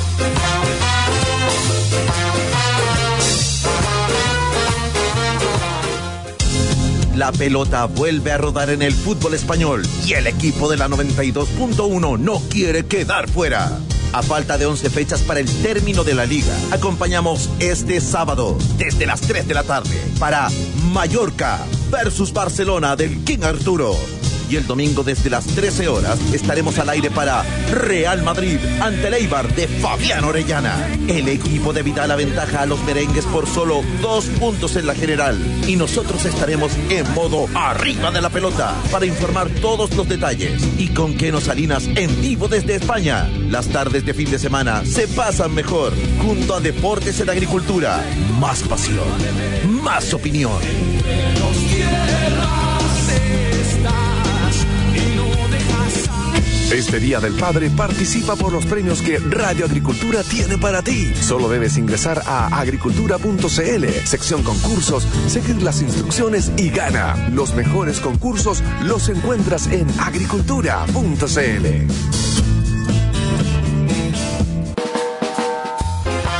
La 7.16 7.32
pelota 7.32 7.86
vuelve 7.86 8.32
a 8.32 8.38
rodar 8.38 8.70
en 8.70 8.82
el 8.82 8.94
fútbol 8.94 9.34
español 9.34 9.84
y 10.08 10.14
el 10.14 10.28
equipo 10.28 10.70
de 10.70 10.78
la 10.78 10.88
92.1 10.88 12.18
no 12.18 12.42
quiere 12.50 12.86
quedar 12.86 13.30
fuera. 13.30 13.80
A 14.14 14.22
falta 14.22 14.58
de 14.58 14.66
11 14.66 14.90
fechas 14.90 15.22
para 15.22 15.40
el 15.40 15.48
término 15.62 16.04
de 16.04 16.14
la 16.14 16.26
liga, 16.26 16.54
acompañamos 16.72 17.50
este 17.60 18.02
sábado 18.02 18.58
desde 18.78 19.06
las 19.06 19.22
3 19.22 19.48
de 19.48 19.54
la 19.54 19.64
tarde 19.64 19.98
para 20.20 20.50
Mallorca 20.92 21.60
versus 21.90 22.34
Barcelona 22.34 22.96
del 22.98 23.24
King 23.24 23.44
Arturo 23.44 23.96
y 24.52 24.58
el 24.58 24.68
domingo 24.68 25.02
desde 25.04 25.30
las 25.30 25.46
13 25.46 25.88
horas 25.88 26.20
estaremos 26.34 26.78
al 26.78 26.90
aire 26.90 27.10
para 27.10 27.44
Real 27.72 28.22
Madrid 28.22 28.60
ante 28.82 29.08
el 29.08 29.14
Eibar 29.14 29.56
de 29.56 29.68
Fabián 29.68 30.26
Orellana. 30.26 30.90
El 31.08 31.30
equipo 31.30 31.72
de 31.72 31.84
Vital 31.84 32.12
aventaja 32.12 32.64
a 32.64 32.66
los 32.66 32.84
merengues 32.84 33.26
por 33.26 33.48
solo 33.48 33.82
dos 34.02 34.26
puntos 34.26 34.76
en 34.76 34.88
la 34.88 34.94
general 34.94 35.38
y 35.68 35.78
nosotros 35.78 36.26
estaremos 36.26 36.74
en 36.90 37.10
modo 37.14 37.48
arriba 37.56 38.12
de 38.12 38.22
la 38.22 38.30
pelota 38.30 38.76
para 38.92 39.06
informar 39.06 39.50
todos 39.62 39.96
los 39.96 40.10
detalles 40.10 40.62
y 40.78 40.90
con 40.90 41.14
Keno 41.14 41.40
Salinas 41.40 41.88
en 41.96 42.22
vivo 42.22 42.50
desde 42.50 42.76
España. 42.76 43.30
Las 43.50 43.70
tardes 43.70 44.06
de 44.06 44.14
fin 44.14 44.30
de 44.30 44.40
semana 44.40 44.84
se 44.86 45.08
pasan 45.08 45.54
mejor 45.54 45.94
junto 46.22 46.56
a 46.56 46.60
Deportes 46.60 47.22
en 47.22 47.30
Agricultura. 47.30 48.04
Más 48.38 48.64
pasión, 48.64 49.08
más 49.82 50.14
opinión. 50.14 50.60
Este 56.74 57.02
Día 57.02 57.20
del 57.20 57.34
Padre 57.34 57.70
participa 57.70 58.38
por 58.38 58.54
los 58.54 58.66
premios 58.66 59.02
que 59.02 59.18
Radio 59.20 59.66
Agricultura 59.66 60.24
tiene 60.24 60.58
para 60.58 60.82
ti. 60.82 61.14
Solo 61.16 61.50
debes 61.50 61.78
ingresar 61.78 62.22
a 62.26 62.48
agricultura.cl, 62.62 63.86
sección 64.06 64.42
concursos, 64.42 65.06
seguir 65.28 65.62
las 65.62 65.82
instrucciones 65.82 66.50
y 66.56 66.70
gana. 66.70 67.30
Los 67.34 67.54
mejores 67.56 68.00
concursos 68.00 68.64
los 68.84 69.10
encuentras 69.10 69.68
en 69.68 69.86
agricultura.cl. 70.00 71.66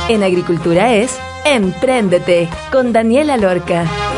En 0.08 0.22
Agricultura 0.22 0.94
es 0.94 1.14
Empréndete 1.44 2.48
con 2.70 2.94
Daniela 2.94 3.36
Lorca. 3.36 4.11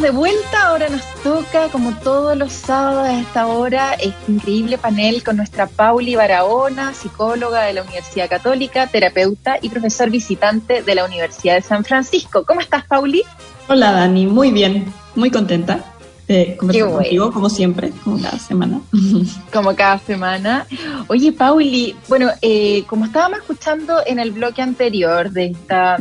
Estamos 0.00 0.14
de 0.14 0.18
vuelta, 0.18 0.66
ahora 0.66 0.88
nos 0.88 1.04
toca, 1.22 1.68
como 1.68 1.92
todos 1.98 2.34
los 2.34 2.54
sábados 2.54 3.06
a 3.06 3.20
esta 3.20 3.46
hora, 3.48 3.92
este 3.92 4.32
increíble 4.32 4.78
panel 4.78 5.22
con 5.22 5.36
nuestra 5.36 5.66
Pauli 5.66 6.16
Barahona, 6.16 6.94
psicóloga 6.94 7.64
de 7.64 7.74
la 7.74 7.82
Universidad 7.82 8.30
Católica, 8.30 8.86
terapeuta 8.86 9.58
y 9.60 9.68
profesor 9.68 10.08
visitante 10.08 10.82
de 10.82 10.94
la 10.94 11.04
Universidad 11.04 11.56
de 11.56 11.60
San 11.60 11.84
Francisco. 11.84 12.46
¿Cómo 12.46 12.62
estás, 12.62 12.86
Pauli? 12.86 13.24
Hola, 13.68 13.92
Dani, 13.92 14.26
muy 14.26 14.50
bien, 14.52 14.90
muy 15.16 15.30
contenta 15.30 15.84
de 16.26 16.56
conversar 16.56 16.92
contigo, 16.92 17.30
como 17.30 17.50
siempre, 17.50 17.92
como 18.02 18.22
cada 18.22 18.38
semana. 18.38 18.80
Como 19.52 19.76
cada 19.76 19.98
semana. 19.98 20.66
Oye, 21.08 21.32
Pauli, 21.32 21.94
bueno, 22.08 22.30
eh, 22.40 22.84
como 22.86 23.04
estábamos 23.04 23.40
escuchando 23.40 23.98
en 24.06 24.18
el 24.18 24.30
bloque 24.30 24.62
anterior 24.62 25.30
de 25.30 25.46
esta 25.48 25.98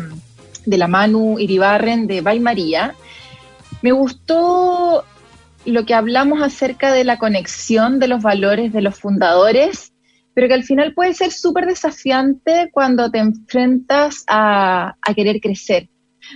de 0.66 0.78
la 0.78 0.88
Manu 0.88 1.38
Iribarren 1.38 2.08
de 2.08 2.22
Bay 2.22 2.39
María, 2.39 2.95
me 3.82 3.91
gustó 3.91 5.05
lo 5.65 5.86
que 5.86 5.93
hablamos 5.93 6.41
acerca 6.41 6.91
de 6.91 7.03
la 7.03 7.17
conexión 7.17 7.99
de 7.99 8.07
los 8.07 8.21
valores 8.21 8.73
de 8.73 8.82
los 8.82 8.97
fundadores, 8.99 9.93
pero 10.34 10.47
que 10.47 10.53
al 10.53 10.63
final 10.63 10.93
puede 10.93 11.13
ser 11.13 11.32
súper 11.32 11.65
desafiante 11.65 12.69
cuando 12.71 13.11
te 13.11 13.19
enfrentas 13.19 14.23
a, 14.27 14.95
querer 15.15 15.39
crecer. 15.41 15.89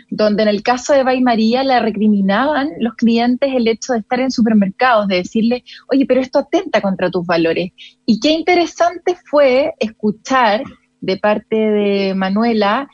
Donde 0.09 0.43
en 0.43 0.49
el 0.49 0.63
caso 0.63 0.93
de 0.93 1.03
Bay 1.03 1.21
María 1.21 1.63
la 1.63 1.79
recriminaban 1.79 2.69
los 2.79 2.95
clientes 2.95 3.51
el 3.53 3.67
hecho 3.67 3.93
de 3.93 3.99
estar 3.99 4.19
en 4.19 4.31
supermercados, 4.31 5.07
de 5.07 5.17
decirle, 5.17 5.63
oye, 5.91 6.05
pero 6.07 6.21
esto 6.21 6.39
atenta 6.39 6.81
contra 6.81 7.11
tus 7.11 7.25
valores. 7.25 7.71
Y 8.05 8.19
qué 8.19 8.31
interesante 8.31 9.15
fue 9.29 9.73
escuchar 9.79 10.63
de 10.99 11.17
parte 11.17 11.55
de 11.55 12.15
Manuela 12.15 12.87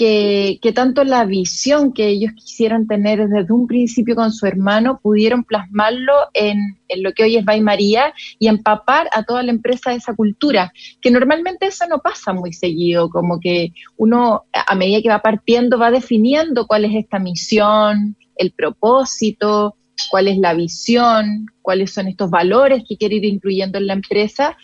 que, 0.00 0.72
tanto 0.74 1.04
la 1.04 1.26
visión 1.26 1.92
que 1.92 2.08
ellos 2.08 2.32
quisieron 2.34 2.86
tener 2.86 3.28
desde 3.28 3.52
un 3.52 3.66
principio 3.66 4.14
con 4.14 4.32
su 4.32 4.46
hermano 4.46 4.98
pudieron 5.02 5.44
plasmarlo 5.44 6.14
en, 6.32 6.78
lo 6.96 7.12
que 7.12 7.24
hoy 7.24 7.36
es 7.36 7.44
Bay 7.44 7.60
María 7.60 8.14
y 8.38 8.48
empapar 8.48 9.10
a 9.12 9.24
toda 9.24 9.42
la 9.42 9.50
empresa 9.50 9.90
de 9.90 9.96
esa 9.96 10.14
cultura, 10.14 10.72
que 11.02 11.10
normalmente 11.10 11.66
eso 11.66 11.86
no 11.86 11.98
pasa 11.98 12.32
muy 12.32 12.54
seguido, 12.54 13.10
como 13.10 13.40
que 13.40 13.74
uno 13.98 14.44
a 14.54 14.74
medida 14.74 15.02
que 15.02 15.10
va 15.10 15.20
partiendo 15.20 15.78
va 15.78 15.90
definiendo 15.90 16.66
cuál 16.66 16.86
es 16.86 16.94
esta 16.94 17.18
misión, 17.18 18.16
el 18.36 18.52
propósito, 18.52 19.76
cuál 20.10 20.28
es 20.28 20.38
la 20.38 20.54
visión, 20.54 21.44
cuáles 21.60 21.92
son 21.92 22.08
estos 22.08 22.30
valores 22.30 22.84
que 22.88 22.96
quiere 22.96 23.16
ir 23.16 23.26
incluyendo 23.26 23.76
en 23.76 23.86
la 23.86 23.92
empresa. 23.92 24.56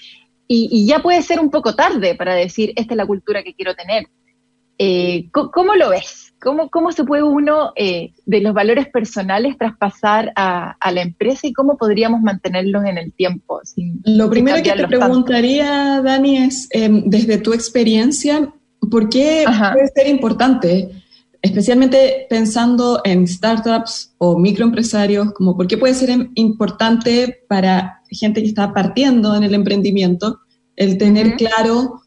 Y, 0.48 0.68
y 0.72 0.86
ya 0.86 1.00
puede 1.00 1.20
ser 1.20 1.40
un 1.40 1.50
poco 1.50 1.74
tarde 1.74 2.14
para 2.14 2.34
decir, 2.34 2.72
esta 2.74 2.94
es 2.94 2.96
la 2.96 3.06
cultura 3.06 3.42
que 3.42 3.52
quiero 3.52 3.74
tener 3.74 4.06
eh, 4.78 5.28
¿Cómo 5.32 5.74
lo 5.74 5.90
ves? 5.90 6.34
¿Cómo, 6.40 6.68
cómo 6.68 6.92
se 6.92 7.04
puede 7.04 7.22
uno 7.22 7.72
eh, 7.76 8.12
de 8.26 8.40
los 8.40 8.52
valores 8.52 8.88
personales 8.88 9.56
traspasar 9.56 10.32
a, 10.36 10.76
la 10.92 11.02
empresa 11.02 11.46
y 11.46 11.52
cómo 11.52 11.76
podríamos 11.78 12.20
mantenerlos 12.20 12.84
en 12.84 12.98
el 12.98 13.12
tiempo? 13.12 13.60
lo 14.04 14.28
primero 14.28 14.62
que 14.62 14.72
te 14.72 14.86
preguntaría, 14.86 16.02
Dani, 16.02 16.38
es 16.38 16.68
em, 16.70 17.02
desde 17.06 17.38
tu 17.38 17.52
experiencia, 17.52 18.52
¿por 18.90 19.08
qué 19.08 19.44
puede 19.72 19.88
ser 19.94 20.08
importante? 20.08 20.90
Especialmente 21.40 22.26
pensando 22.28 23.00
en 23.04 23.26
startups 23.26 24.14
o 24.18 24.38
microempresarios, 24.38 25.32
como 25.32 25.56
por 25.56 25.66
qué 25.66 25.78
puede 25.78 25.94
ser 25.94 26.10
importante 26.34 27.44
para 27.48 28.02
gente 28.10 28.42
que 28.42 28.48
está 28.48 28.72
partiendo 28.74 29.34
en 29.34 29.42
el 29.42 29.54
emprendimiento 29.54 30.40
el 30.76 30.98
tener 30.98 31.36
claro 31.36 32.02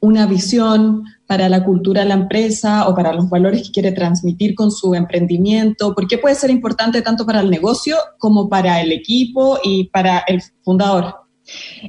una 0.00 0.26
visión, 0.26 1.04
para 1.30 1.48
la 1.48 1.62
cultura 1.62 2.02
de 2.02 2.08
la 2.08 2.14
empresa 2.14 2.88
o 2.88 2.94
para 2.96 3.12
los 3.12 3.30
valores 3.30 3.62
que 3.62 3.70
quiere 3.70 3.92
transmitir 3.92 4.56
con 4.56 4.72
su 4.72 4.96
emprendimiento? 4.96 5.94
¿Por 5.94 6.08
qué 6.08 6.18
puede 6.18 6.34
ser 6.34 6.50
importante 6.50 7.02
tanto 7.02 7.24
para 7.24 7.40
el 7.40 7.48
negocio 7.48 7.96
como 8.18 8.48
para 8.48 8.80
el 8.80 8.90
equipo 8.90 9.60
y 9.62 9.84
para 9.90 10.24
el 10.26 10.42
fundador? 10.64 11.14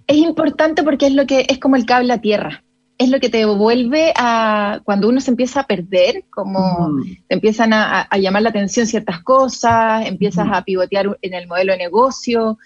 Es 0.06 0.18
importante 0.18 0.84
porque 0.84 1.08
es 1.08 1.14
lo 1.14 1.26
que 1.26 1.48
es 1.50 1.58
como 1.58 1.76
el 1.76 1.88
cable 1.88 2.14
a 2.14 2.22
tierra. 2.22 2.64
Es 3.00 3.10
lo 3.10 3.20
que 3.20 3.30
te 3.30 3.40
devuelve 3.40 4.14
a 4.16 4.82
cuando 4.84 5.10
uno 5.10 5.20
se 5.22 5.32
empieza 5.32 5.62
a 5.62 5.66
perder, 5.66 6.26
como 6.30 6.92
te 7.28 7.34
empiezan 7.34 7.74
a, 7.74 8.08
llamar 8.20 8.44
la 8.44 8.50
atención 8.50 8.86
ciertas 8.86 9.24
cosas, 9.24 10.06
empiezas 10.06 10.48
a 10.52 10.64
pivotear 10.64 11.18
en 11.24 11.34
el 11.34 11.48
modelo 11.48 11.72
de 11.72 11.80
negocio, 11.80 12.60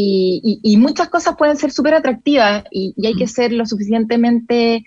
y, 0.00 0.76
muchas 0.76 1.08
cosas 1.08 1.36
pueden 1.36 1.56
ser 1.56 1.72
súper 1.72 1.94
atractivas 1.94 2.64
y, 2.70 2.94
hay 3.04 3.14
que 3.14 3.26
ser 3.26 3.52
lo 3.52 3.66
suficientemente 3.66 4.84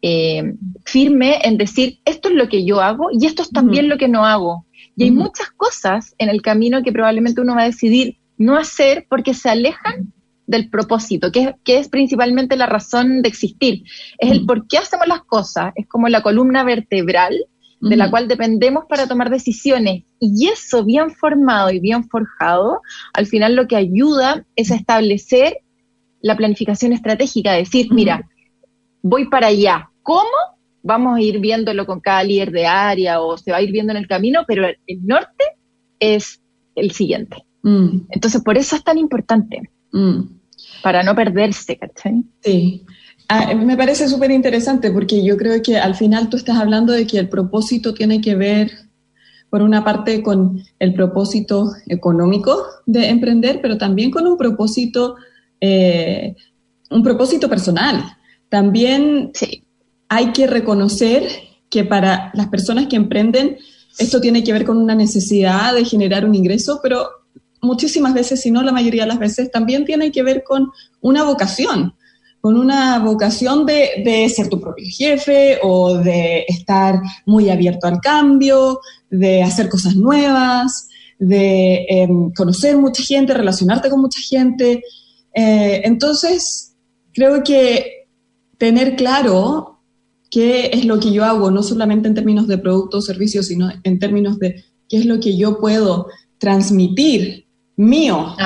eh, 0.00 0.54
firme 0.84 1.40
en 1.42 1.58
decir, 1.58 1.98
esto 2.04 2.28
es 2.28 2.36
lo 2.36 2.48
que 2.48 2.64
yo 2.64 2.80
hago 2.80 3.08
y 3.10 3.26
esto 3.26 3.42
es 3.42 3.50
también 3.50 3.88
lo 3.88 3.98
que 3.98 4.06
no 4.06 4.24
hago. 4.24 4.64
Y 4.94 5.04
hay 5.04 5.10
muchas 5.10 5.50
cosas 5.50 6.14
en 6.18 6.28
el 6.28 6.40
camino 6.40 6.82
que 6.82 6.92
probablemente 6.92 7.40
uno 7.40 7.56
va 7.56 7.62
a 7.62 7.66
decidir 7.66 8.18
no 8.36 8.56
hacer 8.56 9.06
porque 9.08 9.34
se 9.34 9.48
alejan 9.48 10.12
del 10.46 10.70
propósito, 10.70 11.32
que 11.32 11.54
es, 11.66 11.88
principalmente 11.88 12.56
la 12.56 12.66
razón 12.66 13.22
de 13.22 13.28
existir. 13.28 13.82
Es 14.18 14.30
el 14.30 14.46
por 14.46 14.68
qué 14.68 14.78
hacemos 14.78 15.08
las 15.08 15.24
cosas, 15.24 15.72
es 15.74 15.86
como 15.88 16.08
la 16.08 16.22
columna 16.22 16.62
vertebral 16.62 17.36
de 17.80 17.96
la 17.96 18.10
cual 18.10 18.26
dependemos 18.28 18.84
para 18.88 19.06
tomar 19.06 19.30
decisiones. 19.30 20.04
Y 20.20 20.48
eso 20.48 20.84
bien 20.84 21.10
formado 21.10 21.70
y 21.70 21.80
bien 21.80 22.08
forjado, 22.08 22.80
al 23.12 23.26
final 23.26 23.54
lo 23.54 23.68
que 23.68 23.76
ayuda 23.76 24.44
es 24.56 24.70
a 24.70 24.76
establecer 24.76 25.58
la 26.20 26.36
planificación 26.36 26.92
estratégica, 26.92 27.52
decir, 27.52 27.92
mira, 27.92 28.28
voy 29.02 29.28
para 29.28 29.48
allá. 29.48 29.90
¿Cómo? 30.02 30.28
Vamos 30.82 31.18
a 31.18 31.20
ir 31.20 31.38
viéndolo 31.38 31.86
con 31.86 32.00
cada 32.00 32.24
líder 32.24 32.50
de 32.50 32.66
área 32.66 33.20
o 33.20 33.36
se 33.36 33.52
va 33.52 33.58
a 33.58 33.62
ir 33.62 33.70
viendo 33.70 33.92
en 33.92 33.98
el 33.98 34.08
camino, 34.08 34.40
pero 34.46 34.66
el 34.66 35.06
norte 35.06 35.44
es 36.00 36.40
el 36.74 36.92
siguiente. 36.92 37.44
Mm. 37.62 38.06
Entonces, 38.10 38.42
por 38.42 38.56
eso 38.56 38.76
es 38.76 38.84
tan 38.84 38.98
importante, 38.98 39.70
mm. 39.92 40.20
para 40.82 41.02
no 41.02 41.14
perderse, 41.14 41.76
¿cachai? 41.76 42.24
Sí. 42.40 42.84
Ah, 43.30 43.54
me 43.54 43.76
parece 43.76 44.08
súper 44.08 44.30
interesante 44.30 44.90
porque 44.90 45.22
yo 45.22 45.36
creo 45.36 45.60
que 45.62 45.76
al 45.76 45.94
final 45.94 46.30
tú 46.30 46.38
estás 46.38 46.56
hablando 46.56 46.94
de 46.94 47.06
que 47.06 47.18
el 47.18 47.28
propósito 47.28 47.92
tiene 47.92 48.22
que 48.22 48.34
ver, 48.34 48.70
por 49.50 49.60
una 49.60 49.84
parte, 49.84 50.22
con 50.22 50.62
el 50.78 50.94
propósito 50.94 51.72
económico 51.86 52.64
de 52.86 53.08
emprender, 53.08 53.60
pero 53.60 53.76
también 53.76 54.10
con 54.10 54.26
un 54.26 54.38
propósito, 54.38 55.16
eh, 55.60 56.34
un 56.90 57.02
propósito 57.02 57.50
personal. 57.50 58.02
También 58.48 59.32
hay 60.08 60.32
que 60.32 60.46
reconocer 60.46 61.28
que 61.68 61.84
para 61.84 62.30
las 62.32 62.48
personas 62.48 62.86
que 62.86 62.96
emprenden, 62.96 63.58
esto 63.98 64.22
tiene 64.22 64.42
que 64.42 64.54
ver 64.54 64.64
con 64.64 64.78
una 64.78 64.94
necesidad 64.94 65.74
de 65.74 65.84
generar 65.84 66.24
un 66.24 66.34
ingreso, 66.34 66.80
pero 66.82 67.06
muchísimas 67.60 68.14
veces, 68.14 68.40
si 68.40 68.50
no 68.50 68.62
la 68.62 68.72
mayoría 68.72 69.02
de 69.02 69.08
las 69.08 69.18
veces, 69.18 69.50
también 69.50 69.84
tiene 69.84 70.10
que 70.12 70.22
ver 70.22 70.44
con 70.44 70.70
una 71.02 71.24
vocación, 71.24 71.94
con 72.40 72.56
una 72.56 72.98
vocación 73.00 73.66
de, 73.66 74.32
ser 74.34 74.48
tu 74.48 74.60
propio 74.60 74.86
jefe 74.88 75.58
o 75.62 75.98
de 75.98 76.44
estar 76.48 77.00
muy 77.26 77.50
abierto 77.50 77.86
al 77.86 78.00
cambio, 78.00 78.80
de 79.10 79.42
hacer 79.42 79.68
cosas 79.68 79.96
nuevas, 79.96 80.88
de 81.18 81.86
em, 81.88 82.32
conocer 82.32 82.76
mucha 82.76 83.02
gente, 83.02 83.34
relacionarte 83.34 83.90
con 83.90 84.00
mucha 84.00 84.20
gente. 84.20 84.82
Eh, 85.34 85.82
entonces, 85.84 86.76
creo 87.12 87.42
que 87.42 88.06
tener 88.56 88.96
claro 88.96 89.80
qué 90.30 90.70
es 90.72 90.84
lo 90.84 91.00
que 91.00 91.12
yo 91.12 91.24
hago, 91.24 91.50
no 91.50 91.62
solamente 91.62 92.08
en 92.08 92.14
términos 92.14 92.46
de 92.46 92.58
producto 92.58 92.98
o 92.98 93.02
servicio, 93.02 93.42
sino 93.42 93.70
en 93.82 93.98
términos 93.98 94.38
de 94.38 94.64
qué 94.88 94.98
es 94.98 95.06
lo 95.06 95.20
que 95.20 95.36
yo 95.36 95.58
puedo 95.58 96.06
transmitir 96.38 97.46
mío 97.76 98.36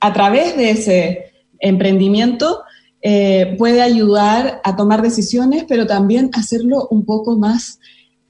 a 0.00 0.12
través 0.12 0.56
de 0.56 0.70
ese 0.70 1.32
emprendimiento, 1.58 2.62
eh, 3.08 3.54
puede 3.56 3.82
ayudar 3.82 4.60
a 4.64 4.74
tomar 4.74 5.00
decisiones, 5.00 5.64
pero 5.68 5.86
también 5.86 6.28
hacerlo 6.32 6.88
un 6.90 7.04
poco 7.04 7.38
más 7.38 7.78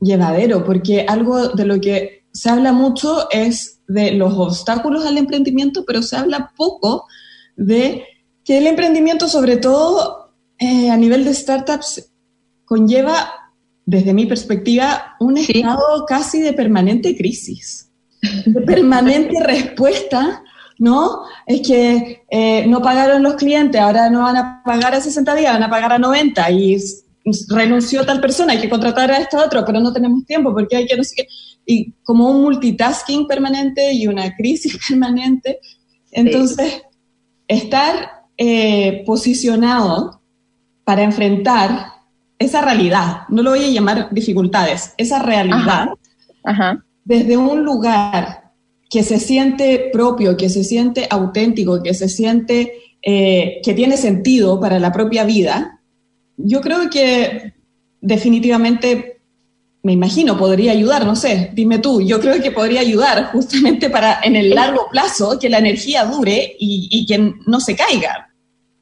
llevadero, 0.02 0.66
porque 0.66 1.06
algo 1.08 1.48
de 1.48 1.64
lo 1.64 1.80
que 1.80 2.26
se 2.30 2.50
habla 2.50 2.74
mucho 2.74 3.30
es 3.30 3.80
de 3.88 4.10
los 4.10 4.34
obstáculos 4.34 5.06
al 5.06 5.16
emprendimiento, 5.16 5.86
pero 5.86 6.02
se 6.02 6.16
habla 6.16 6.52
poco 6.54 7.06
de 7.56 8.04
que 8.44 8.58
el 8.58 8.66
emprendimiento, 8.66 9.28
sobre 9.28 9.56
todo 9.56 10.34
eh, 10.58 10.90
a 10.90 10.96
nivel 10.98 11.24
de 11.24 11.32
startups, 11.32 12.10
conlleva, 12.66 13.30
desde 13.86 14.12
mi 14.12 14.26
perspectiva, 14.26 15.16
un 15.20 15.38
estado 15.38 16.04
casi 16.06 16.42
de 16.42 16.52
permanente 16.52 17.16
crisis, 17.16 17.90
de 18.44 18.60
permanente 18.60 19.42
respuesta 19.42 20.42
¿no? 20.78 21.22
Es 21.46 21.66
que 21.66 22.24
eh, 22.30 22.66
no 22.66 22.82
pagaron 22.82 23.22
los 23.22 23.34
clientes, 23.34 23.80
ahora 23.80 24.10
no 24.10 24.22
van 24.22 24.36
a 24.36 24.62
pagar 24.64 24.94
a 24.94 25.00
60 25.00 25.34
días, 25.34 25.52
van 25.52 25.62
a 25.62 25.70
pagar 25.70 25.92
a 25.92 25.98
90 25.98 26.50
y 26.50 26.76
renunció 27.48 28.04
tal 28.04 28.20
persona, 28.20 28.52
hay 28.52 28.60
que 28.60 28.68
contratar 28.68 29.10
a 29.10 29.18
esta 29.18 29.44
otra, 29.44 29.64
pero 29.64 29.80
no 29.80 29.92
tenemos 29.92 30.24
tiempo 30.26 30.52
porque 30.52 30.76
hay 30.76 30.86
que 30.86 30.96
no 30.96 31.04
sé 31.04 31.14
qué. 31.16 31.28
Y 31.64 31.92
como 32.04 32.30
un 32.30 32.42
multitasking 32.42 33.26
permanente 33.26 33.92
y 33.92 34.06
una 34.06 34.34
crisis 34.36 34.78
permanente. 34.88 35.58
Entonces, 36.12 36.82
estar 37.48 38.28
eh, 38.36 39.02
posicionado 39.04 40.20
para 40.84 41.02
enfrentar 41.02 41.94
esa 42.38 42.60
realidad, 42.60 43.22
no 43.28 43.42
lo 43.42 43.50
voy 43.50 43.64
a 43.64 43.68
llamar 43.68 44.08
dificultades, 44.12 44.92
esa 44.98 45.20
realidad, 45.20 45.88
desde 47.02 47.36
un 47.36 47.64
lugar 47.64 48.45
que 48.88 49.02
se 49.02 49.18
siente 49.18 49.90
propio, 49.92 50.36
que 50.36 50.48
se 50.48 50.64
siente 50.64 51.06
auténtico, 51.10 51.82
que 51.82 51.94
se 51.94 52.08
siente 52.08 52.72
eh, 53.02 53.60
que 53.62 53.74
tiene 53.74 53.96
sentido 53.96 54.58
para 54.60 54.78
la 54.78 54.92
propia 54.92 55.24
vida, 55.24 55.80
yo 56.36 56.60
creo 56.60 56.90
que 56.90 57.54
definitivamente, 58.00 59.20
me 59.82 59.92
imagino, 59.92 60.36
podría 60.36 60.72
ayudar, 60.72 61.06
no 61.06 61.16
sé, 61.16 61.50
dime 61.54 61.78
tú, 61.78 62.00
yo 62.00 62.20
creo 62.20 62.42
que 62.42 62.50
podría 62.50 62.80
ayudar 62.80 63.30
justamente 63.32 63.90
para 63.90 64.20
en 64.22 64.36
el 64.36 64.50
largo 64.50 64.88
plazo 64.90 65.38
que 65.38 65.48
la 65.48 65.58
energía 65.58 66.04
dure 66.04 66.56
y, 66.58 66.88
y 66.90 67.06
que 67.06 67.32
no 67.46 67.60
se 67.60 67.76
caiga 67.76 68.25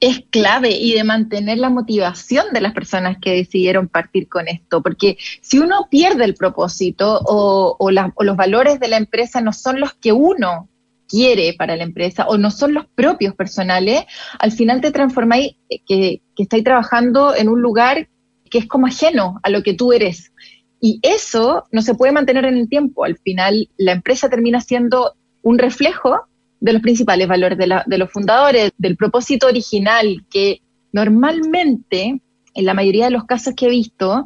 es 0.05 0.22
clave 0.28 0.70
y 0.70 0.92
de 0.92 1.02
mantener 1.02 1.57
la 1.57 1.70
motivación 1.70 2.46
de 2.52 2.61
las 2.61 2.74
personas 2.74 3.16
que 3.22 3.36
decidieron 3.36 3.88
partir 3.88 4.28
con 4.28 4.48
esto, 4.48 4.82
porque 4.82 5.16
si 5.40 5.59
uno 5.59 5.88
pierde 5.90 6.26
el 6.26 6.34
propósito 6.34 7.20
o, 7.24 7.90
los 7.90 8.36
valores 8.36 8.78
de 8.80 8.88
la 8.88 8.98
empresa 8.98 9.40
no 9.40 9.55
son 9.55 9.80
los 9.80 9.94
que 9.94 10.12
uno 10.12 10.68
quiere 11.09 11.55
para 11.55 11.76
la 11.76 11.84
empresa 11.84 12.26
o 12.26 12.36
no 12.36 12.50
son 12.50 12.74
los 12.74 12.84
propios 12.94 13.34
personales, 13.34 14.05
al 14.38 14.52
final 14.52 14.82
te 14.82 14.90
transformáis 14.90 15.57
eh, 15.70 15.80
que, 15.86 16.20
que 16.36 16.42
estáis 16.42 16.64
trabajando 16.64 17.34
en 17.34 17.48
un 17.48 17.62
lugar 17.62 18.09
que 18.50 18.59
es 18.59 18.66
como 18.66 18.86
ajeno 18.86 19.40
a 19.42 19.48
lo 19.48 19.62
que 19.62 19.72
tú 19.72 19.94
eres. 19.94 20.32
Y 20.80 21.00
eso 21.02 21.64
no 21.72 21.80
se 21.80 21.94
puede 21.94 22.12
mantener 22.12 22.44
en 22.44 22.59
el 22.59 22.68
tiempo. 22.68 23.05
Al 23.05 23.16
final 23.16 23.70
la 23.78 23.92
empresa 23.92 24.28
termina 24.28 24.61
siendo 24.61 25.14
un 25.40 25.59
reflejo 25.59 26.26
de 26.65 26.73
los 26.73 26.81
principales 26.81 27.29
valores 27.29 27.59
de, 27.59 27.99
los 27.99 28.11
fundadores, 28.11 28.73
del 28.79 28.97
propósito 28.97 29.49
original, 29.49 30.25
que 30.31 30.62
normalmente, 30.93 32.23
en 32.55 32.65
la 32.65 32.73
mayoría 32.73 33.05
de 33.05 33.11
los 33.11 33.25
casos 33.25 33.53
que 33.55 33.67
he 33.67 33.69
visto, 33.69 34.25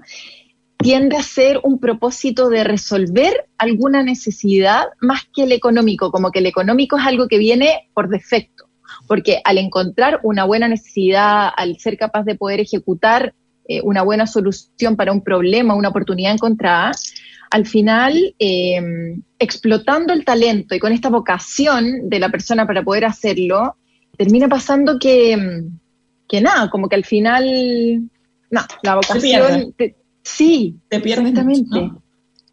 tiende 0.77 1.17
a 1.17 1.23
ser 1.25 1.59
un 1.65 1.81
propósito 1.81 2.49
de 2.49 2.63
resolver 2.63 3.49
alguna 3.59 4.05
necesidad 4.05 4.85
más 5.01 5.23
que 5.35 5.43
el 5.43 5.51
económico, 5.51 6.13
como 6.13 6.31
que 6.31 6.39
el 6.39 6.47
económico 6.47 6.97
es 6.97 7.07
algo 7.07 7.27
que 7.27 7.39
viene 7.39 7.89
por 7.93 8.09
defecto, 8.09 8.69
porque 9.09 9.41
al 9.45 9.59
encontrar 9.59 10.21
una 10.23 10.45
buena 10.45 10.69
necesidad, 10.69 11.51
al 11.57 11.81
ser 11.81 11.99
capaz 11.99 12.23
de 12.23 12.37
poder 12.37 12.61
ejecutar 12.61 13.35
eh, 13.69 13.83
una 13.83 14.03
buena 14.03 14.27
solución 14.27 14.97
para 14.97 15.13
un 15.13 15.23
problema, 15.23 15.75
una 15.75 15.91
oportunidad 15.91 16.33
encontrada, 16.33 16.93
al 17.51 17.67
final, 17.67 18.35
eh, 18.39 18.81
explotando 19.39 20.15
el 20.15 20.25
talento 20.25 20.75
y 20.75 20.79
con 20.79 20.93
esta 20.93 21.11
vocación 21.11 22.09
de 22.09 22.19
la 22.19 22.31
persona 22.31 22.67
para 22.67 22.83
poder 22.83 23.05
hacerlo, 23.05 23.77
termina 24.17 24.49
pasando 24.49 24.99
que, 24.99 25.65
que 26.27 26.41
nada, 26.41 26.71
como 26.71 26.89
que 26.89 26.97
al 26.97 27.05
final, 27.05 28.09
no, 28.51 28.61
la 28.83 28.95
vocación, 28.97 29.75
sí, 30.23 30.77
te 30.89 31.01
pierdes 31.01 31.33
mucho, 31.45 32.03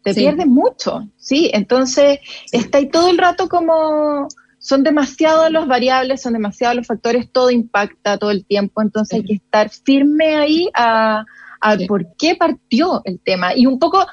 te 0.02 0.14
pierdes 0.14 0.46
mucho, 0.46 1.08
sí, 1.16 1.50
entonces 1.52 2.20
está 2.52 2.78
ahí 2.78 2.90
todo 2.90 3.08
el 3.10 3.18
rato 3.18 3.48
como 3.48 4.28
son 4.66 4.82
demasiados 4.82 5.52
los 5.52 5.68
variables, 5.68 6.22
son 6.22 6.32
demasiados 6.32 6.74
los 6.74 6.88
factores, 6.88 7.30
todo 7.30 7.52
impacta 7.52 8.18
todo 8.18 8.32
el 8.32 8.44
tiempo, 8.44 8.82
entonces 8.82 9.20
hay 9.20 9.24
que 9.24 9.34
estar 9.34 9.70
firme 9.70 10.34
ahí 10.34 10.68
a, 10.74 11.24
a 11.60 11.76
por 11.86 12.16
qué 12.16 12.34
partió 12.34 13.00
el 13.04 13.20
tema. 13.20 13.54
Y 13.54 13.66
un 13.66 13.78
poco 13.78 14.04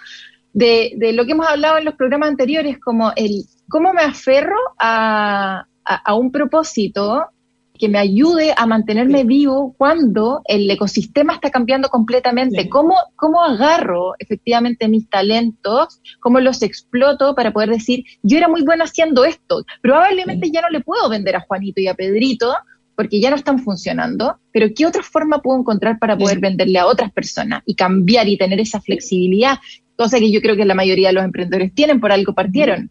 de, 0.54 0.94
de, 0.98 1.12
lo 1.14 1.26
que 1.26 1.32
hemos 1.32 1.48
hablado 1.48 1.80
en 1.80 1.86
los 1.86 1.96
programas 1.96 2.30
anteriores, 2.30 2.78
como 2.78 3.12
el 3.16 3.46
cómo 3.68 3.94
me 3.94 4.04
aferro 4.04 4.56
a, 4.78 5.66
a, 5.86 6.14
un 6.14 6.32
propósito 6.32 7.30
que 7.78 7.90
me 7.90 7.98
ayude 7.98 8.54
a 8.56 8.66
mantenerme 8.66 9.24
vivo 9.24 9.74
cuando 9.78 10.42
el 10.46 10.70
ecosistema 10.70 11.34
está 11.34 11.50
cambiando 11.50 11.90
completamente. 11.90 12.70
¿Cómo, 12.70 12.96
¿Cómo 13.16 13.44
agarro 13.44 14.14
efectivamente 14.20 14.88
mis 14.88 15.10
talentos? 15.10 16.00
¿Cómo 16.20 16.40
los 16.40 16.62
exploto 16.62 17.36
para 17.36 17.52
poder 17.52 17.70
decir, 17.70 18.04
yo 18.22 18.38
era 18.38 18.48
muy 18.48 18.64
buena 18.64 18.86
haciendo 18.86 19.26
esto? 19.26 19.64
Probablemente 19.82 20.52
ya 20.52 20.62
no 20.62 20.70
le 20.70 20.82
puedo 20.82 21.10
vender 21.10 21.36
a 21.36 21.42
Juanito 21.42 21.82
y 21.82 21.88
a 21.88 21.96
Pedrito 21.96 22.54
porque 22.96 23.20
ya 23.20 23.32
no 23.32 23.36
están 23.36 23.58
funcionando, 23.58 24.38
pero 24.52 24.68
¿qué 24.76 24.86
otra 24.86 25.02
forma 25.02 25.42
puedo 25.42 25.60
encontrar 25.60 25.98
para 25.98 26.16
poder 26.16 26.40
venderle 26.40 26.78
a 26.78 26.86
otras 26.86 27.12
personas 27.12 27.64
y 27.66 27.74
cambiar 27.74 28.28
y 28.28 28.38
tener 28.38 28.60
esa 28.60 28.80
flexibilidad 28.80 29.58
cosa 29.96 30.20
que 30.20 30.32
yo 30.32 30.42
creo 30.42 30.56
que 30.56 30.66
la 30.66 30.76
mayoría 30.76 31.10
de 31.10 31.14
los 31.14 31.24
emprendedores 31.24 31.74
tienen, 31.74 32.00
por 32.00 32.12
algo 32.12 32.34
partieron. 32.34 32.90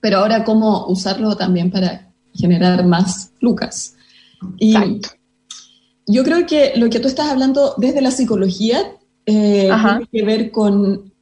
Pero 0.00 0.18
ahora, 0.18 0.44
¿cómo 0.44 0.86
usarlo 0.86 1.36
también 1.36 1.70
para 1.70 2.08
generar 2.34 2.84
más 2.84 3.32
lucas? 3.40 3.96
Y 4.58 4.74
yo 6.06 6.24
creo 6.24 6.46
que 6.46 6.72
lo 6.76 6.90
que 6.90 7.00
tú 7.00 7.08
estás 7.08 7.28
hablando 7.28 7.74
desde 7.76 8.00
la 8.00 8.10
psicología 8.10 8.96
eh, 9.26 9.70
tiene 9.70 10.08
que 10.10 10.22
ver 10.24 10.50
con 10.50 11.12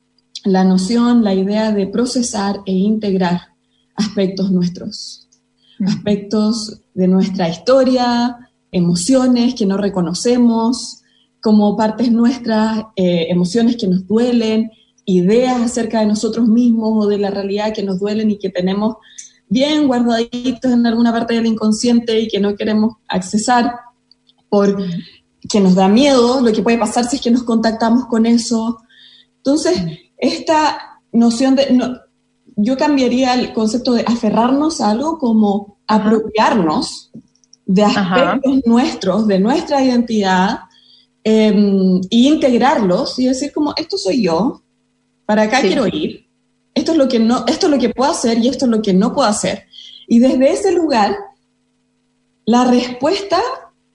la 0.45 0.65
noción, 0.65 1.25
la 1.25 1.35
idea 1.35 1.73
de 1.73 1.87
procesar 1.87 2.61
e 2.65 2.73
integrar 2.73 3.41
aspectos 3.95 4.51
nuestros, 4.51 5.29
aspectos 5.85 6.81
de 6.95 7.09
nuestra 7.09 7.49
historia, 7.49 8.51
emociones 8.73 9.55
que 9.55 9.67
no 9.67 9.77
reconocemos 9.77 11.03
como 11.41 11.77
partes 11.77 12.11
nuestras, 12.11 12.85
eh, 12.97 13.27
emociones 13.31 13.77
que 13.77 13.89
nos 13.89 14.07
duelen, 14.07 14.71
ideas 15.05 15.61
acerca 15.61 16.01
de 16.01 16.07
nosotros 16.07 16.49
mismos 16.49 17.05
o 17.05 17.09
de 17.09 17.19
la 17.19 17.31
realidad 17.31 17.73
que 17.75 17.83
nos 17.83 17.99
duelen 17.99 18.31
y 18.31 18.39
que 18.39 18.51
tenemos 18.51 18.97
bien 19.49 19.87
guardaditos 19.87 20.73
en 20.73 20.87
alguna 20.87 21.13
parte 21.13 21.35
del 21.35 21.47
inconsciente 21.47 22.21
y 22.21 22.29
que 22.29 22.41
no 22.41 22.55
queremos 22.55 22.97
accesar 23.09 23.73
por 24.49 24.77
que 25.49 25.61
nos 25.61 25.75
da 25.75 25.89
miedo 25.89 26.41
lo 26.41 26.53
que 26.53 26.63
puede 26.63 26.79
pasar 26.79 27.05
si 27.05 27.17
es 27.17 27.23
que 27.23 27.31
nos 27.31 27.43
contactamos 27.43 28.07
con 28.07 28.27
eso. 28.27 28.79
Entonces, 29.37 29.81
esta 30.17 31.01
noción 31.13 31.55
de, 31.55 31.79
yo 32.57 32.77
cambiaría 32.77 33.35
el 33.35 33.53
concepto 33.53 33.93
de 33.93 34.05
aferrarnos 34.07 34.81
a 34.81 34.91
algo 34.91 35.19
como 35.19 35.79
apropiarnos 35.87 37.11
de 37.65 37.85
aspectos 37.85 38.61
nuestros, 38.67 39.27
de 39.27 39.39
nuestra 39.39 39.83
identidad, 39.83 40.61
e 41.25 42.07
integrarlos 42.11 43.19
y 43.19 43.27
decir 43.27 43.53
como, 43.53 43.75
esto 43.77 43.99
soy 43.99 44.23
yo, 44.23 44.63
para 45.27 45.43
acá 45.43 45.61
quiero 45.61 45.87
ir, 45.87 46.28
esto 46.75 46.93
es, 46.93 46.99
lo 46.99 47.09
que 47.09 47.19
no, 47.19 47.45
esto 47.47 47.67
es 47.67 47.73
lo 47.73 47.79
que 47.79 47.91
puedo 47.91 48.11
hacer 48.11 48.39
y 48.39 48.49
esto 48.49 48.67
es 48.67 48.71
lo 48.71 48.83
que 48.83 48.95
no 48.95 49.15
puedo 49.15 49.29
hacer. 49.29 49.65
Y 50.07 50.21
desde 50.21 50.53
ese 50.53 50.73
lugar, 50.73 51.17
la 52.47 52.65
respuesta 52.65 53.41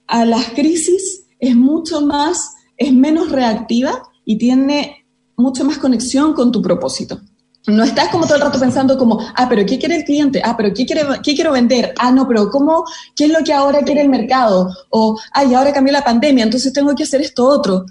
a 0.07 0.25
las 0.25 0.49
crisis 0.49 1.25
es 1.39 1.55
mucho 1.55 2.01
más, 2.01 2.55
es 2.77 2.93
menos 2.93 3.31
reactiva 3.31 4.03
y 4.25 4.37
tiene 4.37 5.05
mucho 5.35 5.63
más 5.63 5.77
conexión 5.77 6.33
con 6.33 6.51
tu 6.51 6.61
propósito. 6.61 7.19
No 7.65 7.83
estás 7.83 8.09
como 8.09 8.25
todo 8.25 8.35
el 8.35 8.41
rato 8.41 8.59
pensando 8.59 8.97
como, 8.97 9.19
ah, 9.35 9.47
pero 9.47 9.65
¿qué 9.65 9.79
quiere 9.79 9.95
el 9.95 10.03
cliente? 10.03 10.41
Ah, 10.43 10.55
pero 10.57 10.73
¿qué, 10.73 10.85
quiere, 10.85 11.03
qué 11.23 11.33
quiero 11.33 11.53
vender? 11.53 11.93
Ah, 11.97 12.11
no, 12.11 12.27
pero 12.27 12.49
¿cómo, 12.51 12.83
qué 13.15 13.25
es 13.25 13.31
lo 13.31 13.41
que 13.43 13.53
ahora 13.53 13.83
quiere 13.83 14.01
el 14.01 14.09
mercado? 14.09 14.69
O, 14.89 15.17
ay, 15.31 15.53
ahora 15.53 15.71
cambió 15.71 15.93
la 15.93 16.03
pandemia, 16.03 16.43
entonces 16.43 16.73
tengo 16.73 16.93
que 16.93 17.03
hacer 17.03 17.21
esto 17.21 17.45
otro. 17.45 17.85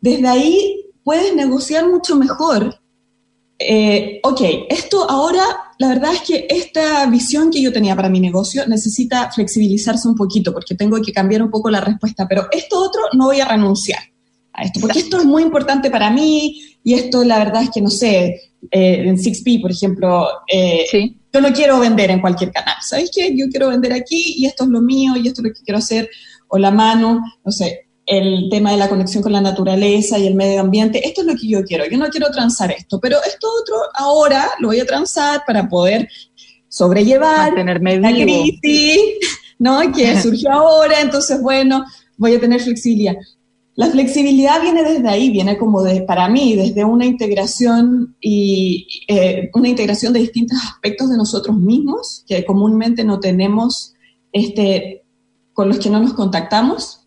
Desde 0.00 0.26
ahí 0.26 0.86
puedes 1.04 1.34
negociar 1.34 1.86
mucho 1.88 2.16
mejor. 2.16 2.80
Eh, 3.68 4.20
ok, 4.22 4.40
esto 4.68 5.08
ahora 5.08 5.42
la 5.78 5.88
verdad 5.88 6.14
es 6.14 6.20
que 6.22 6.46
esta 6.48 7.06
visión 7.06 7.50
que 7.50 7.60
yo 7.60 7.72
tenía 7.72 7.96
para 7.96 8.08
mi 8.08 8.20
negocio 8.20 8.66
necesita 8.66 9.30
flexibilizarse 9.32 10.06
un 10.06 10.14
poquito 10.14 10.52
porque 10.52 10.74
tengo 10.74 11.00
que 11.00 11.12
cambiar 11.12 11.42
un 11.42 11.50
poco 11.50 11.70
la 11.70 11.80
respuesta, 11.80 12.26
pero 12.28 12.46
esto 12.52 12.78
otro 12.78 13.02
no 13.14 13.26
voy 13.26 13.40
a 13.40 13.46
renunciar 13.46 14.00
a 14.52 14.62
esto, 14.62 14.80
porque 14.80 15.00
esto 15.00 15.18
es 15.18 15.24
muy 15.24 15.42
importante 15.42 15.90
para 15.90 16.10
mí 16.10 16.62
y 16.84 16.94
esto 16.94 17.24
la 17.24 17.38
verdad 17.38 17.62
es 17.62 17.70
que 17.70 17.80
no 17.80 17.90
sé, 17.90 18.52
eh, 18.70 19.08
en 19.08 19.16
6P, 19.16 19.60
por 19.60 19.72
ejemplo, 19.72 20.28
eh, 20.52 20.84
yo 21.32 21.40
no 21.40 21.52
quiero 21.52 21.80
vender 21.80 22.10
en 22.10 22.20
cualquier 22.20 22.52
canal, 22.52 22.76
¿sabéis 22.80 23.10
qué? 23.14 23.34
Yo 23.36 23.46
quiero 23.48 23.68
vender 23.68 23.92
aquí 23.92 24.34
y 24.36 24.46
esto 24.46 24.64
es 24.64 24.70
lo 24.70 24.80
mío 24.80 25.14
y 25.16 25.26
esto 25.26 25.40
es 25.40 25.48
lo 25.48 25.54
que 25.54 25.62
quiero 25.64 25.78
hacer, 25.78 26.08
o 26.48 26.58
la 26.58 26.70
mano, 26.70 27.22
no 27.44 27.50
sé, 27.50 27.88
el 28.06 28.48
tema 28.50 28.72
de 28.72 28.78
la 28.78 28.88
conexión 28.88 29.22
con 29.22 29.32
la 29.32 29.40
naturaleza 29.40 30.18
y 30.18 30.26
el 30.26 30.34
medio 30.34 30.60
ambiente, 30.60 31.06
esto 31.06 31.20
es 31.20 31.26
lo 31.26 31.34
que 31.34 31.48
yo 31.48 31.62
quiero, 31.64 31.84
yo 31.86 31.98
no 31.98 32.08
quiero 32.08 32.30
transar 32.30 32.70
esto, 32.72 32.98
pero 33.00 33.18
esto 33.26 33.48
otro 33.62 33.76
ahora 33.94 34.50
lo 34.58 34.68
voy 34.68 34.80
a 34.80 34.86
transar 34.86 35.42
para 35.46 35.68
poder 35.68 36.08
sobrellevar 36.68 37.52
la 37.52 38.12
crisis, 38.12 38.98
¿no? 39.58 39.80
Que 39.92 40.18
surgió 40.22 40.50
ahora, 40.52 41.00
entonces, 41.00 41.40
bueno, 41.40 41.84
voy 42.16 42.34
a 42.34 42.40
tener 42.40 42.60
flexibilidad. 42.60 43.14
La 43.74 43.90
flexibilidad 43.90 44.60
viene 44.60 44.82
desde 44.82 45.08
ahí, 45.08 45.30
viene 45.30 45.56
como 45.56 45.82
de, 45.82 46.02
para 46.02 46.28
mí, 46.28 46.54
desde 46.54 46.84
una 46.84 47.06
integración 47.06 48.16
y 48.20 48.86
eh, 49.08 49.50
una 49.54 49.68
integración 49.68 50.12
de 50.12 50.20
distintos 50.20 50.58
aspectos 50.62 51.08
de 51.08 51.16
nosotros 51.16 51.56
mismos 51.56 52.24
que 52.26 52.44
comúnmente 52.44 53.02
no 53.04 53.20
tenemos, 53.20 53.94
este, 54.32 55.04
con 55.54 55.68
los 55.68 55.78
que 55.78 55.88
no 55.88 56.00
nos 56.00 56.14
contactamos 56.14 57.01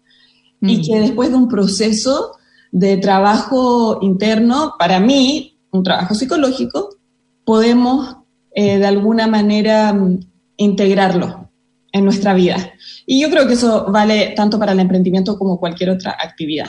y 0.62 0.78
mm. 0.78 0.82
que 0.84 1.00
después 1.00 1.30
de 1.30 1.36
un 1.36 1.48
proceso 1.48 2.38
de 2.72 2.98
trabajo 2.98 4.00
interno, 4.02 4.74
para 4.78 5.00
mí, 5.00 5.58
un 5.72 5.84
trabajo 5.84 6.14
psicológico, 6.16 6.90
podemos 7.44 8.18
eh, 8.54 8.78
de 8.78 8.86
alguna 8.86 9.28
manera 9.28 9.94
mm, 9.94 10.20
integrarlo 10.58 11.50
en 11.92 12.04
nuestra 12.04 12.34
vida. 12.34 12.74
Y 13.06 13.22
yo 13.22 13.30
creo 13.30 13.48
que 13.48 13.54
eso 13.54 13.86
vale 13.90 14.34
tanto 14.36 14.60
para 14.60 14.74
el 14.74 14.80
emprendimiento 14.80 15.38
como 15.38 15.60
cualquier 15.60 15.92
otra 15.92 16.18
actividad. 16.20 16.68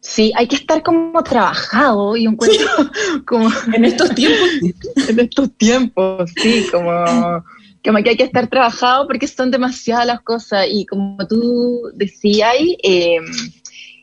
Sí, 0.00 0.32
hay 0.36 0.46
que 0.46 0.56
estar 0.56 0.82
como 0.82 1.22
trabajado 1.22 2.14
y 2.16 2.26
un 2.26 2.36
cuento 2.36 2.64
como... 3.26 3.48
en 3.74 3.84
estos 3.86 4.14
tiempos. 4.14 4.48
en 5.08 5.18
estos 5.18 5.50
tiempos, 5.56 6.30
sí, 6.36 6.66
como, 6.70 6.90
como 7.04 7.44
que 8.02 8.10
hay 8.10 8.16
que 8.16 8.24
estar 8.24 8.48
trabajado 8.48 9.06
porque 9.06 9.26
son 9.26 9.50
demasiadas 9.50 10.06
las 10.06 10.22
cosas 10.22 10.66
y 10.70 10.86
como 10.86 11.18
tú 11.28 11.90
decías, 11.94 12.54
eh, 12.82 13.18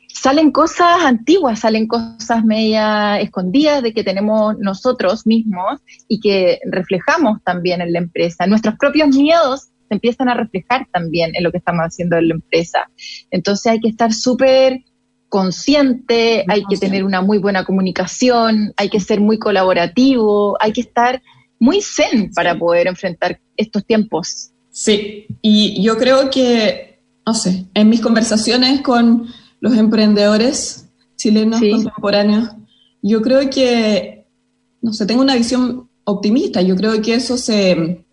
salen 0.07 0.51
cosas 0.51 1.03
antiguas, 1.03 1.61
salen 1.61 1.87
cosas 1.87 2.45
media 2.45 3.19
escondidas 3.19 3.81
de 3.81 3.91
que 3.91 4.03
tenemos 4.03 4.55
nosotros 4.59 5.25
mismos 5.25 5.79
y 6.07 6.19
que 6.19 6.59
reflejamos 6.65 7.39
también 7.43 7.81
en 7.81 7.91
la 7.91 7.99
empresa. 7.99 8.45
Nuestros 8.45 8.75
propios 8.77 9.09
miedos 9.09 9.69
se 9.87 9.95
empiezan 9.95 10.29
a 10.29 10.35
reflejar 10.35 10.87
también 10.93 11.31
en 11.33 11.43
lo 11.43 11.51
que 11.51 11.57
estamos 11.57 11.81
haciendo 11.83 12.17
en 12.17 12.27
la 12.27 12.35
empresa. 12.35 12.89
Entonces 13.31 13.65
hay 13.65 13.79
que 13.79 13.89
estar 13.89 14.13
súper 14.13 14.81
consciente, 15.27 16.45
hay 16.47 16.65
que 16.69 16.77
tener 16.77 17.03
una 17.03 17.21
muy 17.21 17.39
buena 17.39 17.65
comunicación, 17.65 18.73
hay 18.77 18.89
que 18.89 18.99
ser 18.99 19.21
muy 19.21 19.39
colaborativo, 19.39 20.55
hay 20.61 20.71
que 20.71 20.81
estar 20.81 21.21
muy 21.61 21.79
zen 21.79 22.31
para 22.33 22.57
poder 22.57 22.87
enfrentar 22.87 23.39
estos 23.55 23.85
tiempos. 23.85 24.49
Sí, 24.71 25.27
y 25.43 25.81
yo 25.83 25.95
creo 25.95 26.31
que, 26.31 26.99
no 27.23 27.35
sé, 27.35 27.67
en 27.75 27.87
mis 27.87 28.01
conversaciones 28.01 28.81
con 28.81 29.27
los 29.59 29.77
emprendedores 29.77 30.87
chilenos 31.17 31.61
contemporáneos, 31.61 32.49
yo 33.03 33.21
creo 33.21 33.47
que, 33.51 34.25
no 34.81 34.91
sé, 34.91 35.05
tengo 35.05 35.21
una 35.21 35.35
visión 35.35 35.87
optimista, 36.03 36.63
yo 36.63 36.75
creo 36.75 36.99
que 36.99 37.13
eso 37.13 37.37
se, 37.37 38.03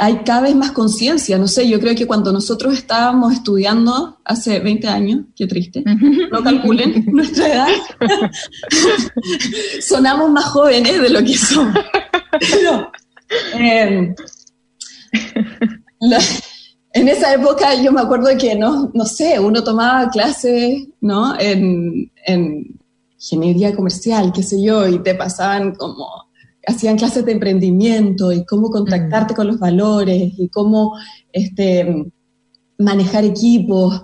hay 0.00 0.16
cada 0.24 0.40
vez 0.40 0.56
más 0.56 0.72
conciencia, 0.72 1.38
no 1.38 1.46
sé, 1.46 1.68
yo 1.68 1.78
creo 1.78 1.94
que 1.94 2.08
cuando 2.08 2.32
nosotros 2.32 2.74
estábamos 2.74 3.34
estudiando 3.34 4.18
hace 4.24 4.58
20 4.58 4.88
años, 4.88 5.26
qué 5.36 5.46
triste, 5.46 5.84
no 6.32 6.42
calculen 6.42 7.06
nuestra 7.12 7.46
edad, 7.46 7.68
sonamos 9.80 10.28
más 10.28 10.46
jóvenes 10.46 11.00
de 11.00 11.08
lo 11.08 11.20
que 11.20 11.36
somos. 11.36 11.78
Em, 13.54 14.14
en 16.92 17.08
esa 17.08 17.32
época 17.32 17.74
yo 17.82 17.92
me 17.92 18.00
acuerdo 18.00 18.28
que, 18.38 18.54
no, 18.54 18.90
no 18.92 19.04
sé, 19.04 19.40
uno 19.40 19.64
tomaba 19.64 20.10
clases, 20.10 20.88
¿no? 21.00 21.38
En, 21.38 22.10
en 22.26 22.78
ingeniería 23.14 23.74
comercial, 23.74 24.32
qué 24.34 24.42
sé 24.42 24.62
yo, 24.62 24.86
y 24.86 24.98
te 24.98 25.14
pasaban 25.14 25.74
como 25.74 26.06
hacían 26.66 26.96
clases 26.96 27.24
de 27.24 27.32
emprendimiento 27.32 28.32
y 28.32 28.44
cómo 28.44 28.70
contactarte 28.70 29.32
mm. 29.32 29.36
con 29.36 29.46
los 29.46 29.58
valores 29.58 30.32
y 30.36 30.48
cómo 30.48 30.96
este, 31.32 32.12
manejar 32.78 33.24
equipos. 33.24 34.02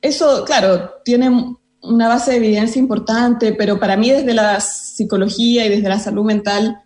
Eso, 0.00 0.44
claro, 0.44 0.90
tiene 1.04 1.56
una 1.82 2.08
base 2.08 2.32
de 2.32 2.36
evidencia 2.38 2.78
importante, 2.78 3.52
pero 3.52 3.78
para 3.78 3.96
mí 3.96 4.10
desde 4.10 4.34
la 4.34 4.60
psicología 4.60 5.66
y 5.66 5.68
desde 5.68 5.88
la 5.88 5.98
salud 5.98 6.24
mental, 6.24 6.82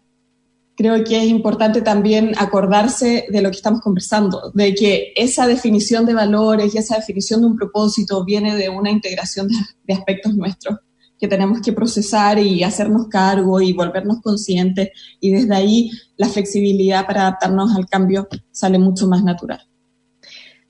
creo 0.76 1.02
que 1.04 1.18
es 1.18 1.28
importante 1.28 1.82
también 1.82 2.32
acordarse 2.38 3.26
de 3.28 3.42
lo 3.42 3.50
que 3.50 3.56
estamos 3.56 3.80
conversando, 3.80 4.50
de 4.54 4.74
que 4.74 5.12
esa 5.16 5.46
definición 5.46 6.06
de 6.06 6.14
valores 6.14 6.74
y 6.74 6.78
esa 6.78 6.96
definición 6.96 7.40
de 7.40 7.46
un 7.46 7.56
propósito 7.56 8.24
viene 8.24 8.56
de 8.56 8.68
una 8.68 8.90
integración 8.90 9.48
de 9.84 9.94
aspectos 9.94 10.34
nuestros 10.34 10.78
que 11.22 11.28
tenemos 11.28 11.60
que 11.60 11.72
procesar 11.72 12.40
y 12.40 12.64
hacernos 12.64 13.06
cargo 13.06 13.60
y 13.60 13.72
volvernos 13.72 14.20
conscientes 14.20 14.88
y 15.20 15.30
desde 15.30 15.54
ahí 15.54 15.90
la 16.16 16.26
flexibilidad 16.26 17.06
para 17.06 17.20
adaptarnos 17.20 17.76
al 17.76 17.86
cambio 17.86 18.26
sale 18.50 18.76
mucho 18.76 19.06
más 19.06 19.22
natural. 19.22 19.64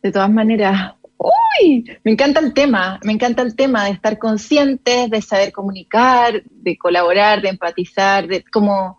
De 0.02 0.12
todas 0.12 0.30
maneras, 0.30 0.92
uy, 1.16 1.86
me 2.04 2.12
encanta 2.12 2.40
el 2.40 2.52
tema, 2.52 3.00
me 3.02 3.12
encanta 3.12 3.40
el 3.40 3.56
tema 3.56 3.86
de 3.86 3.92
estar 3.92 4.18
conscientes, 4.18 5.08
de 5.08 5.22
saber 5.22 5.52
comunicar, 5.52 6.42
de 6.44 6.76
colaborar, 6.76 7.40
de 7.40 7.48
empatizar, 7.48 8.28
de 8.28 8.44
cómo 8.52 8.98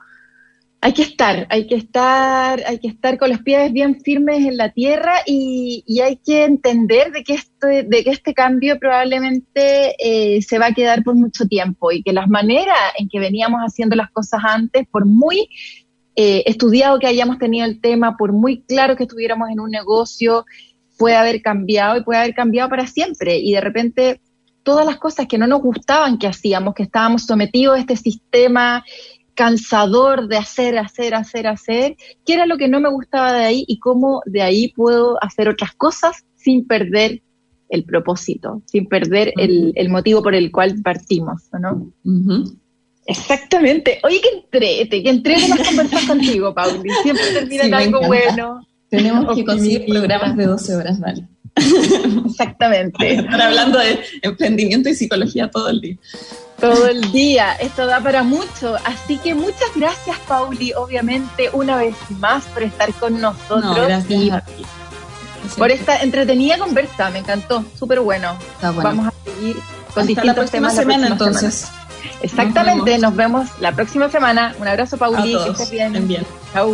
hay 0.84 0.92
que 0.92 1.04
estar, 1.04 1.48
hay 1.50 1.66
que 1.66 1.76
estar, 1.76 2.62
hay 2.68 2.78
que 2.78 2.90
estar 2.90 3.18
con 3.18 3.30
los 3.30 3.40
pies 3.40 3.72
bien 3.72 4.02
firmes 4.02 4.40
en 4.46 4.58
la 4.58 4.74
tierra 4.74 5.14
y, 5.26 5.86
hay 6.04 6.18
que 6.18 6.44
entender 6.44 7.14
de 7.14 7.24
que, 7.24 7.36
este, 7.36 7.84
de 7.84 8.04
que 8.04 8.10
este 8.10 8.34
cambio 8.34 8.78
probablemente 8.78 9.96
eh, 9.98 10.42
se 10.42 10.60
va 10.60 10.68
a 10.68 10.74
quedar 10.74 11.02
por 11.02 11.16
mucho 11.16 11.46
tiempo 11.46 11.94
y 11.94 12.04
que 12.04 12.12
las 12.12 12.28
maneras 12.28 12.78
en 12.98 13.08
que 13.08 13.22
veníamos 13.22 13.62
haciendo 13.62 13.96
las 13.96 14.12
cosas 14.12 14.42
antes, 14.44 14.86
por 14.92 15.06
muy 15.06 15.48
eh, 16.18 16.44
estudiado 16.48 17.00
que 17.00 17.08
hayamos 17.08 17.38
tenido 17.38 17.66
el 17.66 17.80
tema, 17.80 18.18
por 18.18 18.34
muy 18.34 18.62
claro 18.64 18.98
que 18.98 19.04
estuviéramos 19.04 19.50
en 19.52 19.62
un 19.62 19.70
negocio, 19.70 20.46
puede 20.98 21.16
haber 21.16 21.42
cambiado 21.42 21.96
y 21.96 22.04
puede 22.04 22.20
haber 22.20 22.36
cambiado 22.36 22.70
para 22.70 22.88
siempre. 22.88 23.38
Y 23.38 23.54
de 23.54 23.62
repente 23.62 24.20
todas 24.64 24.86
las 24.86 24.98
cosas 24.98 25.28
que 25.28 25.38
no 25.38 25.48
nos 25.48 25.62
gustaban 25.62 26.18
que 26.18 26.28
hacíamos, 26.28 26.74
que 26.74 26.84
estábamos 26.84 27.26
sometidos 27.26 27.78
a 27.78 27.80
este 27.80 27.96
sistema 27.96 28.84
cansador 29.36 30.28
de 30.28 30.38
hacer, 30.38 30.78
hacer, 30.78 31.16
hacer, 31.16 31.48
hacer, 31.48 31.96
qué 32.26 32.34
era 32.34 32.46
lo 32.46 32.58
que 32.58 32.68
no 32.68 32.80
me 32.80 32.90
gustaba 32.90 33.34
de 33.34 33.46
ahí 33.46 33.66
y 33.68 33.80
cómo 33.80 34.22
de 34.26 34.42
ahí 34.42 34.72
puedo 34.74 35.18
hacer 35.24 35.50
otras 35.50 35.74
cosas 35.74 36.26
sin 36.36 36.68
perder 36.68 37.22
el 37.70 37.84
propósito, 37.86 38.62
sin 38.66 38.88
perder 38.88 39.34
el, 39.38 39.90
motivo 39.90 40.22
por 40.22 40.36
el 40.36 40.52
cual 40.52 40.82
partimos, 40.84 41.50
¿no? 41.60 41.92
Exactamente. 43.06 44.00
Oye, 44.04 44.22
que 44.22 44.30
entrete, 44.30 45.04
que 45.04 45.10
entrete 45.10 45.48
más 45.48 45.68
conversar 45.68 46.08
contigo, 46.08 46.54
Pauli. 46.54 46.90
Siempre 47.02 47.26
termina 47.34 47.64
en 47.64 47.74
algo 47.74 48.02
bueno. 48.06 48.66
Tenemos 48.90 49.36
que 49.36 49.44
conseguir 49.44 49.86
programas 49.88 50.38
de 50.38 50.46
12 50.46 50.76
horas, 50.76 51.00
¿vale? 51.00 51.28
Exactamente. 52.26 53.16
Estar 53.16 53.42
hablando 53.42 53.80
de 53.80 54.00
emprendimiento 54.22 54.90
y 54.90 54.96
psicología 54.96 55.50
todo 55.50 55.70
el 55.70 55.82
día 55.82 55.98
todo 56.64 56.88
el 56.88 57.12
día. 57.12 57.54
Esto 57.56 57.86
da 57.86 58.00
para 58.00 58.24
mucho. 58.24 58.78
Así 58.86 59.18
que 59.18 59.36
muchas 59.36 59.70
gracias, 59.76 60.18
Pauli, 60.28 60.72
obviamente, 60.74 61.50
una 61.52 61.76
vez 61.76 61.96
más 62.20 62.46
por 62.46 62.64
estar 62.64 62.94
con 62.94 63.20
nosotros. 63.20 64.06
y 64.10 64.32
Por 65.58 65.72
esta 65.72 66.02
entretenida 66.02 66.58
conversa, 66.58 67.10
me 67.10 67.20
encantó, 67.20 67.66
súper 67.78 68.00
bueno. 68.00 68.38
Vamos 68.62 69.08
a 69.08 69.14
seguir 69.26 69.58
con 69.94 70.08
distintos 70.08 70.52
temas. 70.52 70.74
Semana, 70.74 71.08
entonces. 71.08 71.68
Exactamente, 72.22 72.98
nos 72.98 73.16
vemos. 73.16 73.50
la 73.60 73.74
próxima 73.74 74.10
semana. 74.10 74.56
Un 74.60 74.68
abrazo, 74.68 74.98
Pauli, 74.98 75.38
que 75.44 75.52
estés 75.52 75.70
bien. 75.70 76.08
bien. 76.08 76.26
Chau. 76.54 76.74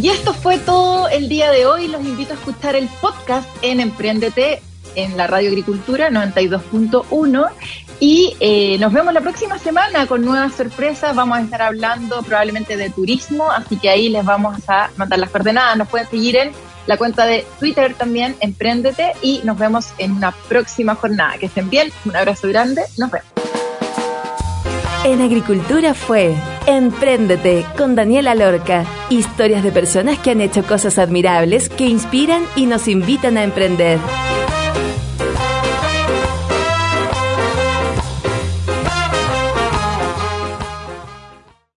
Y 0.00 0.10
esto 0.10 0.32
fue 0.32 0.58
todo 0.58 1.08
el 1.08 1.28
día 1.28 1.50
de 1.50 1.66
hoy. 1.66 1.88
Los 1.88 2.04
invito 2.04 2.32
a 2.32 2.36
escuchar 2.36 2.76
el 2.76 2.88
podcast 3.00 3.48
en 3.62 3.80
Emprendete 3.80 4.62
en 4.94 5.16
la 5.16 5.26
Radio 5.26 5.48
Agricultura 5.48 6.08
92.1 6.08 7.48
y 7.98 8.36
eh, 8.38 8.78
nos 8.78 8.92
vemos 8.92 9.12
la 9.12 9.20
próxima 9.20 9.58
semana 9.58 10.06
con 10.06 10.24
nuevas 10.24 10.54
sorpresas. 10.54 11.16
Vamos 11.16 11.38
a 11.38 11.40
estar 11.42 11.62
hablando 11.62 12.22
probablemente 12.22 12.76
de 12.76 12.90
turismo, 12.90 13.50
así 13.50 13.76
que 13.76 13.90
ahí 13.90 14.08
les 14.08 14.24
vamos 14.24 14.56
a 14.68 14.88
mandar 14.96 15.18
las 15.18 15.30
coordenadas. 15.30 15.76
Nos 15.76 15.88
pueden 15.88 16.08
seguir 16.08 16.36
en 16.36 16.52
la 16.86 16.96
cuenta 16.96 17.26
de 17.26 17.44
Twitter 17.58 17.94
también, 17.94 18.36
Emprendete, 18.38 19.14
y 19.20 19.40
nos 19.42 19.58
vemos 19.58 19.88
en 19.98 20.12
una 20.12 20.30
próxima 20.30 20.94
jornada. 20.94 21.38
Que 21.38 21.46
estén 21.46 21.70
bien, 21.70 21.90
un 22.04 22.14
abrazo 22.14 22.46
grande, 22.46 22.82
nos 22.98 23.10
vemos. 23.10 23.57
En 25.08 25.22
Agricultura 25.22 25.94
fue 25.94 26.34
Empréndete 26.66 27.64
con 27.78 27.94
Daniela 27.94 28.34
Lorca. 28.34 28.84
Historias 29.08 29.62
de 29.62 29.72
personas 29.72 30.18
que 30.18 30.32
han 30.32 30.42
hecho 30.42 30.64
cosas 30.64 30.98
admirables 30.98 31.70
que 31.70 31.86
inspiran 31.86 32.42
y 32.56 32.66
nos 32.66 32.88
invitan 32.88 33.38
a 33.38 33.44
emprender. 33.44 33.98